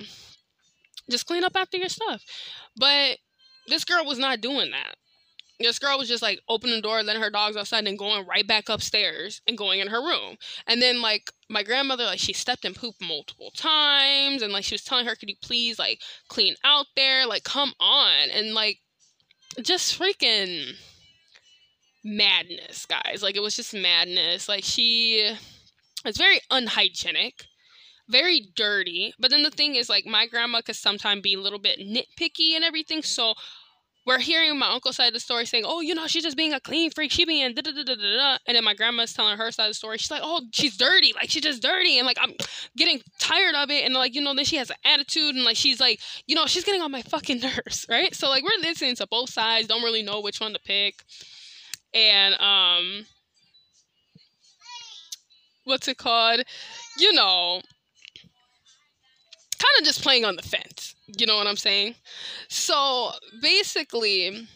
just 1.10 1.26
clean 1.26 1.44
up 1.44 1.56
after 1.56 1.78
your 1.78 1.90
stuff. 1.90 2.24
But 2.78 3.18
this 3.68 3.86
girl 3.86 4.06
was 4.06 4.18
not 4.20 4.42
doing 4.42 4.72
that. 4.72 4.96
This 5.62 5.80
girl 5.80 5.98
was 5.98 6.08
just 6.10 6.22
like 6.22 6.40
opening 6.48 6.76
the 6.76 6.82
door, 6.82 7.04
letting 7.04 7.22
her 7.22 7.30
dogs 7.30 7.58
outside, 7.58 7.88
and 7.88 7.98
going 7.98 8.26
right 8.26 8.46
back 8.46 8.70
upstairs 8.70 9.42
and 9.48 9.58
going 9.58 9.80
in 9.80 9.88
her 9.88 10.02
room. 10.02 10.38
And 10.68 10.82
then 10.82 11.02
like 11.02 11.32
my 11.50 11.64
grandmother, 11.64 12.06
like 12.06 12.20
she 12.20 12.34
stepped 12.34 12.66
in 12.66 12.74
poop 12.74 12.96
multiple 13.02 13.52
times, 13.56 14.42
and 14.42 14.54
like 14.54 14.64
she 14.64 14.76
was 14.76 14.84
telling 14.84 15.06
her, 15.06 15.16
"Could 15.16 15.30
you 15.30 15.36
please 15.42 15.80
like 15.80 16.02
clean 16.28 16.56
out 16.64 16.88
there? 16.96 17.26
Like 17.26 17.44
come 17.44 17.74
on!" 17.80 18.30
And 18.32 18.54
like 18.54 18.80
just 19.62 20.00
freaking 20.00 20.76
madness, 22.04 22.86
guys. 22.86 23.22
Like 23.22 23.36
it 23.36 23.42
was 23.42 23.56
just 23.56 23.74
madness. 23.74 24.50
Like 24.50 24.64
she, 24.64 25.36
it's 26.06 26.18
very 26.18 26.40
unhygienic 26.50 27.46
very 28.12 28.52
dirty. 28.56 29.14
But 29.20 29.32
then 29.32 29.42
the 29.42 29.50
thing 29.50 29.76
is, 29.76 29.90
like, 29.90 30.06
my 30.06 30.28
grandma 30.28 30.62
could 30.62 30.76
sometimes 30.76 31.22
be 31.22 31.34
a 31.34 31.40
little 31.40 31.60
bit 31.60 31.80
nitpicky 31.80 32.56
and 32.56 32.64
everything. 32.64 33.02
So 33.02 33.34
we're 34.06 34.20
hearing 34.20 34.58
my 34.58 34.72
uncle's 34.72 34.96
side 34.96 35.08
of 35.08 35.14
the 35.14 35.20
story 35.20 35.46
saying, 35.46 35.64
oh, 35.66 35.82
you 35.82 35.94
know, 35.94 36.08
she's 36.08 36.24
just 36.24 36.38
being 36.38 36.54
a 36.54 36.60
clean 36.60 36.90
freak. 36.90 37.12
She 37.12 37.26
being 37.26 37.54
da 37.54 37.62
da 37.62 37.72
da 37.72 37.84
da 37.84 37.96
da. 37.96 38.38
And 38.48 38.56
then 38.56 38.64
my 38.64 38.74
grandma's 38.74 39.14
telling 39.14 39.38
her 39.38 39.52
side 39.52 39.66
of 39.66 39.72
the 39.72 39.76
story. 39.76 39.98
She's 39.98 40.10
like, 40.10 40.22
oh, 40.24 40.42
she's 40.52 40.76
dirty. 40.76 41.14
Like, 41.14 41.30
she's 41.30 41.44
just 41.44 41.62
dirty. 41.62 41.98
And 41.98 42.08
like, 42.08 42.18
I'm 42.20 42.34
getting 42.76 43.02
tired 43.20 43.56
of 43.56 43.70
it. 43.70 43.86
And 43.86 43.94
like, 43.94 44.16
you 44.16 44.22
know, 44.22 44.34
then 44.34 44.46
she 44.46 44.56
has 44.56 44.70
an 44.72 44.78
attitude. 44.86 45.36
And 45.36 45.44
like, 45.44 45.58
she's 45.58 45.80
like, 45.80 46.00
you 46.26 46.36
know, 46.36 46.48
she's 46.48 46.64
getting 46.64 46.82
on 46.82 46.92
my 46.92 47.04
fucking 47.04 47.40
nerves. 47.42 47.86
Right. 47.90 48.14
So 48.16 48.30
like, 48.30 48.44
we're 48.44 48.62
listening 48.62 48.96
to 48.96 49.08
both 49.08 49.30
sides. 49.30 49.68
Don't 49.68 49.84
really 49.84 50.04
know 50.04 50.22
which 50.22 50.40
one 50.40 50.54
to 50.54 50.60
pick. 50.60 50.96
And, 51.94 52.36
um, 52.36 53.06
what's 55.66 55.88
it 55.88 55.98
called? 55.98 56.42
You 56.98 57.14
know, 57.14 57.62
kind 59.62 59.80
of 59.80 59.86
just 59.86 60.02
playing 60.02 60.26
on 60.26 60.36
the 60.36 60.42
fence. 60.42 60.96
You 61.18 61.28
know 61.28 61.38
what 61.38 61.48
I'm 61.48 61.58
saying? 61.58 61.96
So 62.48 63.12
basically, 63.42 64.48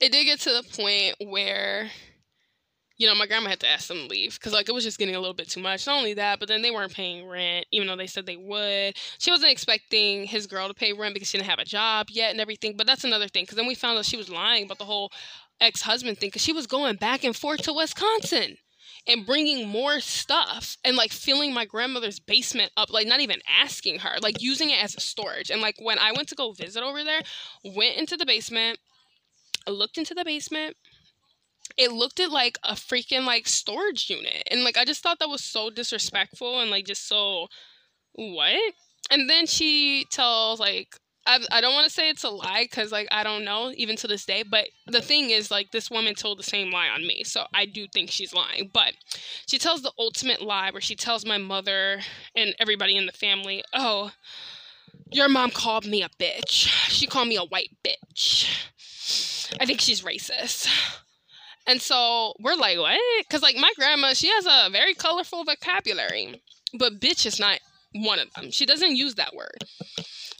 it 0.00 0.12
did 0.12 0.24
get 0.24 0.40
to 0.40 0.50
the 0.50 0.62
point 0.62 1.30
where, 1.30 1.90
you 2.98 3.06
know, 3.06 3.14
my 3.14 3.26
grandma 3.26 3.50
had 3.50 3.60
to 3.60 3.68
ask 3.68 3.88
them 3.88 3.98
to 3.98 4.06
leave 4.06 4.34
because, 4.34 4.52
like, 4.52 4.68
it 4.68 4.72
was 4.72 4.84
just 4.84 4.98
getting 4.98 5.14
a 5.16 5.20
little 5.20 5.34
bit 5.34 5.48
too 5.50 5.60
much. 5.60 5.86
Not 5.86 5.98
only 5.98 6.14
that, 6.14 6.38
but 6.38 6.48
then 6.48 6.62
they 6.62 6.70
weren't 6.70 6.94
paying 6.94 7.28
rent, 7.28 7.66
even 7.70 7.86
though 7.86 7.96
they 7.96 8.06
said 8.06 8.24
they 8.24 8.36
would. 8.36 8.96
She 9.18 9.30
wasn't 9.30 9.52
expecting 9.52 10.24
his 10.24 10.46
girl 10.46 10.68
to 10.68 10.74
pay 10.74 10.92
rent 10.92 11.14
because 11.14 11.28
she 11.28 11.38
didn't 11.38 11.50
have 11.50 11.58
a 11.58 11.64
job 11.64 12.08
yet 12.10 12.30
and 12.30 12.40
everything. 12.40 12.76
But 12.76 12.86
that's 12.86 13.04
another 13.04 13.28
thing 13.28 13.44
because 13.44 13.56
then 13.56 13.66
we 13.66 13.74
found 13.74 13.98
out 13.98 14.06
she 14.06 14.16
was 14.16 14.30
lying 14.30 14.64
about 14.64 14.78
the 14.78 14.84
whole 14.84 15.12
ex 15.60 15.82
husband 15.82 16.18
thing 16.18 16.28
because 16.28 16.42
she 16.42 16.52
was 16.52 16.66
going 16.66 16.96
back 16.96 17.24
and 17.24 17.36
forth 17.36 17.62
to 17.62 17.72
Wisconsin 17.72 18.58
and 19.06 19.26
bringing 19.26 19.68
more 19.68 20.00
stuff 20.00 20.76
and 20.84 20.96
like 20.96 21.12
filling 21.12 21.52
my 21.52 21.64
grandmother's 21.64 22.18
basement 22.18 22.72
up 22.76 22.92
like 22.92 23.06
not 23.06 23.20
even 23.20 23.40
asking 23.60 24.00
her 24.00 24.16
like 24.20 24.42
using 24.42 24.70
it 24.70 24.82
as 24.82 24.94
a 24.96 25.00
storage. 25.00 25.50
And 25.50 25.60
like 25.60 25.76
when 25.80 25.98
i 25.98 26.12
went 26.12 26.28
to 26.28 26.34
go 26.34 26.52
visit 26.52 26.82
over 26.82 27.04
there 27.04 27.20
went 27.64 27.96
into 27.96 28.16
the 28.16 28.26
basement 28.26 28.78
looked 29.68 29.98
into 29.98 30.14
the 30.14 30.24
basement 30.24 30.76
it 31.76 31.90
looked 31.90 32.20
at 32.20 32.30
like 32.30 32.58
a 32.62 32.74
freaking 32.74 33.26
like 33.26 33.46
storage 33.46 34.08
unit. 34.10 34.42
And 34.50 34.64
like 34.64 34.76
i 34.76 34.84
just 34.84 35.02
thought 35.02 35.18
that 35.20 35.28
was 35.28 35.44
so 35.44 35.70
disrespectful 35.70 36.60
and 36.60 36.70
like 36.70 36.86
just 36.86 37.08
so 37.08 37.48
what? 38.12 38.58
And 39.10 39.28
then 39.28 39.46
she 39.46 40.06
tells 40.10 40.58
like 40.58 40.96
I, 41.26 41.40
I 41.50 41.60
don't 41.60 41.74
want 41.74 41.86
to 41.86 41.92
say 41.92 42.08
it's 42.08 42.24
a 42.24 42.30
lie 42.30 42.64
because 42.70 42.92
like 42.92 43.08
I 43.10 43.24
don't 43.24 43.44
know 43.44 43.72
even 43.76 43.96
to 43.96 44.06
this 44.06 44.24
day. 44.24 44.44
But 44.48 44.68
the 44.86 45.02
thing 45.02 45.30
is 45.30 45.50
like 45.50 45.72
this 45.72 45.90
woman 45.90 46.14
told 46.14 46.38
the 46.38 46.44
same 46.44 46.70
lie 46.70 46.88
on 46.88 47.06
me, 47.06 47.24
so 47.24 47.44
I 47.52 47.66
do 47.66 47.86
think 47.92 48.10
she's 48.10 48.32
lying. 48.32 48.70
But 48.72 48.94
she 49.46 49.58
tells 49.58 49.82
the 49.82 49.92
ultimate 49.98 50.40
lie 50.40 50.70
where 50.70 50.80
she 50.80 50.94
tells 50.94 51.26
my 51.26 51.38
mother 51.38 52.00
and 52.34 52.54
everybody 52.58 52.96
in 52.96 53.06
the 53.06 53.12
family, 53.12 53.64
"Oh, 53.72 54.12
your 55.10 55.28
mom 55.28 55.50
called 55.50 55.86
me 55.86 56.02
a 56.02 56.08
bitch. 56.08 56.68
She 56.88 57.06
called 57.06 57.28
me 57.28 57.36
a 57.36 57.44
white 57.44 57.76
bitch. 57.84 58.48
I 59.60 59.66
think 59.66 59.80
she's 59.80 60.02
racist." 60.02 60.68
And 61.68 61.82
so 61.82 62.34
we're 62.38 62.54
like, 62.54 62.78
what? 62.78 63.00
Because 63.18 63.42
like 63.42 63.56
my 63.56 63.72
grandma, 63.76 64.14
she 64.14 64.28
has 64.28 64.46
a 64.46 64.70
very 64.70 64.94
colorful 64.94 65.42
vocabulary, 65.42 66.40
but 66.78 67.00
bitch 67.00 67.26
is 67.26 67.40
not 67.40 67.58
one 67.92 68.20
of 68.20 68.32
them. 68.34 68.52
She 68.52 68.66
doesn't 68.66 68.94
use 68.94 69.16
that 69.16 69.34
word 69.34 69.64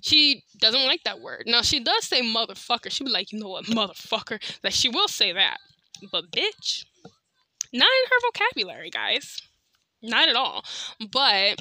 she 0.06 0.44
doesn't 0.60 0.86
like 0.86 1.02
that 1.04 1.20
word. 1.20 1.44
Now 1.46 1.62
she 1.62 1.80
does 1.80 2.04
say 2.04 2.22
motherfucker. 2.22 2.90
She 2.90 3.04
be 3.04 3.10
like, 3.10 3.32
you 3.32 3.40
know 3.40 3.48
what, 3.48 3.64
motherfucker. 3.64 4.40
Like 4.62 4.72
she 4.72 4.88
will 4.88 5.08
say 5.08 5.32
that. 5.32 5.58
But 6.12 6.30
bitch, 6.30 6.84
not 7.72 7.88
in 7.88 8.10
her 8.10 8.30
vocabulary, 8.32 8.90
guys. 8.90 9.40
Not 10.02 10.28
at 10.28 10.36
all. 10.36 10.64
But 11.10 11.60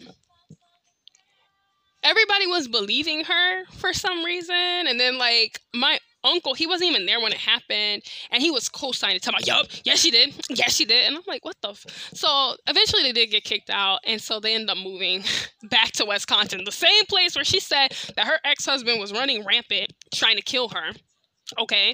everybody 2.04 2.46
was 2.46 2.68
believing 2.68 3.24
her 3.24 3.66
for 3.78 3.94
some 3.94 4.24
reason. 4.24 4.56
And 4.56 5.00
then 5.00 5.18
like 5.18 5.60
my 5.74 6.00
uncle, 6.26 6.54
he 6.54 6.68
wasn't 6.68 6.90
even 6.92 7.06
there 7.06 7.20
when 7.20 7.32
it 7.32 7.38
happened, 7.38 8.04
and 8.32 8.42
he 8.42 8.52
was 8.52 8.70
co-signing, 8.70 9.20
talking 9.20 9.40
about, 9.40 9.48
"Yup, 9.48 9.68
yes 9.84 10.00
she 10.00 10.12
did, 10.12 10.34
yes 10.50 10.76
she 10.76 10.86
did," 10.86 11.06
and 11.06 11.16
I'm 11.16 11.24
like, 11.28 11.46
"What 11.46 11.56
the?" 11.62 11.70
F-? 11.70 12.12
So 12.14 12.56
eventually 12.68 13.04
they 13.04 13.12
did 13.12 13.32
get 13.32 13.44
kicked 13.44 13.70
out, 13.70 14.00
and 14.06 14.22
so 14.22 14.40
they 14.40 14.56
end 14.56 14.70
up 14.70 14.78
moving 14.78 15.24
back 15.70 15.92
to 15.94 16.06
Wisconsin, 16.06 16.64
the 16.66 16.72
same 16.72 17.06
place 17.08 17.36
where 17.36 17.46
she 17.46 17.60
said 17.60 17.96
that 18.16 18.28
her 18.28 18.40
ex-husband 18.44 19.00
was 19.00 19.12
running 19.12 19.46
rampant, 19.46 19.94
trying 20.14 20.36
to 20.36 20.44
kill 20.44 20.70
her. 20.70 20.92
Okay, 21.60 21.94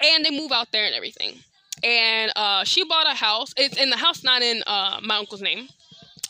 and 0.00 0.24
they 0.24 0.30
move 0.30 0.52
out 0.52 0.68
there 0.72 0.84
and 0.84 0.94
everything, 0.94 1.34
and 1.82 2.32
uh, 2.36 2.64
she 2.64 2.84
bought 2.84 3.06
a 3.06 3.14
house. 3.14 3.52
It's 3.56 3.76
in 3.76 3.90
the 3.90 3.96
house, 3.96 4.22
not 4.22 4.42
in 4.42 4.62
uh, 4.66 5.00
my 5.02 5.16
uncle's 5.16 5.42
name 5.42 5.68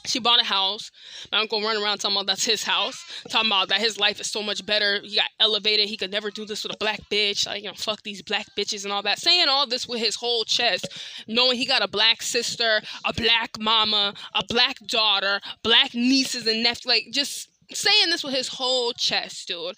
she 0.05 0.19
bought 0.19 0.41
a 0.41 0.45
house. 0.45 0.91
My 1.31 1.39
uncle 1.39 1.63
running 1.63 1.83
around 1.83 1.99
talking 1.99 2.17
about 2.17 2.27
that's 2.27 2.45
his 2.45 2.63
house. 2.63 3.05
Talking 3.29 3.51
about 3.51 3.69
that 3.69 3.81
his 3.81 3.99
life 3.99 4.21
is 4.21 4.31
so 4.31 4.43
much 4.43 4.65
better. 4.67 5.01
He 5.03 5.17
got 5.17 5.31
elevated. 5.39 5.89
He 5.89 5.97
could 5.97 6.11
never 6.11 6.31
do 6.31 6.45
this 6.45 6.65
with 6.65 6.75
a 6.75 6.79
black 6.79 7.01
bitch. 7.11 7.47
Like, 7.47 7.63
you 7.63 7.69
know, 7.69 7.75
fuck 7.75 8.03
these 8.03 8.23
black 8.23 8.47
bitches 8.59 8.85
and 8.85 8.93
all 8.93 9.03
that. 9.03 9.19
Saying 9.19 9.49
all 9.49 9.67
this 9.67 9.87
with 9.87 10.01
his 10.01 10.17
whole 10.17 10.45
chest. 10.45 10.89
Knowing 11.29 11.57
he 11.57 11.67
got 11.67 11.83
a 11.83 11.89
black 11.89 12.23
sister, 12.23 12.81
a 13.05 13.13
black 13.13 13.59
mama, 13.61 14.15
a 14.35 14.43
black 14.49 14.77
daughter, 14.87 15.41
black 15.63 15.95
nieces 15.95 16.47
and 16.47 16.63
nephews. 16.63 16.87
Like, 16.87 17.05
just 17.13 17.49
saying 17.73 18.11
this 18.11 18.25
with 18.25 18.35
his 18.35 18.49
whole 18.49 18.93
chest, 18.93 19.47
dude. 19.49 19.77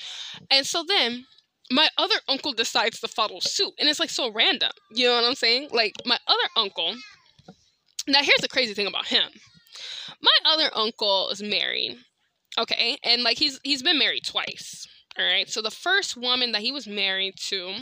And 0.50 0.66
so 0.66 0.84
then 0.86 1.26
my 1.70 1.88
other 1.98 2.16
uncle 2.28 2.52
decides 2.52 3.00
to 3.00 3.08
follow 3.08 3.40
suit. 3.40 3.72
And 3.78 3.88
it's 3.88 4.00
like 4.00 4.10
so 4.10 4.32
random. 4.32 4.72
You 4.90 5.06
know 5.06 5.16
what 5.16 5.24
I'm 5.24 5.34
saying? 5.34 5.68
Like, 5.72 5.92
my 6.06 6.18
other 6.26 6.48
uncle. 6.56 6.94
Now, 8.06 8.22
here's 8.22 8.40
the 8.40 8.48
crazy 8.48 8.74
thing 8.74 8.86
about 8.86 9.06
him 9.06 9.30
my 10.24 10.52
other 10.52 10.70
uncle 10.74 11.28
is 11.30 11.42
married. 11.42 11.98
Okay, 12.58 12.98
and 13.02 13.22
like 13.22 13.38
he's 13.38 13.60
he's 13.62 13.82
been 13.82 13.98
married 13.98 14.24
twice. 14.24 14.86
All 15.18 15.24
right. 15.24 15.48
So 15.48 15.62
the 15.62 15.70
first 15.70 16.16
woman 16.16 16.52
that 16.52 16.62
he 16.62 16.72
was 16.72 16.86
married 16.86 17.34
to 17.48 17.74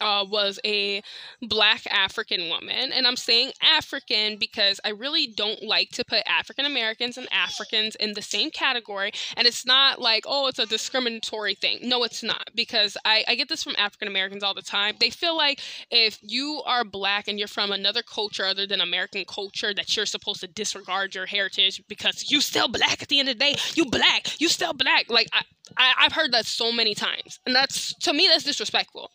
uh, 0.00 0.24
was 0.28 0.58
a 0.64 1.02
black 1.42 1.86
African 1.86 2.48
woman. 2.48 2.92
And 2.92 3.06
I'm 3.06 3.16
saying 3.16 3.52
African 3.62 4.36
because 4.38 4.80
I 4.84 4.90
really 4.90 5.26
don't 5.26 5.62
like 5.62 5.90
to 5.90 6.04
put 6.04 6.22
African 6.26 6.66
Americans 6.66 7.18
and 7.18 7.28
Africans 7.32 7.94
in 7.96 8.14
the 8.14 8.22
same 8.22 8.50
category. 8.50 9.12
And 9.36 9.46
it's 9.46 9.66
not 9.66 10.00
like, 10.00 10.24
oh, 10.26 10.48
it's 10.48 10.58
a 10.58 10.66
discriminatory 10.66 11.54
thing. 11.54 11.80
No, 11.82 12.02
it's 12.04 12.22
not. 12.22 12.50
Because 12.54 12.96
I, 13.04 13.24
I 13.28 13.34
get 13.34 13.48
this 13.48 13.62
from 13.62 13.74
African 13.78 14.08
Americans 14.08 14.42
all 14.42 14.54
the 14.54 14.62
time. 14.62 14.94
They 14.98 15.10
feel 15.10 15.36
like 15.36 15.60
if 15.90 16.18
you 16.22 16.62
are 16.66 16.84
black 16.84 17.28
and 17.28 17.38
you're 17.38 17.48
from 17.48 17.72
another 17.72 18.02
culture 18.02 18.44
other 18.44 18.66
than 18.66 18.80
American 18.80 19.24
culture, 19.26 19.74
that 19.74 19.96
you're 19.96 20.06
supposed 20.06 20.40
to 20.40 20.46
disregard 20.46 21.14
your 21.14 21.26
heritage 21.26 21.82
because 21.88 22.30
you 22.30 22.40
still 22.40 22.68
black 22.68 23.02
at 23.02 23.08
the 23.08 23.20
end 23.20 23.28
of 23.28 23.38
the 23.38 23.44
day. 23.44 23.54
You 23.74 23.86
black. 23.86 24.40
You 24.40 24.48
still 24.48 24.72
black. 24.72 25.10
Like, 25.10 25.28
I, 25.32 25.42
I, 25.76 25.94
I've 26.00 26.12
heard 26.12 26.32
that 26.32 26.46
so 26.46 26.72
many 26.72 26.94
times. 26.94 27.38
And 27.46 27.54
that's, 27.54 27.94
to 27.98 28.12
me, 28.12 28.28
that's 28.28 28.44
disrespectful 28.44 29.10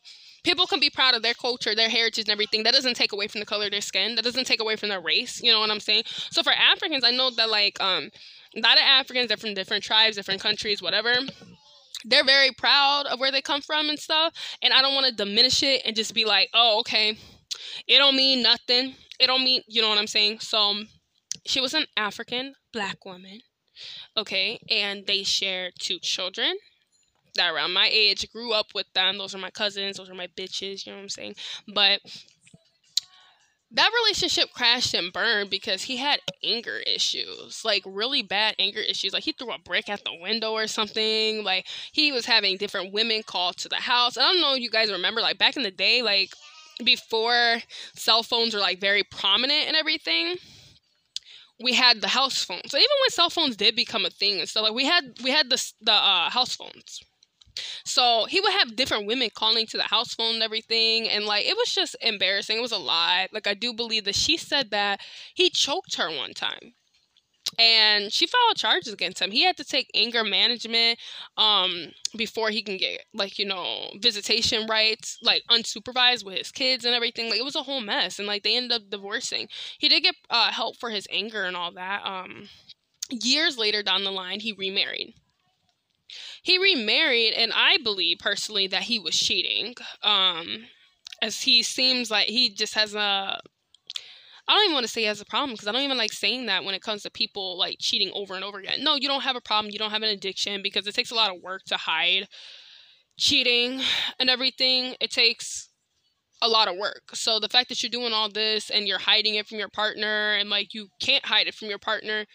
people 0.45 0.67
can 0.67 0.79
be 0.79 0.89
proud 0.89 1.15
of 1.15 1.23
their 1.23 1.34
culture, 1.34 1.75
their 1.75 1.89
heritage, 1.89 2.25
and 2.25 2.31
everything. 2.31 2.63
That 2.63 2.73
doesn't 2.73 2.95
take 2.95 3.12
away 3.12 3.27
from 3.27 3.41
the 3.41 3.45
color 3.45 3.65
of 3.65 3.71
their 3.71 3.81
skin. 3.81 4.15
That 4.15 4.23
doesn't 4.23 4.45
take 4.45 4.62
away 4.62 4.77
from 4.77 4.89
their 4.89 5.01
race. 5.01 5.41
You 5.43 5.51
know 5.51 5.60
what 5.60 5.71
I'm 5.71 5.81
saying? 5.81 6.03
So 6.31 6.43
for 6.43 6.53
Africans, 6.53 7.03
I 7.03 7.12
know 7.12 7.31
that 7.31 7.49
like 7.49 7.81
um, 7.81 8.12
a 8.55 8.62
lot 8.62 8.77
of 8.77 8.84
Africans, 8.86 9.27
they're 9.27 9.38
from 9.38 9.55
different 9.55 9.84
tribes, 9.84 10.15
different 10.15 10.41
countries, 10.41 10.81
whatever. 10.81 11.15
They're 12.05 12.23
very 12.23 12.51
proud 12.51 13.08
of 13.08 13.19
where 13.19 13.31
they 13.31 13.41
come 13.41 13.62
from 13.62 13.89
and 13.89 13.99
stuff. 13.99 14.34
And 14.62 14.73
I 14.73 14.81
don't 14.81 14.93
want 14.93 15.08
to 15.08 15.13
diminish 15.25 15.63
it 15.63 15.81
and 15.86 15.95
just 15.95 16.13
be 16.13 16.25
like, 16.25 16.49
oh, 16.53 16.79
okay, 16.81 17.17
It 17.88 17.97
don't 17.97 18.15
mean 18.15 18.43
nothing. 18.43 18.95
It 19.19 19.27
don't 19.27 19.43
mean, 19.43 19.62
you 19.67 19.81
know 19.81 19.89
what 19.89 19.97
I'm 19.97 20.08
saying? 20.08 20.39
So 20.41 20.84
she 21.45 21.62
was 21.62 21.73
an 21.73 21.86
African 21.97 22.55
black 22.73 23.05
woman. 23.05 23.41
Okay, 24.17 24.60
and 24.69 25.05
they 25.08 25.23
share 25.23 25.71
two 25.79 25.99
children 25.99 26.55
that 27.36 27.54
around 27.54 27.74
my 27.74 27.89
age 27.91 28.30
grew 28.32 28.54
up 28.54 28.67
with 28.74 28.91
them. 28.93 29.17
Those 29.17 29.36
are 29.36 29.39
my 29.39 29.50
cousins, 29.52 29.98
those 29.98 30.10
are 30.10 30.15
my 30.15 30.28
bitches, 30.28 30.86
you 30.86 30.91
know 30.91 30.98
what 30.98 31.04
I'm 31.04 31.10
saying? 31.10 31.36
But 31.74 32.02
that 33.71 33.91
relationship 34.04 34.52
crashed 34.54 34.93
and 34.93 35.12
burned 35.12 35.50
because 35.50 35.84
he 35.84 35.98
had 35.98 36.21
anger 36.43 36.78
issues, 36.88 37.63
like 37.65 37.84
really 37.86 38.21
bad 38.21 38.56
anger 38.58 38.80
issues. 38.80 39.13
Like 39.13 39.24
he 39.24 39.34
threw 39.34 39.52
a 39.52 39.60
brick 39.60 39.89
at 39.89 40.04
the 40.06 40.17
window 40.21 40.52
or 40.54 40.67
something. 40.67 41.43
Like 41.43 41.67
he 41.91 42.12
was 42.12 42.26
having 42.26 42.58
different 42.58 42.93
women 42.93 43.21
call 43.24 43.54
to 43.54 43.67
the 43.67 43.76
house. 43.76 44.17
I 44.17 44.21
don't 44.21 44.41
know 44.41 44.56
if 44.56 44.62
you 44.62 44.69
guys 44.69 44.91
remember, 44.91 45.21
like 45.21 45.38
back 45.38 45.58
in 45.58 45.63
the 45.63 45.71
day, 45.71 46.02
like 46.02 46.34
before 46.84 47.58
cell 47.95 48.24
phones 48.24 48.54
were 48.54 48.60
like 48.60 48.80
very 48.80 49.04
prominent 49.04 49.67
and 49.67 49.76
everything 49.76 50.36
we 51.62 51.74
had 51.74 52.02
the 52.02 52.08
house 52.08 52.43
phones. 52.43 52.71
So 52.71 52.78
even 52.78 52.88
when 53.02 53.10
cell 53.10 53.30
phones 53.30 53.56
did 53.56 53.76
become 53.76 54.06
a 54.06 54.10
thing 54.10 54.39
and 54.39 54.50
stuff, 54.50 54.63
like 54.63 54.74
we 54.74 54.86
had 54.86 55.17
we 55.24 55.32
had 55.32 55.50
the 55.50 55.71
the 55.82 55.93
uh, 55.93 56.30
house 56.30 56.56
phones. 56.56 57.02
So 57.84 58.26
he 58.26 58.39
would 58.39 58.54
have 58.54 58.76
different 58.76 59.08
women 59.08 59.30
calling 59.34 59.65
to 59.68 59.78
the 59.78 59.84
house 59.84 60.13
phone 60.13 60.36
and 60.36 60.44
everything. 60.44 61.08
And 61.10 61.26
like, 61.26 61.46
it 61.46 61.56
was 61.56 61.74
just 61.74 61.96
embarrassing. 62.02 62.58
It 62.58 62.62
was 62.62 62.72
a 62.72 62.78
lie. 62.78 63.28
Like, 63.32 63.48
I 63.48 63.54
do 63.54 63.74
believe 63.74 64.06
that 64.06 64.15
she 64.15 64.38
said 64.38 64.72
that 64.72 65.02
he 65.34 65.50
choked 65.50 65.96
her 65.96 66.10
one 66.10 66.34
time. 66.34 66.74
And 67.58 68.12
she 68.12 68.28
filed 68.28 68.58
charges 68.58 68.91
against 68.91 69.22
him. 69.22 69.32
He 69.32 69.44
had 69.44 69.56
to 69.58 69.63
take 69.63 69.89
anger 69.94 70.24
management 70.26 71.00
um, 71.38 71.91
before 72.18 72.50
he 72.50 72.62
can 72.62 72.76
get, 72.76 73.06
like, 73.13 73.39
you 73.39 73.46
know, 73.46 73.91
visitation 74.02 74.68
rights, 74.68 75.20
like 75.22 75.44
unsupervised 75.50 76.26
with 76.26 76.38
his 76.38 76.52
kids 76.52 76.84
and 76.84 76.94
everything. 76.94 77.30
Like, 77.30 77.39
it 77.39 77.46
was 77.46 77.56
a 77.56 77.63
whole 77.63 77.82
mess. 77.82 78.20
And 78.20 78.28
like, 78.28 78.44
they 78.44 78.58
ended 78.58 78.74
up 78.74 78.89
divorcing. 78.89 79.48
He 79.78 79.88
did 79.88 80.04
get 80.04 80.15
uh, 80.30 80.52
help 80.52 80.76
for 80.78 80.89
his 80.89 81.08
anger 81.10 81.44
and 81.44 81.56
all 81.56 81.72
that. 81.74 82.06
Um, 82.06 82.50
years 83.10 83.58
later 83.58 83.84
down 83.84 84.04
the 84.04 84.12
line, 84.12 84.41
he 84.41 84.52
remarried 84.52 85.13
he 86.45 86.60
remarried, 86.60 87.34
and 87.34 87.51
I 87.55 87.77
believe 87.84 88.19
personally 88.19 88.67
that 88.67 88.84
he 88.84 88.99
was 88.99 89.17
cheating. 89.17 89.73
Um, 90.03 90.65
as 91.19 91.41
he 91.41 91.63
seems 91.63 92.12
like 92.12 92.27
he 92.27 92.53
just 92.53 92.75
has 92.75 92.93
a 92.93 93.39
I 94.47 94.53
don't 94.53 94.65
even 94.65 94.73
want 94.75 94.86
to 94.86 94.91
say 94.91 95.01
he 95.01 95.08
has 95.08 95.19
a 95.19 95.25
problem 95.25 95.55
because 95.55 95.67
I 95.67 95.71
don't 95.71 95.81
even 95.81 95.97
like 95.97 96.13
saying 96.13 96.45
that 96.45 96.63
when 96.63 96.75
it 96.75 96.84
comes 96.84 97.01
to 97.01 97.10
people 97.10 97.58
like 97.58 97.77
cheating 97.79 98.12
over 98.13 98.36
and 98.36 98.43
over 98.43 98.60
again. 98.60 98.84
No, 98.84 98.93
you 98.93 99.08
don't 99.08 99.23
have 99.23 99.36
a 99.36 99.41
problem. 99.41 99.71
You 99.71 99.79
don't 99.79 99.89
have 99.89 100.03
an 100.03 100.10
addiction 100.10 100.62
because 100.62 100.86
it 100.86 100.93
takes 100.93 101.10
a 101.10 101.15
lot 101.15 101.36
of 101.36 101.41
work 101.41 101.63
to 101.65 101.77
hide 101.77 102.27
cheating 103.17 103.81
and 104.19 104.29
everything. 104.29 104.95
It 105.01 105.10
takes 105.10 105.69
a 106.43 106.47
lot 106.47 106.67
of 106.67 106.77
work. 106.77 107.15
So 107.15 107.39
the 107.39 107.49
fact 107.49 107.69
that 107.69 107.81
you're 107.81 107.89
doing 107.89 108.13
all 108.13 108.29
this 108.29 108.69
and 108.69 108.88
you're 108.88 108.99
hiding 108.99 109.34
it 109.34 109.47
from 109.47 109.58
your 109.58 109.69
partner 109.69 110.36
and 110.36 110.47
like 110.51 110.75
you 110.75 110.89
can't 111.01 111.25
hide 111.25 111.47
it 111.47 111.55
from 111.55 111.69
your 111.69 111.79
partner 111.79 112.27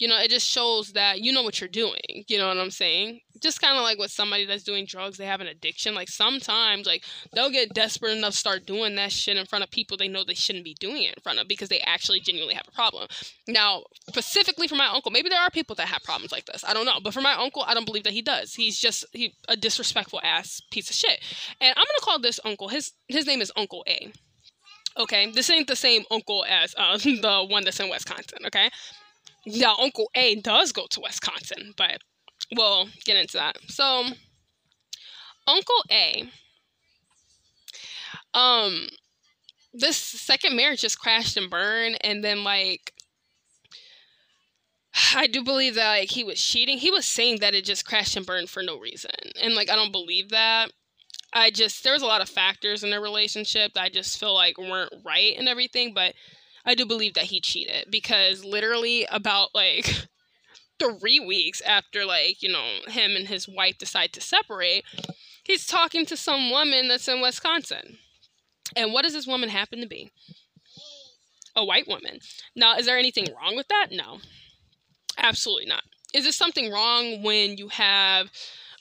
you 0.00 0.08
know, 0.08 0.18
it 0.18 0.30
just 0.30 0.48
shows 0.48 0.92
that 0.92 1.20
you 1.20 1.30
know 1.30 1.42
what 1.42 1.60
you're 1.60 1.68
doing. 1.68 2.24
You 2.26 2.38
know 2.38 2.48
what 2.48 2.56
I'm 2.56 2.70
saying? 2.70 3.20
Just 3.38 3.60
kind 3.60 3.76
of 3.76 3.82
like 3.82 3.98
with 3.98 4.10
somebody 4.10 4.46
that's 4.46 4.62
doing 4.62 4.86
drugs, 4.86 5.18
they 5.18 5.26
have 5.26 5.42
an 5.42 5.46
addiction. 5.46 5.94
Like 5.94 6.08
sometimes, 6.08 6.86
like 6.86 7.04
they'll 7.34 7.50
get 7.50 7.74
desperate 7.74 8.16
enough, 8.16 8.32
to 8.32 8.36
start 8.36 8.64
doing 8.64 8.96
that 8.96 9.12
shit 9.12 9.36
in 9.36 9.44
front 9.44 9.62
of 9.62 9.70
people 9.70 9.98
they 9.98 10.08
know 10.08 10.24
they 10.24 10.32
shouldn't 10.34 10.64
be 10.64 10.72
doing 10.80 11.02
it 11.02 11.14
in 11.16 11.22
front 11.22 11.38
of 11.38 11.46
because 11.48 11.68
they 11.68 11.80
actually 11.80 12.18
genuinely 12.18 12.54
have 12.54 12.66
a 12.66 12.72
problem. 12.72 13.08
Now, 13.46 13.84
specifically 14.08 14.68
for 14.68 14.74
my 14.74 14.86
uncle, 14.86 15.10
maybe 15.10 15.28
there 15.28 15.40
are 15.40 15.50
people 15.50 15.76
that 15.76 15.88
have 15.88 16.02
problems 16.02 16.32
like 16.32 16.46
this. 16.46 16.64
I 16.66 16.72
don't 16.72 16.86
know, 16.86 16.98
but 17.04 17.12
for 17.12 17.20
my 17.20 17.34
uncle, 17.34 17.62
I 17.66 17.74
don't 17.74 17.84
believe 17.84 18.04
that 18.04 18.14
he 18.14 18.22
does. 18.22 18.54
He's 18.54 18.78
just 18.78 19.04
he 19.12 19.34
a 19.48 19.56
disrespectful 19.56 20.20
ass 20.24 20.62
piece 20.70 20.88
of 20.88 20.96
shit. 20.96 21.20
And 21.60 21.74
I'm 21.76 21.84
gonna 21.84 22.04
call 22.04 22.18
this 22.18 22.40
uncle. 22.46 22.68
His 22.68 22.92
his 23.08 23.26
name 23.26 23.42
is 23.42 23.52
Uncle 23.54 23.84
A. 23.86 24.10
Okay, 24.98 25.30
this 25.30 25.50
ain't 25.50 25.68
the 25.68 25.76
same 25.76 26.04
uncle 26.10 26.44
as 26.48 26.74
uh, 26.78 26.96
the 27.04 27.46
one 27.48 27.64
that's 27.64 27.80
in 27.80 27.90
Wisconsin. 27.90 28.38
Okay, 28.46 28.70
now 29.46 29.76
Uncle 29.78 30.10
A 30.14 30.36
does 30.36 30.72
go 30.72 30.86
to 30.90 31.00
Wisconsin, 31.00 31.74
but 31.76 31.98
we'll 32.54 32.88
get 33.04 33.16
into 33.16 33.36
that. 33.38 33.58
So 33.68 34.04
Uncle 35.46 35.84
A, 35.90 36.30
um, 38.34 38.88
this 39.72 39.96
second 39.96 40.56
marriage 40.56 40.80
just 40.80 40.98
crashed 40.98 41.36
and 41.36 41.50
burned, 41.50 41.98
and 42.02 42.22
then 42.24 42.44
like 42.44 42.92
I 45.14 45.26
do 45.26 45.42
believe 45.42 45.74
that 45.76 45.88
like 45.98 46.10
he 46.10 46.24
was 46.24 46.40
cheating. 46.40 46.78
He 46.78 46.90
was 46.90 47.06
saying 47.06 47.38
that 47.40 47.54
it 47.54 47.64
just 47.64 47.84
crashed 47.86 48.16
and 48.16 48.26
burned 48.26 48.50
for 48.50 48.62
no 48.62 48.78
reason. 48.78 49.10
And 49.40 49.54
like 49.54 49.70
I 49.70 49.76
don't 49.76 49.92
believe 49.92 50.30
that. 50.30 50.72
I 51.32 51.50
just 51.50 51.84
there 51.84 51.92
was 51.92 52.02
a 52.02 52.06
lot 52.06 52.20
of 52.20 52.28
factors 52.28 52.82
in 52.82 52.90
their 52.90 53.00
relationship 53.00 53.74
that 53.74 53.82
I 53.82 53.88
just 53.88 54.18
feel 54.18 54.34
like 54.34 54.58
weren't 54.58 54.92
right 55.04 55.34
and 55.38 55.48
everything, 55.48 55.94
but 55.94 56.14
I 56.64 56.74
do 56.74 56.84
believe 56.86 57.14
that 57.14 57.24
he 57.24 57.40
cheated 57.40 57.86
because 57.90 58.44
literally 58.44 59.06
about 59.10 59.54
like 59.54 60.06
three 60.78 61.20
weeks 61.20 61.60
after 61.60 62.04
like 62.04 62.42
you 62.42 62.50
know 62.50 62.78
him 62.88 63.12
and 63.16 63.28
his 63.28 63.48
wife 63.48 63.78
decide 63.78 64.12
to 64.14 64.20
separate, 64.20 64.84
he's 65.42 65.66
talking 65.66 66.06
to 66.06 66.16
some 66.16 66.50
woman 66.50 66.88
that's 66.88 67.08
in 67.08 67.20
Wisconsin. 67.20 67.98
And 68.76 68.92
what 68.92 69.02
does 69.02 69.12
this 69.12 69.26
woman 69.26 69.48
happen 69.48 69.80
to 69.80 69.86
be? 69.86 70.10
A 71.56 71.64
white 71.64 71.88
woman. 71.88 72.20
Now, 72.54 72.76
is 72.76 72.86
there 72.86 72.98
anything 72.98 73.26
wrong 73.34 73.56
with 73.56 73.66
that? 73.68 73.88
No, 73.90 74.18
absolutely 75.18 75.66
not. 75.66 75.82
Is 76.14 76.24
this 76.24 76.36
something 76.36 76.70
wrong 76.70 77.22
when 77.22 77.56
you 77.56 77.68
have 77.68 78.30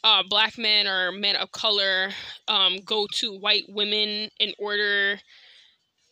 uh, 0.03 0.23
black 0.27 0.57
men 0.57 0.87
or 0.87 1.11
men 1.11 1.35
of 1.35 1.51
color 1.51 2.09
um, 2.47 2.77
go 2.85 3.07
to 3.15 3.37
white 3.37 3.65
women 3.67 4.29
in 4.39 4.53
order 4.57 5.19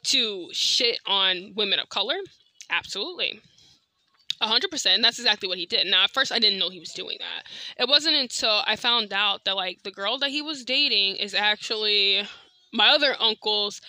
to 0.08 0.50
shit 0.52 1.00
on 1.06 1.54
women 1.56 1.80
of 1.80 1.90
color? 1.90 2.18
Absolutely. 2.70 3.42
100% 4.42 5.02
that's 5.02 5.18
exactly 5.18 5.50
what 5.50 5.58
he 5.58 5.66
did 5.66 5.88
now 5.88 6.04
at 6.04 6.12
first 6.12 6.32
i 6.32 6.40
didn't 6.40 6.60
know 6.60 6.70
he 6.70 6.80
was 6.80 6.92
doing 6.92 7.18
that 7.20 7.44
it 7.82 7.90
wasn't 7.90 8.16
until 8.16 8.62
i 8.66 8.76
found 8.76 9.12
out 9.12 9.44
that 9.46 9.56
like 9.56 9.82
the 9.84 9.92
girl 9.92 10.18
that 10.20 10.30
he 10.30 10.42
was 10.42 10.64
dating 10.64 11.16
is 11.16 11.34
actually 11.34 12.22
my 12.72 12.90
other 12.90 13.16
uncle's 13.20 13.82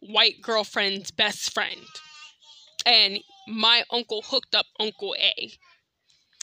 white 0.00 0.40
girlfriend's 0.40 1.10
best 1.10 1.52
friend 1.52 1.84
and 2.86 3.18
my 3.46 3.82
uncle 3.90 4.22
hooked 4.22 4.54
up 4.54 4.66
uncle 4.78 5.14
a 5.20 5.52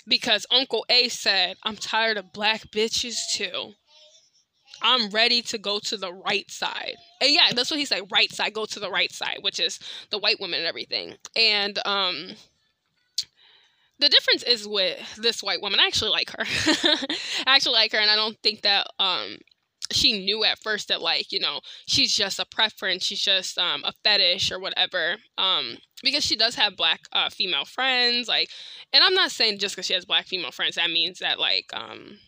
because 0.08 0.46
uncle 0.52 0.86
a 0.90 1.10
said 1.10 1.58
i'm 1.64 1.76
tired 1.76 2.18
of 2.18 2.32
black 2.34 2.68
bitches 2.68 3.16
too 3.34 3.74
I'm 4.82 5.10
ready 5.10 5.42
to 5.44 5.58
go 5.58 5.80
to 5.80 5.98
the 5.98 6.14
right 6.14 6.50
side. 6.50 6.96
And 7.22 7.32
yeah, 7.32 7.52
that's 7.54 7.72
what 7.72 7.80
he 7.80 7.86
said, 7.86 8.04
right 8.12 8.32
side, 8.32 8.54
go 8.54 8.66
to 8.66 8.80
the 8.80 8.92
right 8.92 9.12
side, 9.12 9.40
which 9.42 9.60
is 9.60 9.80
the 10.12 10.18
white 10.20 10.40
woman 10.40 10.60
and 10.60 10.68
everything. 10.68 11.16
And 11.36 11.80
um 11.86 12.36
the 14.00 14.10
difference 14.10 14.44
is 14.44 14.68
with 14.68 15.16
this 15.16 15.42
white 15.42 15.62
woman. 15.62 15.80
I 15.80 15.88
actually 15.88 16.12
like 16.12 16.30
her. 16.32 16.44
I 17.48 17.56
actually 17.56 17.74
like 17.74 17.92
her 17.94 17.98
and 18.00 18.12
I 18.12 18.16
don't 18.16 18.38
think 18.44 18.62
that 18.62 18.88
um 19.00 19.38
she 19.92 20.20
knew 20.26 20.44
at 20.44 20.60
first 20.60 20.90
that 20.90 21.02
like, 21.02 21.32
you 21.32 21.40
know, 21.40 21.62
she's 21.88 22.14
just 22.14 22.40
a 22.40 22.46
preference, 22.46 23.06
she's 23.06 23.22
just 23.22 23.58
um 23.58 23.84
a 23.86 23.94
fetish 24.04 24.52
or 24.52 24.60
whatever. 24.60 25.16
Um 25.38 25.78
because 26.04 26.24
she 26.24 26.36
does 26.36 26.56
have 26.56 26.78
black 26.78 27.02
uh 27.12 27.30
female 27.30 27.66
friends 27.66 28.28
like 28.28 28.50
and 28.94 29.04
I'm 29.04 29.16
not 29.16 29.32
saying 29.32 29.58
just 29.60 29.76
cuz 29.76 29.86
she 29.88 29.94
has 29.94 30.06
black 30.06 30.28
female 30.28 30.52
friends 30.52 30.76
that 30.76 30.92
means 30.92 31.20
that 31.20 31.40
like 31.40 31.72
um 31.74 32.20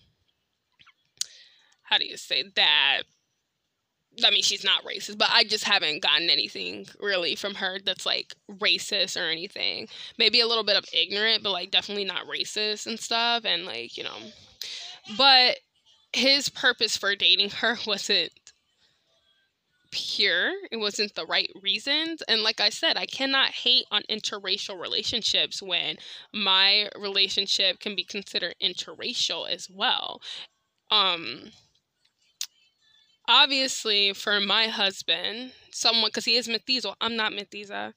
how 1.90 1.98
do 1.98 2.06
you 2.08 2.18
say 2.18 2.44
that 2.56 3.04
I 4.26 4.32
mean, 4.32 4.42
she's 4.42 4.64
not 4.64 4.84
racist, 4.84 5.18
but 5.18 5.30
I 5.32 5.44
just 5.44 5.64
haven't 5.64 6.02
gotten 6.02 6.30
anything 6.30 6.88
really 7.00 7.36
from 7.36 7.56
her 7.56 7.80
that's 7.84 8.06
like 8.06 8.36
racist 8.52 9.20
or 9.20 9.30
anything. 9.30 9.88
Maybe 10.18 10.42
a 10.42 10.48
little 10.48 10.64
bit 10.64 10.76
of 10.76 10.86
ignorant, 10.92 11.44
but 11.44 11.52
like 11.52 11.72
definitely 11.72 12.06
not 12.06 12.28
racist 12.28 12.88
and 12.88 13.00
stuff. 13.00 13.46
And 13.46 13.66
like, 13.66 13.98
you 13.98 14.04
know, 14.04 14.18
but 15.18 15.58
his 16.14 16.50
purpose 16.50 16.98
for 16.98 17.16
dating 17.16 17.52
her 17.52 17.78
wasn't 17.88 18.32
pure, 19.92 20.52
it 20.72 20.78
wasn't 20.78 21.16
the 21.16 21.26
right 21.26 21.50
reasons. 21.62 22.22
And 22.28 22.42
like 22.42 22.60
I 22.60 22.70
said, 22.70 22.98
I 22.98 23.06
cannot 23.06 23.52
hate 23.52 23.86
on 23.92 24.04
interracial 24.10 24.80
relationships 24.80 25.62
when 25.62 25.98
my 26.34 26.90
relationship 26.98 27.80
can 27.80 27.96
be 27.96 28.04
considered 28.04 28.56
interracial 28.62 29.50
as 29.50 29.70
well. 29.70 30.22
Um, 30.92 31.52
obviously 33.30 34.14
for 34.14 34.42
my 34.42 34.68
husband, 34.68 35.54
someone 35.72 36.10
because 36.10 36.26
he 36.26 36.36
is 36.36 36.50
mestizo, 36.50 36.96
I'm 37.00 37.16
not 37.16 37.32
mestiza. 37.32 37.94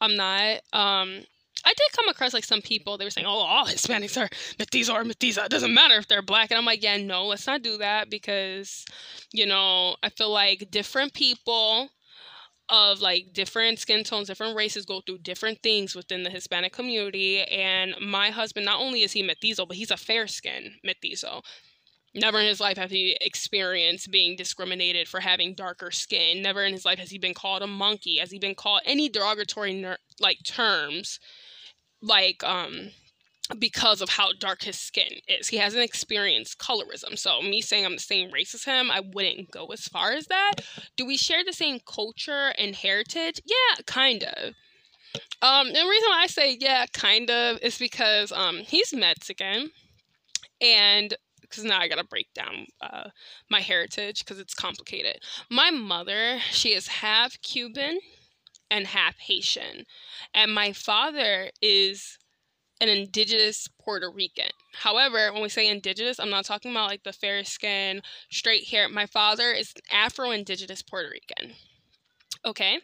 I'm 0.00 0.16
not. 0.16 0.60
Um, 0.72 1.24
I 1.64 1.74
did 1.74 1.92
come 1.96 2.08
across 2.08 2.34
like 2.34 2.44
some 2.44 2.62
people. 2.62 2.96
They 2.98 3.04
were 3.04 3.10
saying, 3.10 3.26
"Oh, 3.26 3.30
all 3.30 3.66
Hispanics 3.66 4.20
are 4.20 4.28
mestizo 4.58 4.94
or 4.94 5.04
mestiza. 5.04 5.46
It 5.46 5.50
doesn't 5.50 5.74
matter 5.74 5.96
if 5.96 6.06
they're 6.06 6.22
black." 6.22 6.50
And 6.50 6.58
I'm 6.58 6.64
like, 6.64 6.82
"Yeah, 6.82 6.98
no, 6.98 7.26
let's 7.26 7.46
not 7.46 7.62
do 7.62 7.78
that 7.78 8.10
because, 8.10 8.84
you 9.32 9.46
know, 9.46 9.96
I 10.02 10.10
feel 10.10 10.30
like 10.30 10.70
different 10.70 11.14
people." 11.14 11.90
of 12.70 13.00
like 13.00 13.32
different 13.32 13.78
skin 13.78 14.04
tones, 14.04 14.28
different 14.28 14.54
races 14.54 14.84
go 14.84 15.00
through 15.00 15.18
different 15.18 15.62
things 15.62 15.94
within 15.94 16.22
the 16.22 16.30
Hispanic 16.30 16.72
community. 16.72 17.40
And 17.42 17.94
my 18.00 18.30
husband, 18.30 18.66
not 18.66 18.80
only 18.80 19.02
is 19.02 19.12
he 19.12 19.22
mestizo, 19.22 19.64
but 19.64 19.78
he's 19.78 19.90
a 19.90 19.96
fair 19.96 20.26
skin 20.26 20.74
mestizo. 20.84 21.42
Never 22.18 22.40
in 22.40 22.46
his 22.46 22.60
life 22.60 22.76
has 22.76 22.90
he 22.90 23.16
experienced 23.20 24.10
being 24.10 24.36
discriminated 24.36 25.08
for 25.08 25.20
having 25.20 25.54
darker 25.54 25.90
skin. 25.90 26.42
Never 26.42 26.64
in 26.64 26.72
his 26.72 26.84
life 26.84 26.98
has 26.98 27.10
he 27.10 27.18
been 27.18 27.34
called 27.34 27.62
a 27.62 27.66
monkey. 27.66 28.18
Has 28.18 28.30
he 28.30 28.38
been 28.38 28.54
called 28.54 28.82
any 28.84 29.08
derogatory 29.08 29.74
ner- 29.74 29.98
like 30.20 30.38
terms, 30.44 31.20
like 32.02 32.42
um, 32.44 32.90
because 33.58 34.00
of 34.02 34.10
how 34.10 34.32
dark 34.38 34.62
his 34.62 34.78
skin 34.78 35.20
is. 35.26 35.48
He 35.48 35.56
hasn't 35.56 35.82
experienced 35.84 36.58
colorism. 36.58 37.18
So 37.18 37.40
me 37.40 37.60
saying 37.60 37.86
I'm 37.86 37.94
the 37.94 38.00
same 38.00 38.30
race 38.30 38.54
as 38.54 38.64
him, 38.64 38.90
I 38.90 39.00
wouldn't 39.00 39.50
go 39.50 39.66
as 39.66 39.88
far 39.88 40.12
as 40.12 40.26
that. 40.26 40.56
Do 40.96 41.06
we 41.06 41.16
share 41.16 41.44
the 41.44 41.52
same 41.52 41.80
culture 41.86 42.52
and 42.58 42.74
heritage? 42.74 43.40
Yeah, 43.44 43.82
kind 43.86 44.24
of. 44.24 44.54
Um, 45.40 45.68
the 45.68 45.86
reason 45.88 46.08
why 46.10 46.22
I 46.22 46.26
say 46.26 46.58
yeah, 46.60 46.86
kind 46.92 47.30
of, 47.30 47.58
is 47.62 47.78
because 47.78 48.32
um, 48.32 48.58
he's 48.58 48.92
Mexican, 48.92 49.70
and 50.60 51.14
because 51.48 51.64
now 51.64 51.78
I 51.78 51.88
gotta 51.88 52.04
break 52.04 52.32
down 52.34 52.66
uh, 52.80 53.10
my 53.50 53.60
heritage 53.60 54.24
because 54.24 54.38
it's 54.38 54.54
complicated. 54.54 55.18
My 55.50 55.70
mother, 55.70 56.38
she 56.50 56.74
is 56.74 56.88
half 56.88 57.40
Cuban 57.42 58.00
and 58.70 58.86
half 58.86 59.18
Haitian, 59.18 59.84
and 60.34 60.52
my 60.52 60.72
father 60.72 61.50
is 61.62 62.18
an 62.80 62.88
indigenous 62.88 63.68
Puerto 63.80 64.10
Rican. 64.10 64.50
However, 64.74 65.32
when 65.32 65.42
we 65.42 65.48
say 65.48 65.68
indigenous, 65.68 66.20
I'm 66.20 66.30
not 66.30 66.44
talking 66.44 66.70
about 66.70 66.90
like 66.90 67.02
the 67.02 67.12
fair 67.12 67.44
skin, 67.44 68.02
straight 68.30 68.68
hair. 68.68 68.88
My 68.88 69.06
father 69.06 69.50
is 69.50 69.72
Afro 69.90 70.30
indigenous 70.30 70.82
Puerto 70.82 71.08
Rican. 71.10 71.54
Okay? 72.44 72.80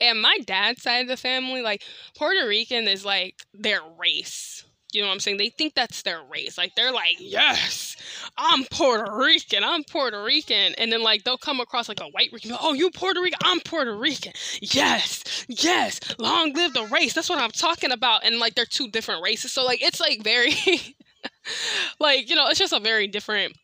And 0.00 0.20
my 0.20 0.38
dad's 0.44 0.82
side 0.82 1.02
of 1.02 1.08
the 1.08 1.16
family, 1.16 1.60
like 1.62 1.82
Puerto 2.16 2.46
Rican 2.48 2.88
is 2.88 3.04
like 3.04 3.36
their 3.52 3.80
race. 3.98 4.64
You 4.94 5.02
know 5.02 5.08
what 5.08 5.14
I'm 5.14 5.20
saying? 5.20 5.38
They 5.38 5.50
think 5.50 5.74
that's 5.74 6.02
their 6.02 6.22
race. 6.30 6.56
Like 6.56 6.74
they're 6.74 6.92
like, 6.92 7.16
yes, 7.18 7.96
I'm 8.36 8.64
Puerto 8.70 9.12
Rican. 9.16 9.64
I'm 9.64 9.84
Puerto 9.84 10.22
Rican. 10.22 10.74
And 10.78 10.92
then 10.92 11.02
like 11.02 11.24
they'll 11.24 11.36
come 11.38 11.60
across 11.60 11.88
like 11.88 12.00
a 12.00 12.06
white 12.06 12.30
Rican. 12.32 12.56
Oh, 12.60 12.72
you 12.74 12.90
Puerto 12.90 13.20
Rican? 13.20 13.38
I'm 13.42 13.60
Puerto 13.60 13.96
Rican. 13.96 14.32
Yes, 14.60 15.46
yes. 15.48 16.00
Long 16.18 16.52
live 16.54 16.74
the 16.74 16.84
race. 16.84 17.12
That's 17.14 17.28
what 17.28 17.38
I'm 17.40 17.50
talking 17.50 17.92
about. 17.92 18.24
And 18.24 18.38
like 18.38 18.54
they're 18.54 18.64
two 18.64 18.88
different 18.88 19.22
races. 19.22 19.52
So 19.52 19.64
like 19.64 19.82
it's 19.82 20.00
like 20.00 20.22
very 20.22 20.54
like, 22.00 22.28
you 22.28 22.36
know, 22.36 22.46
it's 22.48 22.58
just 22.58 22.72
a 22.72 22.80
very 22.80 23.06
different 23.06 23.56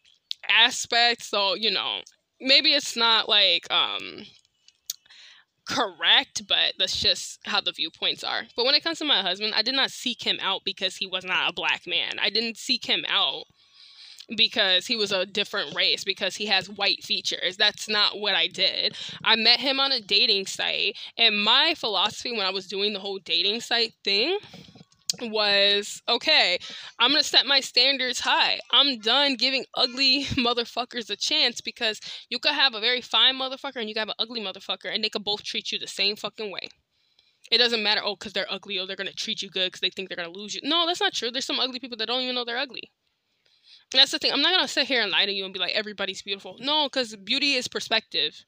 aspect. 0.48 1.22
So, 1.22 1.54
you 1.54 1.70
know, 1.70 2.00
maybe 2.40 2.72
it's 2.74 2.96
not 2.96 3.28
like 3.28 3.70
um 3.70 4.24
correct, 5.70 6.46
but 6.48 6.74
that's 6.78 6.98
just 6.98 7.38
how 7.44 7.60
the 7.60 7.72
viewpoints 7.72 8.24
are. 8.24 8.42
But 8.56 8.66
when 8.66 8.74
it 8.74 8.82
comes 8.82 8.98
to 8.98 9.04
my 9.04 9.22
husband, 9.22 9.54
I 9.56 9.62
did 9.62 9.74
not 9.74 9.90
seek 9.90 10.22
him 10.22 10.38
out 10.42 10.62
because 10.64 10.96
he 10.96 11.06
was 11.06 11.24
not 11.24 11.50
a 11.50 11.54
black 11.54 11.86
man. 11.86 12.18
I 12.20 12.30
didn't 12.30 12.56
seek 12.56 12.84
him 12.84 13.04
out 13.08 13.44
because 14.36 14.86
he 14.86 14.96
was 14.96 15.12
a 15.12 15.26
different 15.26 15.74
race, 15.74 16.04
because 16.04 16.36
he 16.36 16.46
has 16.46 16.68
white 16.68 17.02
features. 17.02 17.56
That's 17.56 17.88
not 17.88 18.20
what 18.20 18.34
I 18.34 18.46
did. 18.46 18.96
I 19.24 19.36
met 19.36 19.60
him 19.60 19.80
on 19.80 19.92
a 19.92 20.00
dating 20.00 20.46
site, 20.46 20.96
and 21.16 21.42
my 21.42 21.74
philosophy 21.76 22.30
when 22.30 22.46
I 22.46 22.50
was 22.50 22.68
doing 22.68 22.92
the 22.92 23.00
whole 23.00 23.18
dating 23.18 23.60
site 23.60 23.94
thing 24.04 24.38
was 25.20 26.02
okay, 26.08 26.58
I'm 26.98 27.10
gonna 27.10 27.22
set 27.22 27.46
my 27.46 27.60
standards 27.60 28.20
high. 28.20 28.60
I'm 28.70 28.98
done 28.98 29.34
giving 29.34 29.64
ugly 29.74 30.24
motherfuckers 30.36 31.10
a 31.10 31.16
chance 31.16 31.60
because 31.60 32.00
you 32.28 32.38
could 32.38 32.54
have 32.54 32.74
a 32.74 32.80
very 32.80 33.00
fine 33.00 33.36
motherfucker 33.36 33.76
and 33.76 33.88
you 33.88 33.94
could 33.94 34.00
have 34.00 34.08
an 34.08 34.14
ugly 34.18 34.40
motherfucker 34.40 34.92
and 34.92 35.02
they 35.02 35.08
could 35.08 35.24
both 35.24 35.42
treat 35.42 35.72
you 35.72 35.78
the 35.78 35.86
same 35.86 36.16
fucking 36.16 36.50
way. 36.50 36.68
It 37.50 37.58
doesn't 37.58 37.82
matter, 37.82 38.00
oh, 38.04 38.14
because 38.14 38.32
they're 38.32 38.50
ugly 38.50 38.78
oh, 38.78 38.86
they're 38.86 38.96
gonna 38.96 39.12
treat 39.12 39.42
you 39.42 39.50
good 39.50 39.68
because 39.68 39.80
they 39.80 39.90
think 39.90 40.08
they're 40.08 40.16
gonna 40.16 40.36
lose 40.36 40.54
you. 40.54 40.60
No, 40.62 40.86
that's 40.86 41.00
not 41.00 41.12
true. 41.12 41.30
There's 41.30 41.44
some 41.44 41.60
ugly 41.60 41.80
people 41.80 41.96
that 41.98 42.06
don't 42.06 42.22
even 42.22 42.34
know 42.34 42.44
they're 42.44 42.56
ugly. 42.56 42.90
And 43.92 44.00
that's 44.00 44.12
the 44.12 44.18
thing. 44.18 44.32
I'm 44.32 44.42
not 44.42 44.52
gonna 44.52 44.68
sit 44.68 44.86
here 44.86 45.02
and 45.02 45.10
lie 45.10 45.26
to 45.26 45.32
you 45.32 45.44
and 45.44 45.52
be 45.52 45.58
like, 45.58 45.72
everybody's 45.74 46.22
beautiful. 46.22 46.56
No, 46.60 46.86
because 46.86 47.16
beauty 47.16 47.54
is 47.54 47.66
perspective. 47.66 48.44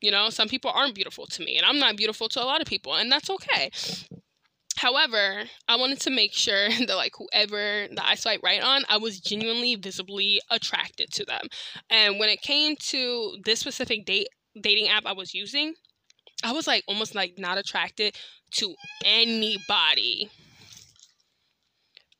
You 0.00 0.10
know, 0.10 0.30
some 0.30 0.48
people 0.48 0.70
aren't 0.74 0.94
beautiful 0.94 1.26
to 1.26 1.44
me, 1.44 1.56
and 1.56 1.66
I'm 1.66 1.78
not 1.78 1.96
beautiful 1.96 2.28
to 2.30 2.42
a 2.42 2.46
lot 2.46 2.60
of 2.60 2.66
people, 2.66 2.94
and 2.94 3.10
that's 3.12 3.28
okay. 3.28 3.70
However, 4.80 5.44
I 5.68 5.76
wanted 5.76 6.00
to 6.00 6.10
make 6.10 6.32
sure 6.32 6.70
that 6.86 6.96
like 6.96 7.12
whoever 7.14 7.86
that 7.94 8.02
I 8.04 8.14
swipe 8.14 8.40
right 8.42 8.62
on, 8.62 8.84
I 8.88 8.96
was 8.96 9.20
genuinely 9.20 9.74
visibly 9.74 10.40
attracted 10.50 11.12
to 11.12 11.24
them. 11.26 11.48
And 11.90 12.18
when 12.18 12.30
it 12.30 12.40
came 12.40 12.76
to 12.76 13.36
this 13.44 13.60
specific 13.60 14.06
date 14.06 14.28
dating 14.58 14.88
app 14.88 15.04
I 15.04 15.12
was 15.12 15.34
using, 15.34 15.74
I 16.42 16.52
was 16.52 16.66
like 16.66 16.82
almost 16.88 17.14
like 17.14 17.34
not 17.36 17.58
attracted 17.58 18.16
to 18.52 18.74
anybody. 19.04 20.30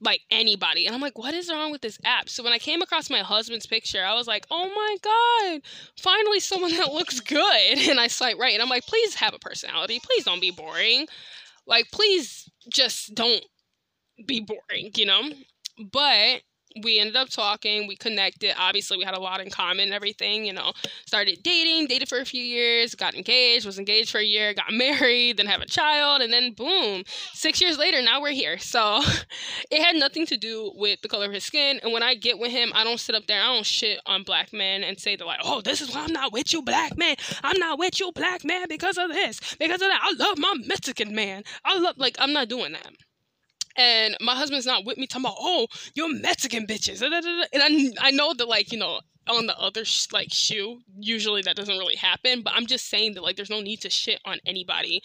Like 0.02 0.20
anybody. 0.30 0.84
And 0.84 0.94
I'm 0.94 1.00
like, 1.00 1.16
what 1.16 1.32
is 1.32 1.50
wrong 1.50 1.72
with 1.72 1.80
this 1.80 1.98
app? 2.04 2.28
So 2.28 2.42
when 2.42 2.52
I 2.52 2.58
came 2.58 2.82
across 2.82 3.08
my 3.08 3.20
husband's 3.20 3.66
picture, 3.66 4.04
I 4.04 4.12
was 4.12 4.26
like, 4.26 4.46
oh 4.50 4.68
my 4.68 4.96
God, 5.02 5.62
finally 5.98 6.40
someone 6.40 6.72
that 6.76 6.92
looks 6.92 7.20
good. 7.20 7.78
And 7.88 7.98
I 7.98 8.08
swipe 8.08 8.38
right. 8.38 8.52
And 8.52 8.62
I'm 8.62 8.68
like, 8.68 8.86
please 8.86 9.14
have 9.14 9.32
a 9.32 9.38
personality. 9.38 9.98
Please 10.04 10.24
don't 10.24 10.40
be 10.40 10.50
boring. 10.50 11.06
Like, 11.66 11.90
please 11.90 12.49
just 12.68 13.14
don't 13.14 13.44
be 14.26 14.40
boring, 14.40 14.90
you 14.96 15.06
know? 15.06 15.22
But 15.92 16.42
we 16.82 16.98
ended 16.98 17.16
up 17.16 17.28
talking, 17.28 17.86
we 17.86 17.96
connected. 17.96 18.54
Obviously, 18.58 18.96
we 18.96 19.04
had 19.04 19.14
a 19.14 19.20
lot 19.20 19.40
in 19.40 19.50
common 19.50 19.86
and 19.86 19.94
everything, 19.94 20.44
you 20.44 20.52
know. 20.52 20.72
Started 21.06 21.42
dating, 21.42 21.86
dated 21.86 22.08
for 22.08 22.18
a 22.18 22.24
few 22.24 22.42
years, 22.42 22.94
got 22.94 23.14
engaged, 23.14 23.66
was 23.66 23.78
engaged 23.78 24.10
for 24.10 24.18
a 24.18 24.24
year, 24.24 24.54
got 24.54 24.72
married, 24.72 25.36
then 25.36 25.46
have 25.46 25.60
a 25.60 25.66
child, 25.66 26.22
and 26.22 26.32
then 26.32 26.52
boom, 26.52 27.02
six 27.32 27.60
years 27.60 27.78
later, 27.78 28.00
now 28.02 28.20
we're 28.20 28.30
here. 28.30 28.58
So 28.58 29.00
it 29.70 29.82
had 29.82 29.96
nothing 29.96 30.26
to 30.26 30.36
do 30.36 30.72
with 30.74 31.00
the 31.02 31.08
color 31.08 31.26
of 31.26 31.32
his 31.32 31.44
skin. 31.44 31.80
And 31.82 31.92
when 31.92 32.02
I 32.02 32.14
get 32.14 32.38
with 32.38 32.52
him, 32.52 32.72
I 32.74 32.84
don't 32.84 33.00
sit 33.00 33.14
up 33.14 33.26
there, 33.26 33.40
I 33.42 33.46
don't 33.54 33.66
shit 33.66 34.00
on 34.06 34.22
black 34.22 34.52
men 34.52 34.84
and 34.84 34.98
say 34.98 35.16
they're 35.16 35.26
like, 35.26 35.40
oh, 35.42 35.60
this 35.60 35.80
is 35.80 35.94
why 35.94 36.04
I'm 36.04 36.12
not 36.12 36.32
with 36.32 36.52
you, 36.52 36.62
black 36.62 36.96
man. 36.96 37.16
I'm 37.42 37.58
not 37.58 37.78
with 37.78 37.98
you, 38.00 38.12
black 38.12 38.44
man, 38.44 38.66
because 38.68 38.98
of 38.98 39.08
this, 39.08 39.40
because 39.58 39.82
of 39.82 39.88
that. 39.88 40.00
I 40.02 40.12
love 40.12 40.38
my 40.38 40.54
Mexican 40.66 41.14
man. 41.14 41.42
I 41.64 41.78
love, 41.78 41.98
like, 41.98 42.16
I'm 42.18 42.32
not 42.32 42.48
doing 42.48 42.72
that 42.72 42.92
and 43.76 44.16
my 44.20 44.34
husband's 44.34 44.66
not 44.66 44.84
with 44.84 44.98
me 44.98 45.06
talking 45.06 45.26
about 45.26 45.36
oh 45.38 45.66
you're 45.94 46.12
mexican 46.12 46.66
bitches. 46.66 47.02
And 47.02 47.14
i, 47.62 48.08
I 48.08 48.10
know 48.10 48.34
that 48.34 48.48
like 48.48 48.72
you 48.72 48.78
know 48.78 49.00
on 49.28 49.46
the 49.46 49.56
other 49.58 49.84
sh- 49.84 50.08
like 50.12 50.32
shoe 50.32 50.80
usually 50.98 51.42
that 51.42 51.54
doesn't 51.54 51.78
really 51.78 51.94
happen 51.94 52.42
but 52.42 52.52
i'm 52.56 52.66
just 52.66 52.88
saying 52.88 53.14
that 53.14 53.22
like 53.22 53.36
there's 53.36 53.50
no 53.50 53.60
need 53.60 53.80
to 53.80 53.90
shit 53.90 54.20
on 54.24 54.38
anybody 54.44 55.02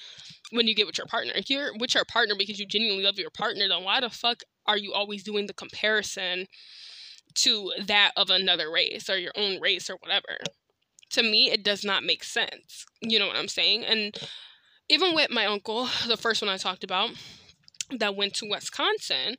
when 0.52 0.68
you 0.68 0.76
get 0.76 0.88
with 0.88 0.98
your 0.98 1.08
partner. 1.08 1.34
If 1.36 1.50
you're 1.50 1.72
with 1.78 1.96
your 1.96 2.06
partner 2.06 2.36
because 2.38 2.60
you 2.60 2.66
genuinely 2.66 3.04
love 3.04 3.18
your 3.18 3.30
partner 3.30 3.68
then 3.68 3.84
why 3.84 4.00
the 4.00 4.10
fuck 4.10 4.44
are 4.66 4.78
you 4.78 4.94
always 4.94 5.24
doing 5.24 5.48
the 5.48 5.54
comparison 5.54 6.48
to 7.36 7.72
that 7.86 8.12
of 8.16 8.30
another 8.30 8.72
race 8.72 9.10
or 9.10 9.18
your 9.18 9.34
own 9.36 9.60
race 9.60 9.90
or 9.90 9.98
whatever? 10.00 10.38
To 11.12 11.24
me 11.24 11.52
it 11.52 11.64
does 11.64 11.84
not 11.84 12.04
make 12.04 12.24
sense. 12.24 12.86
You 13.02 13.20
know 13.20 13.28
what 13.28 13.38
i'm 13.38 13.48
saying? 13.48 13.84
And 13.86 14.16
even 14.90 15.16
with 15.16 15.32
my 15.32 15.46
uncle 15.46 15.88
the 16.08 16.18
first 16.18 16.42
one 16.42 16.50
i 16.50 16.58
talked 16.58 16.84
about 16.84 17.10
that 18.00 18.16
went 18.16 18.34
to 18.36 18.50
Wisconsin, 18.50 19.36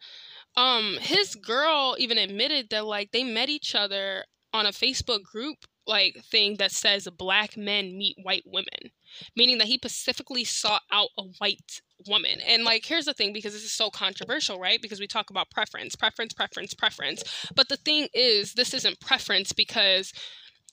um, 0.56 0.98
his 1.00 1.34
girl 1.34 1.96
even 1.98 2.18
admitted 2.18 2.70
that 2.70 2.86
like 2.86 3.12
they 3.12 3.24
met 3.24 3.48
each 3.48 3.74
other 3.74 4.24
on 4.52 4.66
a 4.66 4.70
Facebook 4.70 5.22
group 5.22 5.58
like 5.86 6.16
thing 6.24 6.56
that 6.56 6.72
says 6.72 7.06
black 7.16 7.56
men 7.56 7.96
meet 7.96 8.16
white 8.22 8.42
women, 8.46 8.90
meaning 9.36 9.58
that 9.58 9.68
he 9.68 9.76
specifically 9.76 10.44
sought 10.44 10.82
out 10.90 11.10
a 11.18 11.22
white 11.38 11.80
woman. 12.08 12.40
And 12.46 12.64
like 12.64 12.84
here's 12.84 13.04
the 13.04 13.14
thing 13.14 13.32
because 13.32 13.52
this 13.52 13.64
is 13.64 13.72
so 13.72 13.90
controversial, 13.90 14.58
right? 14.58 14.82
Because 14.82 14.98
we 14.98 15.06
talk 15.06 15.30
about 15.30 15.50
preference, 15.50 15.94
preference, 15.94 16.32
preference, 16.32 16.74
preference. 16.74 17.22
But 17.54 17.68
the 17.68 17.76
thing 17.76 18.08
is 18.14 18.54
this 18.54 18.74
isn't 18.74 19.00
preference 19.00 19.52
because 19.52 20.12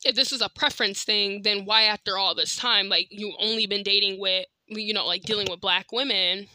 if 0.06 0.16
this 0.16 0.32
is 0.32 0.42
a 0.42 0.50
preference 0.50 1.04
thing, 1.04 1.44
then 1.44 1.66
why 1.66 1.84
after 1.84 2.18
all 2.18 2.34
this 2.34 2.56
time 2.56 2.90
like 2.90 3.08
you've 3.12 3.36
only 3.40 3.68
been 3.68 3.84
dating 3.84 4.20
with 4.20 4.46
you 4.68 4.94
know 4.94 5.06
like 5.06 5.24
dealing 5.24 5.48
with 5.50 5.60
black 5.60 5.92
women 5.92 6.48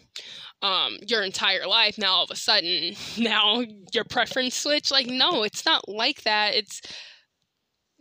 um 0.62 0.97
your 1.07 1.23
entire 1.23 1.66
life 1.66 1.99
now 1.99 2.14
all 2.14 2.25
of 2.25 2.31
a 2.31 2.37
sudden 2.37 2.94
now 3.18 3.62
your 3.92 4.05
preference 4.05 4.57
switch 4.57 4.90
like 4.90 5.07
no 5.07 5.42
it's 5.44 5.64
not 5.64 5.88
like 5.88 6.23
that. 6.23 6.55
It's 6.55 6.81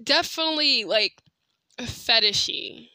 definitely 0.03 0.83
like 0.85 1.13
fetishy 1.79 2.89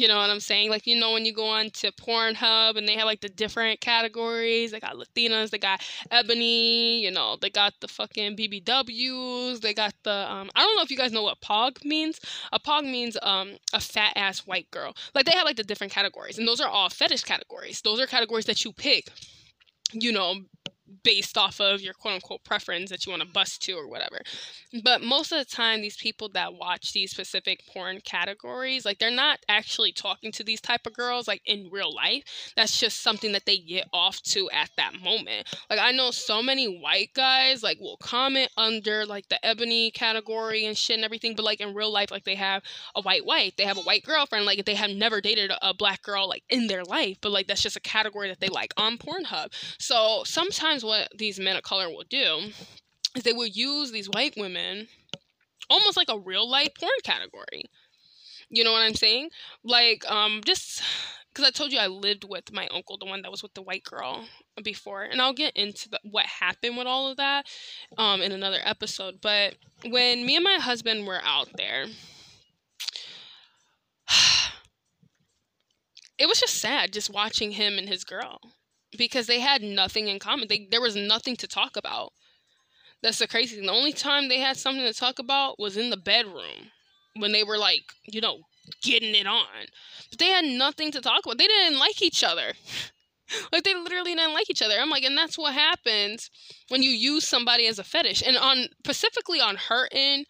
you 0.00 0.08
know 0.08 0.16
what 0.16 0.30
I'm 0.30 0.40
saying? 0.40 0.70
Like, 0.70 0.86
you 0.86 0.98
know, 0.98 1.12
when 1.12 1.24
you 1.24 1.32
go 1.32 1.46
on 1.46 1.70
to 1.70 1.92
Pornhub 1.92 2.76
and 2.76 2.86
they 2.86 2.94
have 2.94 3.04
like 3.04 3.20
the 3.20 3.28
different 3.28 3.80
categories, 3.80 4.70
they 4.70 4.80
got 4.80 4.96
Latinas, 4.96 5.50
they 5.50 5.58
got 5.58 5.82
Ebony, 6.10 7.02
you 7.02 7.10
know, 7.10 7.36
they 7.40 7.50
got 7.50 7.74
the 7.80 7.88
fucking 7.88 8.36
BBWs, 8.36 9.60
they 9.60 9.74
got 9.74 9.94
the, 10.04 10.32
um, 10.32 10.50
I 10.54 10.62
don't 10.62 10.76
know 10.76 10.82
if 10.82 10.90
you 10.90 10.96
guys 10.96 11.12
know 11.12 11.22
what 11.22 11.40
PAWG 11.40 11.84
means. 11.84 12.20
A 12.52 12.58
PAWG 12.58 12.84
means, 12.84 13.16
um, 13.22 13.56
a 13.72 13.80
fat 13.80 14.12
ass 14.16 14.46
white 14.46 14.70
girl. 14.70 14.94
Like, 15.14 15.26
they 15.26 15.32
have 15.32 15.44
like 15.44 15.56
the 15.56 15.64
different 15.64 15.92
categories, 15.92 16.38
and 16.38 16.46
those 16.46 16.60
are 16.60 16.68
all 16.68 16.88
fetish 16.88 17.24
categories. 17.24 17.80
Those 17.82 18.00
are 18.00 18.06
categories 18.06 18.46
that 18.46 18.64
you 18.64 18.72
pick, 18.72 19.08
you 19.92 20.12
know, 20.12 20.36
based 21.02 21.36
off 21.36 21.60
of 21.60 21.80
your 21.80 21.94
quote 21.94 22.14
unquote 22.14 22.44
preference 22.44 22.90
that 22.90 23.06
you 23.06 23.10
want 23.10 23.22
to 23.22 23.28
bust 23.28 23.62
to 23.62 23.72
or 23.72 23.88
whatever. 23.88 24.20
But 24.82 25.02
most 25.02 25.32
of 25.32 25.38
the 25.38 25.44
time 25.44 25.80
these 25.80 25.96
people 25.96 26.28
that 26.30 26.54
watch 26.54 26.92
these 26.92 27.10
specific 27.10 27.60
porn 27.72 28.00
categories, 28.04 28.84
like 28.84 28.98
they're 28.98 29.10
not 29.10 29.38
actually 29.48 29.92
talking 29.92 30.32
to 30.32 30.44
these 30.44 30.60
type 30.60 30.86
of 30.86 30.94
girls 30.94 31.28
like 31.28 31.42
in 31.46 31.68
real 31.70 31.94
life. 31.94 32.24
That's 32.56 32.78
just 32.78 33.02
something 33.02 33.32
that 33.32 33.46
they 33.46 33.58
get 33.58 33.88
off 33.92 34.20
to 34.22 34.50
at 34.50 34.70
that 34.76 35.00
moment. 35.02 35.46
Like 35.70 35.78
I 35.80 35.92
know 35.92 36.10
so 36.10 36.42
many 36.42 36.66
white 36.66 37.14
guys 37.14 37.62
like 37.62 37.78
will 37.80 37.98
comment 37.98 38.50
under 38.56 39.06
like 39.06 39.28
the 39.28 39.44
ebony 39.44 39.90
category 39.90 40.64
and 40.64 40.76
shit 40.76 40.96
and 40.96 41.04
everything, 41.04 41.34
but 41.34 41.44
like 41.44 41.60
in 41.60 41.74
real 41.74 41.92
life 41.92 42.10
like 42.10 42.24
they 42.24 42.34
have 42.34 42.62
a 42.94 43.02
white 43.02 43.24
wife, 43.24 43.56
they 43.56 43.64
have 43.64 43.78
a 43.78 43.82
white 43.82 44.04
girlfriend, 44.04 44.46
like 44.46 44.64
they 44.64 44.74
have 44.74 44.90
never 44.90 45.20
dated 45.20 45.50
a, 45.50 45.70
a 45.70 45.74
black 45.74 46.02
girl 46.02 46.28
like 46.28 46.42
in 46.48 46.66
their 46.66 46.84
life, 46.84 47.18
but 47.20 47.32
like 47.32 47.46
that's 47.46 47.62
just 47.62 47.76
a 47.76 47.80
category 47.80 48.28
that 48.28 48.40
they 48.40 48.48
like 48.48 48.72
on 48.76 48.98
Pornhub. 48.98 49.52
So 49.78 50.22
sometimes 50.24 50.77
what 50.84 51.08
these 51.16 51.38
men 51.38 51.56
of 51.56 51.62
color 51.62 51.88
will 51.88 52.04
do 52.08 52.50
is 53.14 53.22
they 53.22 53.32
will 53.32 53.46
use 53.46 53.90
these 53.90 54.08
white 54.08 54.34
women 54.36 54.88
almost 55.70 55.96
like 55.96 56.08
a 56.08 56.18
real 56.18 56.48
life 56.48 56.70
porn 56.78 56.90
category. 57.04 57.64
You 58.50 58.64
know 58.64 58.72
what 58.72 58.82
I'm 58.82 58.94
saying? 58.94 59.30
Like, 59.62 60.10
um, 60.10 60.40
just 60.44 60.82
because 61.28 61.46
I 61.46 61.50
told 61.50 61.70
you 61.70 61.78
I 61.78 61.86
lived 61.86 62.24
with 62.24 62.52
my 62.52 62.66
uncle, 62.74 62.98
the 62.98 63.04
one 63.04 63.22
that 63.22 63.30
was 63.30 63.42
with 63.42 63.54
the 63.54 63.62
white 63.62 63.84
girl 63.84 64.24
before, 64.64 65.02
and 65.02 65.20
I'll 65.20 65.34
get 65.34 65.56
into 65.56 65.90
the, 65.90 66.00
what 66.02 66.26
happened 66.26 66.76
with 66.76 66.86
all 66.86 67.10
of 67.10 67.18
that 67.18 67.46
um, 67.98 68.22
in 68.22 68.32
another 68.32 68.60
episode. 68.64 69.20
But 69.20 69.54
when 69.86 70.24
me 70.24 70.36
and 70.36 70.44
my 70.44 70.58
husband 70.60 71.06
were 71.06 71.20
out 71.22 71.48
there, 71.56 71.86
it 76.18 76.26
was 76.26 76.40
just 76.40 76.54
sad 76.54 76.92
just 76.92 77.12
watching 77.12 77.52
him 77.52 77.78
and 77.78 77.88
his 77.88 78.04
girl 78.04 78.40
because 78.96 79.26
they 79.26 79.40
had 79.40 79.62
nothing 79.62 80.08
in 80.08 80.18
common. 80.18 80.48
They, 80.48 80.68
there 80.70 80.80
was 80.80 80.96
nothing 80.96 81.36
to 81.36 81.48
talk 81.48 81.76
about. 81.76 82.12
That's 83.02 83.18
the 83.18 83.28
crazy 83.28 83.56
thing. 83.56 83.66
The 83.66 83.72
only 83.72 83.92
time 83.92 84.28
they 84.28 84.40
had 84.40 84.56
something 84.56 84.84
to 84.84 84.92
talk 84.92 85.18
about 85.18 85.58
was 85.58 85.76
in 85.76 85.90
the 85.90 85.96
bedroom 85.96 86.72
when 87.16 87.32
they 87.32 87.44
were 87.44 87.58
like, 87.58 87.82
you 88.04 88.20
know, 88.20 88.40
getting 88.82 89.14
it 89.14 89.26
on. 89.26 89.66
But 90.10 90.18
they 90.18 90.26
had 90.26 90.44
nothing 90.44 90.90
to 90.92 91.00
talk 91.00 91.24
about. 91.24 91.38
They 91.38 91.46
didn't 91.46 91.78
like 91.78 92.02
each 92.02 92.24
other. 92.24 92.52
like 93.52 93.62
they 93.62 93.74
literally 93.74 94.14
didn't 94.14 94.34
like 94.34 94.50
each 94.50 94.62
other. 94.62 94.74
I'm 94.78 94.90
like, 94.90 95.04
and 95.04 95.16
that's 95.16 95.38
what 95.38 95.54
happens 95.54 96.30
when 96.68 96.82
you 96.82 96.90
use 96.90 97.28
somebody 97.28 97.66
as 97.66 97.78
a 97.78 97.84
fetish. 97.84 98.22
And 98.26 98.36
on 98.36 98.66
specifically 98.78 99.40
on 99.40 99.56
her 99.68 99.88
end 99.92 100.26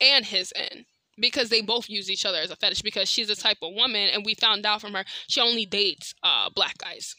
and 0.00 0.24
his 0.24 0.52
end. 0.56 0.86
Because 1.16 1.48
they 1.48 1.60
both 1.60 1.88
use 1.88 2.10
each 2.10 2.26
other 2.26 2.38
as 2.38 2.50
a 2.50 2.56
fetish 2.56 2.82
because 2.82 3.08
she's 3.08 3.30
a 3.30 3.36
type 3.36 3.58
of 3.62 3.72
woman 3.72 4.10
and 4.12 4.24
we 4.24 4.34
found 4.34 4.66
out 4.66 4.80
from 4.80 4.94
her 4.94 5.04
she 5.28 5.40
only 5.40 5.64
dates 5.64 6.12
uh 6.24 6.50
black 6.52 6.76
guys 6.78 7.14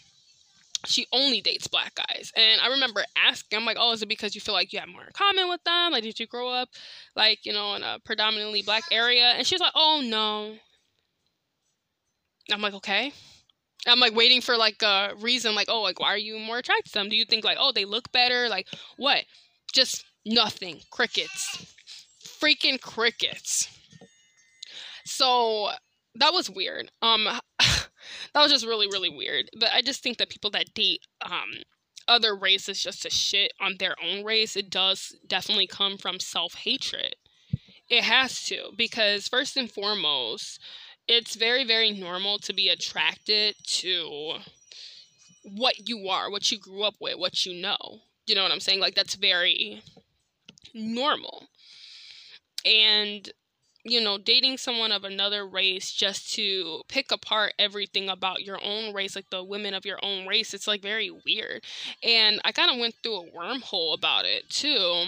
she 0.85 1.07
only 1.11 1.41
dates 1.41 1.67
black 1.67 1.95
guys. 1.95 2.31
And 2.35 2.61
I 2.61 2.67
remember 2.67 3.03
asking, 3.17 3.59
I'm 3.59 3.65
like, 3.65 3.77
oh, 3.79 3.93
is 3.93 4.01
it 4.01 4.09
because 4.09 4.35
you 4.35 4.41
feel 4.41 4.53
like 4.53 4.73
you 4.73 4.79
have 4.79 4.89
more 4.89 5.03
in 5.03 5.11
common 5.13 5.49
with 5.49 5.63
them? 5.63 5.91
Like, 5.91 6.03
did 6.03 6.19
you 6.19 6.27
grow 6.27 6.49
up, 6.49 6.69
like, 7.15 7.45
you 7.45 7.53
know, 7.53 7.75
in 7.75 7.83
a 7.83 7.99
predominantly 8.03 8.61
black 8.61 8.83
area? 8.91 9.33
And 9.35 9.45
she's 9.45 9.59
like, 9.59 9.73
oh, 9.75 10.01
no. 10.03 10.55
I'm 12.51 12.61
like, 12.61 12.73
okay. 12.75 13.11
I'm 13.87 13.99
like 13.99 14.15
waiting 14.15 14.41
for 14.41 14.57
like 14.57 14.81
a 14.81 15.13
reason, 15.19 15.55
like, 15.55 15.67
oh, 15.69 15.81
like, 15.81 15.99
why 15.99 16.09
are 16.09 16.17
you 16.17 16.39
more 16.39 16.57
attracted 16.57 16.93
to 16.93 16.99
them? 16.99 17.09
Do 17.09 17.15
you 17.15 17.25
think, 17.25 17.43
like, 17.43 17.57
oh, 17.59 17.71
they 17.71 17.85
look 17.85 18.11
better? 18.11 18.49
Like, 18.49 18.67
what? 18.97 19.25
Just 19.73 20.05
nothing. 20.25 20.81
Crickets. 20.91 21.73
Freaking 22.41 22.79
crickets. 22.81 23.69
So 25.05 25.69
that 26.15 26.33
was 26.33 26.49
weird. 26.49 26.91
Um, 27.01 27.27
that 28.33 28.41
was 28.41 28.51
just 28.51 28.65
really 28.65 28.87
really 28.87 29.09
weird. 29.09 29.49
But 29.59 29.69
I 29.73 29.81
just 29.81 30.01
think 30.01 30.17
that 30.17 30.29
people 30.29 30.49
that 30.51 30.73
date 30.73 31.01
um 31.21 31.51
other 32.07 32.35
races 32.35 32.81
just 32.81 33.01
to 33.01 33.09
shit 33.09 33.51
on 33.59 33.75
their 33.79 33.95
own 34.03 34.23
race, 34.23 34.55
it 34.55 34.69
does 34.69 35.15
definitely 35.27 35.67
come 35.67 35.97
from 35.97 36.19
self 36.19 36.53
hatred. 36.55 37.15
It 37.89 38.03
has 38.03 38.43
to 38.45 38.71
because 38.75 39.27
first 39.27 39.57
and 39.57 39.71
foremost, 39.71 40.59
it's 41.07 41.35
very 41.35 41.63
very 41.63 41.91
normal 41.91 42.39
to 42.39 42.53
be 42.53 42.69
attracted 42.69 43.55
to 43.63 44.39
what 45.43 45.87
you 45.87 46.07
are, 46.09 46.29
what 46.29 46.51
you 46.51 46.57
grew 46.59 46.83
up 46.83 46.95
with, 46.99 47.17
what 47.17 47.45
you 47.45 47.53
know. 47.53 48.01
You 48.27 48.35
know 48.35 48.43
what 48.43 48.51
I'm 48.51 48.59
saying? 48.59 48.79
Like 48.79 48.95
that's 48.95 49.15
very 49.15 49.81
normal. 50.73 51.47
And 52.65 53.29
you 53.85 54.01
know, 54.01 54.17
dating 54.17 54.57
someone 54.57 54.91
of 54.91 55.03
another 55.03 55.47
race 55.47 55.91
just 55.93 56.33
to 56.33 56.81
pick 56.87 57.11
apart 57.11 57.53
everything 57.59 58.09
about 58.09 58.41
your 58.41 58.61
own 58.63 58.93
race, 58.93 59.15
like 59.15 59.29
the 59.29 59.43
women 59.43 59.75
of 59.75 59.85
your 59.85 59.99
own 60.03 60.25
race, 60.25 60.55
it's 60.55 60.67
like 60.67 60.81
very 60.81 61.11
weird. 61.11 61.63
And 62.03 62.41
I 62.43 62.51
kind 62.51 62.71
of 62.71 62.79
went 62.79 62.95
through 63.03 63.17
a 63.17 63.31
wormhole 63.31 63.93
about 63.93 64.25
it 64.25 64.49
too 64.49 65.05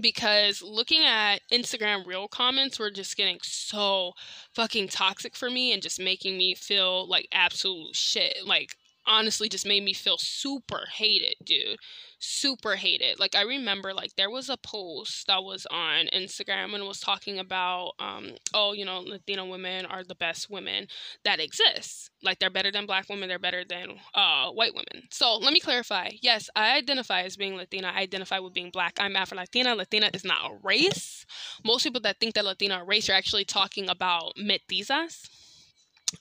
because 0.00 0.60
looking 0.60 1.04
at 1.04 1.40
Instagram 1.52 2.04
reel 2.04 2.26
comments 2.26 2.80
were 2.80 2.90
just 2.90 3.16
getting 3.16 3.38
so 3.42 4.14
fucking 4.52 4.88
toxic 4.88 5.36
for 5.36 5.48
me 5.48 5.72
and 5.72 5.80
just 5.80 6.00
making 6.00 6.36
me 6.36 6.54
feel 6.56 7.08
like 7.08 7.28
absolute 7.32 7.94
shit. 7.94 8.38
Like 8.44 8.76
honestly 9.06 9.48
just 9.48 9.66
made 9.66 9.82
me 9.82 9.92
feel 9.92 10.18
super 10.18 10.86
hated, 10.92 11.36
dude 11.44 11.78
super 12.24 12.74
hated. 12.74 13.20
Like 13.20 13.34
I 13.34 13.42
remember 13.42 13.92
like 13.92 14.16
there 14.16 14.30
was 14.30 14.48
a 14.48 14.56
post 14.56 15.26
that 15.26 15.44
was 15.44 15.66
on 15.70 16.06
Instagram 16.12 16.74
and 16.74 16.84
was 16.84 17.00
talking 17.00 17.38
about 17.38 17.92
um 17.98 18.32
oh, 18.54 18.72
you 18.72 18.84
know, 18.84 19.00
Latino 19.00 19.46
women 19.46 19.86
are 19.86 20.02
the 20.02 20.14
best 20.14 20.50
women 20.50 20.88
that 21.24 21.40
exist. 21.40 22.10
Like 22.22 22.38
they're 22.38 22.50
better 22.50 22.72
than 22.72 22.86
black 22.86 23.08
women, 23.08 23.28
they're 23.28 23.38
better 23.38 23.64
than 23.64 23.96
uh 24.14 24.50
white 24.50 24.74
women. 24.74 25.06
So, 25.10 25.36
let 25.36 25.52
me 25.52 25.60
clarify. 25.60 26.10
Yes, 26.22 26.48
I 26.56 26.76
identify 26.76 27.22
as 27.22 27.36
being 27.36 27.56
Latina. 27.56 27.92
I 27.94 28.00
identify 28.00 28.38
with 28.38 28.54
being 28.54 28.70
black. 28.70 28.96
I'm 28.98 29.16
Afro-Latina. 29.16 29.74
Latina 29.74 30.10
is 30.14 30.24
not 30.24 30.50
a 30.50 30.56
race. 30.62 31.26
Most 31.64 31.82
people 31.84 32.00
that 32.02 32.20
think 32.20 32.34
that 32.34 32.44
Latina 32.44 32.76
are 32.76 32.84
race 32.84 33.08
are 33.10 33.14
actually 33.14 33.44
talking 33.44 33.88
about 33.88 34.34
mestizas 34.36 35.28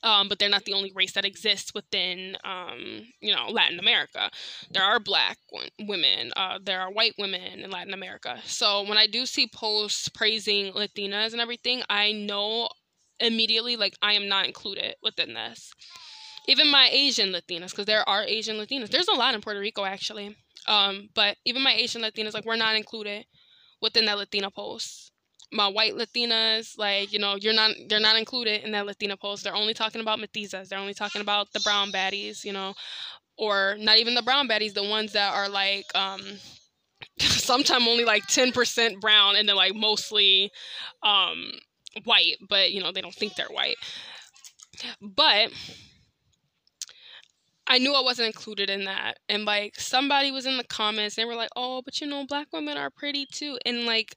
um, 0.02 0.28
but 0.28 0.40
they're 0.40 0.50
not 0.50 0.66
the 0.66 0.74
only 0.74 0.92
race 0.96 1.14
that 1.14 1.26
exists 1.26 1.74
within, 1.74 2.38
um, 2.44 3.08
you 3.20 3.34
know, 3.34 3.48
Latin 3.50 3.80
America. 3.80 4.30
There 4.72 4.84
are 4.84 5.00
black 5.00 5.38
women, 5.80 6.32
uh, 6.36 6.60
there 6.62 6.82
are 6.82 6.92
white 6.92 7.14
women 7.18 7.60
in 7.60 7.70
Latin 7.70 7.94
America. 7.94 8.40
So 8.46 8.84
when 8.84 8.98
I 8.98 9.08
do 9.08 9.26
see 9.26 9.48
posts 9.48 10.10
praising 10.10 10.74
Latinas 10.74 11.32
and 11.32 11.42
everything, 11.42 11.84
I 11.90 12.12
know 12.12 12.70
immediately 13.20 13.76
like 13.76 13.96
I 14.02 14.14
am 14.14 14.28
not 14.28 14.46
included 14.46 14.96
within 15.02 15.34
this. 15.34 15.72
Even 16.48 16.70
my 16.70 16.90
Asian 16.92 17.32
Latinas, 17.32 17.70
because 17.70 17.86
there 17.86 18.08
are 18.08 18.24
Asian 18.24 18.58
Latinas. 18.58 18.90
There's 18.90 19.08
a 19.08 19.14
lot 19.14 19.34
in 19.34 19.42
Puerto 19.42 19.60
Rico 19.60 19.86
actually. 19.86 20.36
Um, 20.68 21.10
but 21.14 21.38
even 21.46 21.62
my 21.62 21.74
Asian 21.74 22.02
Latinas, 22.02 22.34
like 22.34 22.46
we're 22.46 22.56
not 22.56 22.76
included 22.76 23.26
within 23.82 24.06
that 24.06 24.18
Latina 24.18 24.52
post 24.52 25.13
my 25.54 25.68
white 25.68 25.94
Latinas, 25.94 26.78
like, 26.78 27.14
you 27.14 27.20
know, 27.20 27.36
you're 27.36 27.54
not 27.54 27.72
they're 27.90 28.00
not 28.00 28.18
included 28.18 28.64
in 28.64 28.72
that 28.72 28.86
Latina 28.86 29.18
post. 29.18 29.44
They're 29.44 29.56
only 29.56 29.74
talking 29.74 30.02
about 30.02 30.20
mestizas. 30.20 30.70
They're 30.70 30.80
only 30.80 30.94
talking 30.94 31.22
about 31.22 31.54
the 31.54 31.60
brown 31.62 31.92
baddies, 31.92 32.44
you 32.44 32.54
know, 32.54 32.74
or 33.38 33.76
not 33.80 33.98
even 33.98 34.16
the 34.16 34.24
brown 34.24 34.48
baddies, 34.48 34.74
the 34.74 34.84
ones 34.84 35.14
that 35.14 35.34
are 35.34 35.50
like 35.50 35.86
um 35.96 36.22
sometimes 37.20 37.88
only 37.88 38.06
like 38.06 38.28
10% 38.28 39.02
brown 39.02 39.36
and 39.36 39.48
then 39.48 39.56
like 39.56 39.76
mostly 39.76 40.52
um 41.04 41.52
white, 42.06 42.38
but 42.50 42.72
you 42.72 42.82
know, 42.82 42.92
they 42.92 43.02
don't 43.02 43.16
think 43.16 43.36
they're 43.36 43.48
white. 43.48 43.78
But 45.02 45.52
I 47.68 47.78
knew 47.78 47.94
I 47.94 48.02
wasn't 48.02 48.28
included 48.28 48.70
in 48.70 48.86
that. 48.86 49.20
And 49.30 49.46
like 49.46 49.76
somebody 49.80 50.32
was 50.32 50.46
in 50.46 50.58
the 50.58 50.64
comments, 50.64 51.16
they 51.16 51.26
were 51.26 51.36
like, 51.36 51.50
"Oh, 51.56 51.82
but 51.82 52.00
you 52.02 52.08
know, 52.08 52.26
black 52.26 52.48
women 52.52 52.78
are 52.78 52.90
pretty 52.90 53.26
too." 53.26 53.58
And 53.66 53.86
like 53.86 54.16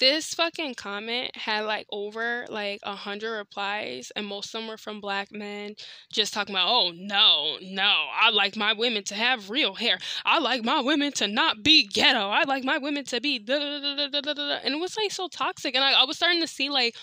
this 0.00 0.34
fucking 0.34 0.74
comment 0.74 1.36
had 1.36 1.60
like 1.60 1.86
over 1.92 2.46
like 2.48 2.80
a 2.82 2.96
hundred 2.96 3.36
replies 3.36 4.10
and 4.16 4.26
most 4.26 4.54
of 4.54 4.60
them 4.60 4.68
were 4.68 4.76
from 4.76 5.00
black 5.00 5.30
men 5.30 5.74
just 6.12 6.34
talking 6.34 6.54
about 6.54 6.68
oh 6.68 6.92
no 6.96 7.58
no 7.62 8.06
i 8.20 8.30
like 8.30 8.56
my 8.56 8.72
women 8.72 9.04
to 9.04 9.14
have 9.14 9.50
real 9.50 9.74
hair. 9.74 9.98
I 10.24 10.38
like 10.38 10.64
my 10.64 10.80
women 10.80 11.12
to 11.12 11.28
not 11.28 11.62
be 11.62 11.86
ghetto. 11.86 12.28
I 12.28 12.44
like 12.44 12.64
my 12.64 12.78
women 12.78 13.04
to 13.06 13.20
be 13.20 13.38
da, 13.38 13.58
da, 13.58 14.20
da, 14.20 14.58
and 14.64 14.74
it 14.74 14.80
was 14.80 14.96
like 14.96 15.12
so 15.12 15.28
toxic 15.28 15.74
and 15.74 15.84
I, 15.84 15.92
I 15.92 16.04
was 16.04 16.16
starting 16.16 16.40
to 16.40 16.46
see 16.46 16.70
like 16.70 16.96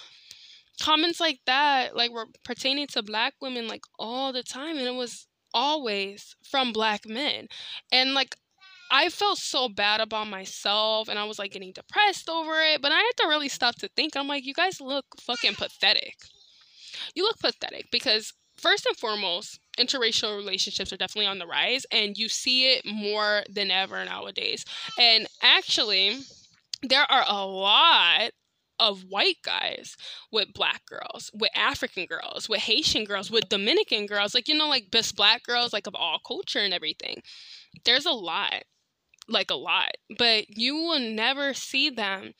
comments 0.81 1.19
like 1.19 1.39
that 1.45 1.95
like 1.95 2.11
were 2.11 2.27
pertaining 2.43 2.87
to 2.87 3.03
black 3.03 3.33
women 3.41 3.67
like 3.67 3.83
all 3.97 4.31
the 4.33 4.43
time 4.43 4.77
and 4.77 4.87
it 4.87 4.95
was 4.95 5.27
always 5.53 6.35
from 6.43 6.73
black 6.73 7.07
men. 7.07 7.47
And 7.91 8.13
like 8.13 8.35
I 8.89 9.09
felt 9.09 9.37
so 9.37 9.69
bad 9.69 10.01
about 10.01 10.27
myself 10.27 11.07
and 11.07 11.19
I 11.19 11.25
was 11.25 11.39
like 11.39 11.51
getting 11.51 11.73
depressed 11.73 12.29
over 12.29 12.61
it, 12.61 12.81
but 12.81 12.91
I 12.91 12.97
had 12.97 13.17
to 13.17 13.27
really 13.27 13.49
stop 13.49 13.75
to 13.75 13.89
think. 13.89 14.15
I'm 14.15 14.27
like, 14.27 14.45
you 14.45 14.53
guys 14.53 14.79
look 14.79 15.05
fucking 15.19 15.55
pathetic. 15.55 16.15
You 17.15 17.23
look 17.23 17.39
pathetic 17.39 17.87
because, 17.91 18.33
first 18.57 18.85
and 18.85 18.97
foremost, 18.97 19.59
interracial 19.77 20.35
relationships 20.35 20.91
are 20.91 20.97
definitely 20.97 21.27
on 21.27 21.39
the 21.39 21.47
rise 21.47 21.85
and 21.91 22.17
you 22.17 22.29
see 22.29 22.73
it 22.73 22.85
more 22.85 23.43
than 23.49 23.71
ever 23.71 24.03
nowadays. 24.05 24.65
And 24.97 25.27
actually, 25.41 26.17
there 26.81 27.09
are 27.11 27.25
a 27.27 27.45
lot 27.45 28.31
of 28.79 29.05
white 29.09 29.37
guys 29.43 29.95
with 30.31 30.53
black 30.53 30.85
girls, 30.85 31.31
with 31.33 31.49
African 31.55 32.05
girls, 32.05 32.47
with 32.47 32.61
Haitian 32.61 33.05
girls, 33.05 33.31
with 33.31 33.49
Dominican 33.49 34.05
girls, 34.05 34.35
like, 34.35 34.47
you 34.47 34.55
know, 34.55 34.67
like 34.69 34.91
best 34.91 35.15
black 35.15 35.43
girls, 35.43 35.73
like 35.73 35.87
of 35.87 35.95
all 35.95 36.19
culture 36.25 36.59
and 36.59 36.73
everything 36.73 37.21
there's 37.85 38.05
a 38.05 38.11
lot, 38.11 38.63
like 39.29 39.51
a 39.51 39.55
lot, 39.55 39.91
but 40.17 40.45
you 40.49 40.75
will 40.75 40.99
never 40.99 41.53
see 41.53 41.89
them 41.89 42.33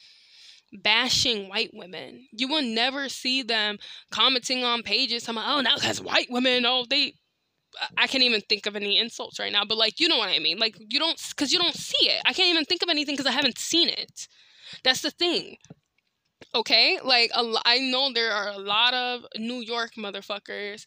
bashing 0.74 1.50
white 1.50 1.72
women. 1.74 2.28
You 2.32 2.48
will 2.48 2.62
never 2.62 3.10
see 3.10 3.42
them 3.44 3.78
commenting 4.12 4.64
on 4.64 4.84
pages 4.84 5.24
talking 5.24 5.42
oh 5.46 5.62
now 5.62 5.76
because 5.76 6.02
white 6.02 6.28
women, 6.30 6.66
oh 6.66 6.86
they 6.90 7.14
I 7.98 8.08
can't 8.08 8.24
even 8.24 8.42
think 8.42 8.66
of 8.66 8.76
any 8.76 8.98
insults 8.98 9.40
right 9.40 9.52
now, 9.52 9.64
but 9.66 9.78
like 9.78 10.00
you 10.00 10.08
know 10.08 10.18
what 10.18 10.30
I 10.30 10.40
mean. 10.40 10.58
Like 10.60 10.78
you 10.80 11.00
don't 11.00 11.20
because 11.30 11.52
you 11.52 11.60
don't 11.60 11.76
see 11.76 12.10
it. 12.10 12.22
I 12.26 12.34
can't 12.34 12.50
even 12.50 12.66
think 12.66 12.82
of 12.82 12.90
anything 12.90 13.16
because 13.16 13.28
I 13.28 13.36
haven't 13.36 13.58
seen 13.60 13.90
it. 13.90 14.28
That's 14.84 15.02
the 15.02 15.12
thing. 15.12 15.58
Okay, 16.56 17.00
like 17.04 17.32
a, 17.36 17.54
I 17.66 17.80
know 17.80 18.12
there 18.14 18.32
are 18.32 18.50
a 18.50 18.58
lot 18.58 18.94
of 18.94 19.26
New 19.38 19.62
York 19.62 19.92
motherfuckers 19.98 20.86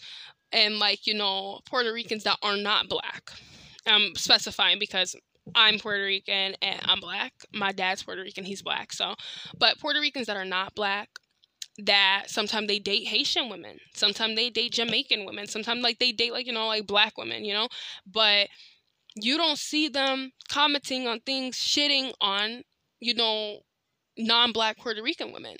and 0.53 0.78
like 0.78 1.07
you 1.07 1.14
know 1.14 1.61
Puerto 1.66 1.92
Ricans 1.92 2.24
that 2.24 2.38
are 2.42 2.57
not 2.57 2.88
black. 2.88 3.30
I'm 3.86 4.14
specifying 4.14 4.78
because 4.78 5.16
I'm 5.55 5.78
Puerto 5.78 6.05
Rican 6.05 6.55
and 6.62 6.80
I'm 6.84 7.01
black. 7.01 7.32
My 7.53 7.72
dad's 7.72 8.03
Puerto 8.03 8.22
Rican, 8.22 8.44
he's 8.44 8.62
black. 8.62 8.92
So, 8.92 9.14
but 9.59 9.78
Puerto 9.78 10.01
Ricans 10.01 10.26
that 10.26 10.36
are 10.36 10.44
not 10.44 10.74
black, 10.74 11.09
that 11.78 12.24
sometimes 12.26 12.68
they 12.68 12.78
date 12.78 13.07
Haitian 13.07 13.48
women, 13.48 13.78
sometimes 13.94 14.36
they 14.36 14.51
date 14.51 14.72
Jamaican 14.72 15.24
women, 15.24 15.46
sometimes 15.46 15.82
like 15.82 15.98
they 15.98 16.12
date 16.12 16.32
like 16.32 16.46
you 16.46 16.53
know 16.53 16.66
like 16.66 16.86
black 16.86 17.16
women, 17.16 17.44
you 17.44 17.55
know, 17.55 17.68
but 18.07 18.48
you 19.16 19.36
don't 19.36 19.59
see 19.59 19.88
them 19.88 20.32
commenting 20.48 21.07
on 21.07 21.20
things, 21.20 21.57
shitting 21.57 22.12
on 22.20 22.62
you 23.01 23.14
know 23.14 23.61
non-black 24.18 24.78
Puerto 24.78 25.03
Rican 25.03 25.32
women. 25.32 25.57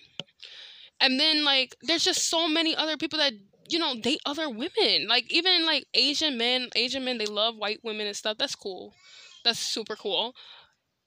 And 1.01 1.19
then 1.19 1.45
like 1.45 1.75
there's 1.83 2.05
just 2.05 2.29
so 2.29 2.49
many 2.49 2.77
other 2.77 2.97
people 2.97 3.19
that 3.19 3.33
you 3.69 3.79
know 3.79 3.95
date 4.01 4.21
other 4.27 4.49
women. 4.49 5.07
Like 5.09 5.33
even 5.33 5.65
like 5.65 5.87
Asian 5.95 6.37
men, 6.37 6.69
Asian 6.77 7.05
men 7.05 7.19
they 7.19 7.27
love 7.27 7.57
white 7.57 7.81
women 7.83 8.07
and 8.07 8.17
stuff. 8.17 8.37
That's 8.39 8.55
cool. 8.55 8.95
That's 9.45 9.59
super 9.59 9.97
cool. 9.97 10.35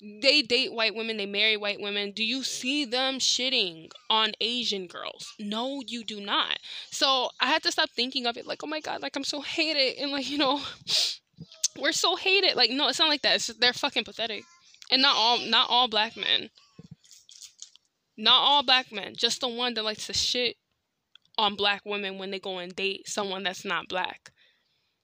They 0.01 0.41
date 0.41 0.73
white 0.73 0.95
women, 0.95 1.15
they 1.15 1.25
marry 1.25 1.55
white 1.55 1.79
women. 1.79 2.11
Do 2.11 2.25
you 2.25 2.43
see 2.43 2.83
them 2.83 3.19
shitting 3.19 3.89
on 4.09 4.33
Asian 4.41 4.87
girls? 4.87 5.33
No, 5.39 5.81
you 5.85 6.03
do 6.03 6.19
not. 6.19 6.59
So 6.91 7.29
I 7.39 7.47
had 7.47 7.63
to 7.63 7.71
stop 7.71 7.89
thinking 7.89 8.25
of 8.25 8.35
it 8.35 8.45
like, 8.45 8.63
oh 8.63 8.67
my 8.67 8.81
god, 8.81 9.01
like 9.01 9.15
I'm 9.15 9.23
so 9.23 9.41
hated 9.41 10.01
and 10.01 10.11
like, 10.11 10.29
you 10.29 10.37
know, 10.37 10.61
we're 11.79 11.93
so 11.93 12.17
hated. 12.17 12.55
Like, 12.55 12.69
no, 12.69 12.89
it's 12.89 12.99
not 12.99 13.07
like 13.07 13.21
that. 13.21 13.39
Just, 13.39 13.61
they're 13.61 13.71
fucking 13.71 14.03
pathetic. 14.03 14.43
And 14.91 15.01
not 15.01 15.15
all 15.15 15.39
not 15.39 15.69
all 15.69 15.87
black 15.87 16.17
men. 16.17 16.49
Not 18.17 18.41
all 18.41 18.61
black 18.61 18.91
men, 18.91 19.15
just 19.15 19.39
the 19.41 19.47
one 19.47 19.73
that 19.73 19.83
likes 19.83 20.07
to 20.07 20.13
shit 20.13 20.57
on 21.37 21.55
black 21.55 21.81
women 21.85 22.17
when 22.17 22.29
they 22.29 22.39
go 22.39 22.59
and 22.59 22.75
date 22.75 23.07
someone 23.07 23.41
that's 23.43 23.65
not 23.65 23.87
black 23.87 24.32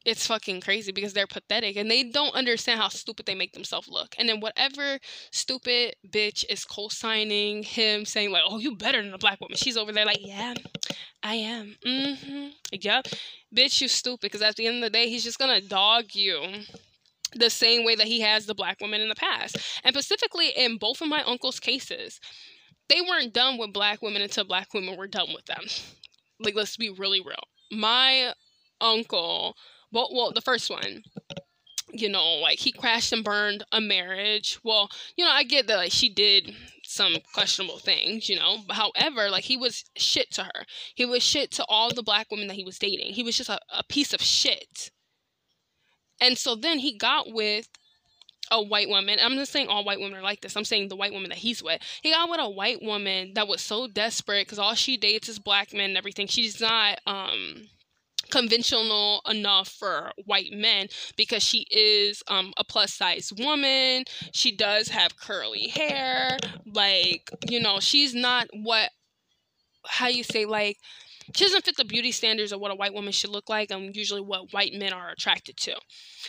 it's 0.09 0.25
fucking 0.25 0.61
crazy 0.61 0.91
because 0.91 1.13
they're 1.13 1.27
pathetic 1.27 1.75
and 1.75 1.89
they 1.89 2.03
don't 2.03 2.33
understand 2.33 2.79
how 2.79 2.89
stupid 2.89 3.25
they 3.25 3.35
make 3.35 3.53
themselves 3.53 3.87
look. 3.87 4.15
And 4.17 4.27
then 4.27 4.39
whatever 4.39 4.97
stupid 5.31 5.95
bitch 6.07 6.43
is 6.49 6.65
co-signing 6.65 7.63
him 7.63 8.05
saying 8.05 8.31
like, 8.31 8.43
"Oh, 8.47 8.57
you 8.57 8.75
better 8.75 9.01
than 9.01 9.13
a 9.13 9.17
black 9.19 9.39
woman," 9.39 9.57
she's 9.57 9.77
over 9.77 9.91
there 9.91 10.05
like, 10.05 10.19
"Yeah, 10.19 10.55
I 11.21 11.35
am." 11.35 11.75
Mm-hmm. 11.85 12.47
Yep, 12.71 13.07
bitch, 13.55 13.81
you 13.81 13.87
stupid. 13.87 14.21
Because 14.21 14.41
at 14.41 14.55
the 14.55 14.67
end 14.67 14.77
of 14.77 14.81
the 14.81 14.89
day, 14.89 15.09
he's 15.09 15.23
just 15.23 15.39
gonna 15.39 15.61
dog 15.61 16.15
you 16.15 16.41
the 17.35 17.49
same 17.49 17.85
way 17.85 17.95
that 17.95 18.07
he 18.07 18.21
has 18.21 18.45
the 18.45 18.55
black 18.55 18.81
women 18.81 19.01
in 19.01 19.09
the 19.09 19.15
past. 19.15 19.57
And 19.83 19.93
specifically 19.93 20.49
in 20.55 20.77
both 20.77 21.01
of 21.01 21.07
my 21.07 21.23
uncle's 21.23 21.59
cases, 21.59 22.19
they 22.87 23.01
weren't 23.01 23.33
done 23.33 23.59
with 23.59 23.73
black 23.73 24.01
women 24.01 24.23
until 24.23 24.45
black 24.45 24.73
women 24.73 24.97
were 24.97 25.07
done 25.07 25.27
with 25.33 25.45
them. 25.45 25.65
Like, 26.39 26.55
let's 26.55 26.77
be 26.77 26.89
really 26.89 27.21
real. 27.21 27.43
My 27.71 28.33
uncle 28.81 29.55
well, 29.91 30.09
well, 30.13 30.31
the 30.33 30.41
first 30.41 30.69
one, 30.69 31.03
you 31.91 32.09
know, 32.09 32.35
like 32.35 32.59
he 32.59 32.71
crashed 32.71 33.11
and 33.13 33.23
burned 33.23 33.63
a 33.71 33.81
marriage. 33.81 34.59
Well, 34.63 34.89
you 35.15 35.25
know, 35.25 35.31
I 35.31 35.43
get 35.43 35.67
that 35.67 35.77
like 35.77 35.91
she 35.91 36.09
did 36.09 36.55
some 36.83 37.17
questionable 37.33 37.79
things, 37.79 38.29
you 38.29 38.35
know. 38.35 38.59
However, 38.69 39.29
like 39.29 39.43
he 39.43 39.57
was 39.57 39.85
shit 39.95 40.31
to 40.31 40.43
her. 40.43 40.65
He 40.95 41.05
was 41.05 41.23
shit 41.23 41.51
to 41.51 41.65
all 41.67 41.93
the 41.93 42.03
black 42.03 42.27
women 42.31 42.47
that 42.47 42.55
he 42.55 42.63
was 42.63 42.79
dating. 42.79 43.13
He 43.13 43.23
was 43.23 43.37
just 43.37 43.49
a, 43.49 43.59
a 43.73 43.83
piece 43.83 44.13
of 44.13 44.21
shit. 44.21 44.91
And 46.21 46.37
so 46.37 46.55
then 46.55 46.79
he 46.79 46.97
got 46.97 47.31
with 47.31 47.69
a 48.51 48.61
white 48.61 48.89
woman. 48.89 49.19
I'm 49.21 49.35
not 49.35 49.47
saying 49.47 49.67
all 49.67 49.85
white 49.85 49.99
women 49.99 50.17
are 50.17 50.23
like 50.23 50.41
this. 50.41 50.57
I'm 50.57 50.65
saying 50.65 50.89
the 50.89 50.95
white 50.95 51.13
woman 51.13 51.29
that 51.29 51.37
he's 51.37 51.63
with. 51.63 51.81
He 52.01 52.11
got 52.11 52.29
with 52.29 52.39
a 52.39 52.49
white 52.49 52.81
woman 52.81 53.33
that 53.35 53.47
was 53.47 53.61
so 53.61 53.87
desperate 53.87 54.47
because 54.47 54.59
all 54.59 54.75
she 54.75 54.97
dates 54.97 55.29
is 55.29 55.39
black 55.39 55.73
men 55.73 55.91
and 55.91 55.97
everything. 55.97 56.27
She's 56.27 56.59
not 56.59 56.99
um 57.05 57.67
conventional 58.29 59.21
enough 59.29 59.69
for 59.69 60.11
white 60.25 60.51
men 60.51 60.87
because 61.15 61.43
she 61.43 61.65
is 61.71 62.23
um, 62.27 62.53
a 62.57 62.63
plus 62.63 62.93
size 62.93 63.31
woman. 63.37 64.03
She 64.31 64.55
does 64.55 64.89
have 64.89 65.17
curly 65.17 65.67
hair. 65.67 66.37
Like, 66.65 67.29
you 67.47 67.59
know, 67.59 67.79
she's 67.79 68.13
not 68.13 68.47
what, 68.53 68.89
how 69.85 70.07
you 70.07 70.23
say, 70.23 70.45
like, 70.45 70.77
she 71.35 71.45
doesn't 71.45 71.65
fit 71.65 71.77
the 71.77 71.85
beauty 71.85 72.11
standards 72.11 72.51
of 72.51 72.59
what 72.59 72.71
a 72.71 72.75
white 72.75 72.93
woman 72.93 73.11
should 73.11 73.29
look 73.29 73.49
like 73.49 73.71
and 73.71 73.95
usually 73.95 74.21
what 74.21 74.53
white 74.53 74.73
men 74.73 74.93
are 74.93 75.09
attracted 75.09 75.57
to. 75.57 75.75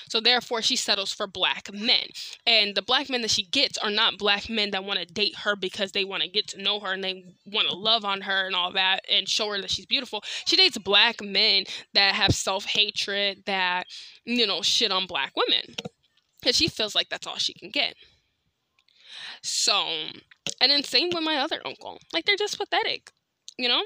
So 0.09 0.20
therefore 0.20 0.62
she 0.62 0.76
settles 0.76 1.12
for 1.12 1.26
black 1.26 1.72
men. 1.72 2.07
And 2.46 2.74
the 2.74 2.82
black 2.82 3.09
men 3.09 3.22
that 3.22 3.30
she 3.30 3.44
gets 3.44 3.78
are 3.78 3.90
not 3.90 4.18
black 4.18 4.48
men 4.48 4.70
that 4.72 4.84
want 4.84 4.98
to 4.98 5.07
date 5.07 5.36
her 5.38 5.57
because 5.57 5.92
they 5.92 6.05
want 6.05 6.22
to 6.22 6.28
get 6.28 6.48
to 6.48 6.62
know 6.62 6.80
her 6.80 6.92
and 6.92 7.03
they 7.03 7.24
want 7.46 7.68
to 7.68 7.76
love 7.76 8.05
on 8.05 8.22
her 8.22 8.46
and 8.46 8.55
all 8.55 8.72
that 8.72 9.01
and 9.11 9.28
show 9.28 9.51
her 9.51 9.61
that 9.61 9.70
she's 9.70 9.86
beautiful. 9.86 10.22
She 10.46 10.57
dates 10.57 10.78
black 10.78 11.22
men 11.22 11.64
that 11.94 12.14
have 12.14 12.34
self-hatred 12.34 13.44
that 13.46 13.86
you 14.24 14.46
know 14.46 14.62
shit 14.62 14.92
on 14.92 15.07
black 15.07 15.32
women. 15.36 15.76
Cuz 16.42 16.57
she 16.57 16.68
feels 16.68 16.94
like 16.94 17.09
that's 17.09 17.26
all 17.26 17.36
she 17.36 17.55
can 17.55 17.70
get. 17.70 17.94
So, 19.42 19.86
and 20.61 20.70
then 20.70 20.82
same 20.82 21.11
with 21.11 21.24
my 21.24 21.36
other 21.36 21.61
uncle. 21.64 21.98
Like 22.12 22.24
they're 22.24 22.36
just 22.36 22.59
pathetic. 22.59 23.12
You 23.59 23.68
know? 23.68 23.82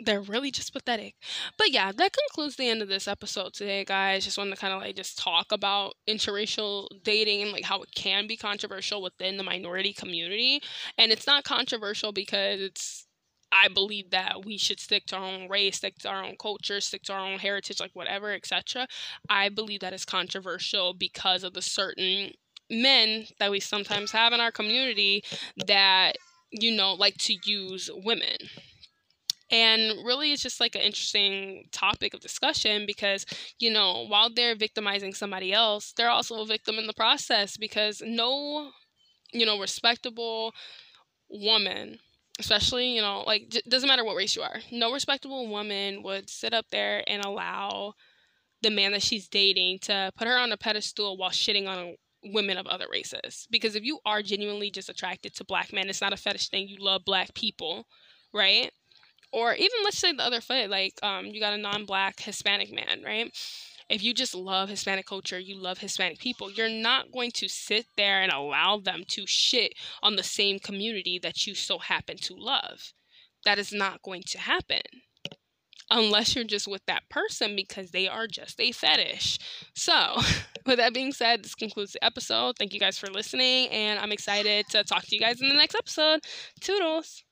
They're 0.00 0.20
really 0.20 0.50
just 0.50 0.72
pathetic. 0.72 1.14
But 1.56 1.70
yeah, 1.70 1.92
that 1.92 2.12
concludes 2.12 2.56
the 2.56 2.68
end 2.68 2.82
of 2.82 2.88
this 2.88 3.06
episode 3.06 3.54
today, 3.54 3.84
guys. 3.84 4.24
Just 4.24 4.38
wanted 4.38 4.50
to 4.54 4.60
kind 4.60 4.74
of 4.74 4.80
like 4.80 4.96
just 4.96 5.18
talk 5.18 5.52
about 5.52 5.94
interracial 6.08 6.88
dating 7.04 7.42
and 7.42 7.52
like 7.52 7.64
how 7.64 7.80
it 7.82 7.90
can 7.94 8.26
be 8.26 8.36
controversial 8.36 9.02
within 9.02 9.36
the 9.36 9.44
minority 9.44 9.92
community. 9.92 10.60
And 10.98 11.12
it's 11.12 11.26
not 11.26 11.44
controversial 11.44 12.12
because 12.12 12.60
it's 12.60 13.06
I 13.52 13.68
believe 13.68 14.10
that 14.10 14.44
we 14.44 14.58
should 14.58 14.80
stick 14.80 15.06
to 15.06 15.16
our 15.16 15.24
own 15.24 15.48
race, 15.48 15.76
stick 15.76 15.98
to 16.00 16.08
our 16.08 16.24
own 16.24 16.34
culture, 16.40 16.80
stick 16.80 17.02
to 17.04 17.12
our 17.12 17.20
own 17.20 17.38
heritage, 17.38 17.78
like 17.78 17.92
whatever, 17.94 18.32
etc. 18.32 18.88
I 19.28 19.48
believe 19.48 19.80
that 19.80 19.92
is 19.92 20.04
controversial 20.04 20.92
because 20.92 21.44
of 21.44 21.54
the 21.54 21.62
certain 21.62 22.32
men 22.68 23.26
that 23.38 23.52
we 23.52 23.60
sometimes 23.60 24.10
have 24.10 24.32
in 24.32 24.40
our 24.40 24.50
community 24.50 25.22
that 25.66 26.16
you 26.50 26.74
know 26.74 26.94
like 26.94 27.16
to 27.18 27.36
use 27.44 27.90
women 27.92 28.36
and 29.54 30.04
really, 30.04 30.32
it's 30.32 30.42
just 30.42 30.60
like 30.60 30.74
an 30.74 30.82
interesting 30.82 31.68
topic 31.70 32.12
of 32.12 32.20
discussion 32.20 32.86
because, 32.86 33.24
you 33.60 33.70
know, 33.72 34.04
while 34.08 34.28
they're 34.34 34.56
victimizing 34.56 35.14
somebody 35.14 35.52
else, 35.52 35.92
they're 35.96 36.10
also 36.10 36.42
a 36.42 36.46
victim 36.46 36.76
in 36.78 36.86
the 36.88 36.92
process 36.94 37.56
because 37.56 38.02
no, 38.04 38.70
you 39.32 39.46
know, 39.46 39.60
respectable 39.60 40.52
woman 41.30 41.98
especially 42.40 42.94
you 42.94 43.00
know 43.00 43.22
like 43.26 43.48
j- 43.48 43.62
doesn't 43.68 43.88
matter 43.88 44.04
what 44.04 44.16
race 44.16 44.34
you 44.34 44.42
are 44.42 44.58
no 44.72 44.92
respectable 44.92 45.48
woman 45.48 46.02
would 46.02 46.28
sit 46.28 46.52
up 46.52 46.66
there 46.70 47.02
and 47.06 47.24
allow 47.24 47.94
the 48.64 48.70
man 48.70 48.92
that 48.92 49.02
she's 49.02 49.28
dating 49.28 49.78
to 49.78 50.10
put 50.16 50.26
her 50.26 50.36
on 50.38 50.50
a 50.50 50.56
pedestal 50.56 51.16
while 51.16 51.30
shitting 51.30 51.68
on 51.68 51.94
women 52.24 52.56
of 52.56 52.66
other 52.66 52.86
races. 52.90 53.46
Because 53.50 53.76
if 53.76 53.84
you 53.84 53.98
are 54.06 54.22
genuinely 54.22 54.70
just 54.70 54.88
attracted 54.88 55.34
to 55.36 55.44
black 55.44 55.72
men 55.72 55.88
it's 55.88 56.00
not 56.00 56.12
a 56.12 56.16
fetish 56.16 56.48
thing. 56.48 56.66
You 56.66 56.78
love 56.80 57.04
black 57.04 57.34
people 57.34 57.86
right 58.32 58.70
or 59.34 59.52
even 59.54 59.78
let's 59.82 59.98
say 59.98 60.12
the 60.12 60.22
other 60.22 60.40
foot 60.40 60.70
like 60.70 60.94
um 61.02 61.26
you 61.26 61.40
got 61.40 61.52
a 61.52 61.58
non-black 61.58 62.20
hispanic 62.20 62.72
man 62.72 63.02
right 63.04 63.36
if 63.90 64.02
you 64.02 64.14
just 64.14 64.34
love 64.34 64.68
hispanic 64.68 65.06
culture 65.06 65.38
you 65.38 65.56
love 65.56 65.78
hispanic 65.78 66.18
people 66.18 66.50
you're 66.50 66.68
not 66.68 67.12
going 67.12 67.30
to 67.30 67.48
sit 67.48 67.86
there 67.96 68.22
and 68.22 68.32
allow 68.32 68.78
them 68.78 69.02
to 69.06 69.26
shit 69.26 69.74
on 70.02 70.16
the 70.16 70.22
same 70.22 70.58
community 70.58 71.18
that 71.18 71.46
you 71.46 71.54
so 71.54 71.78
happen 71.78 72.16
to 72.16 72.34
love 72.34 72.92
that 73.44 73.58
is 73.58 73.72
not 73.72 74.00
going 74.02 74.22
to 74.26 74.38
happen 74.38 74.80
unless 75.90 76.34
you're 76.34 76.44
just 76.44 76.66
with 76.66 76.84
that 76.86 77.08
person 77.10 77.54
because 77.54 77.90
they 77.90 78.08
are 78.08 78.26
just 78.26 78.58
a 78.58 78.72
fetish. 78.72 79.38
So, 79.74 80.16
with 80.66 80.78
that 80.78 80.94
being 80.94 81.12
said, 81.12 81.44
this 81.44 81.54
concludes 81.54 81.92
the 81.92 82.02
episode. 82.04 82.56
Thank 82.58 82.72
you 82.72 82.80
guys 82.80 82.98
for 82.98 83.08
listening, 83.08 83.68
and 83.68 83.98
I'm 83.98 84.10
excited 84.10 84.66
to 84.70 84.82
talk 84.84 85.04
to 85.04 85.14
you 85.14 85.20
guys 85.20 85.42
in 85.42 85.48
the 85.48 85.54
next 85.54 85.74
episode. 85.74 86.20
Toodles! 86.60 87.22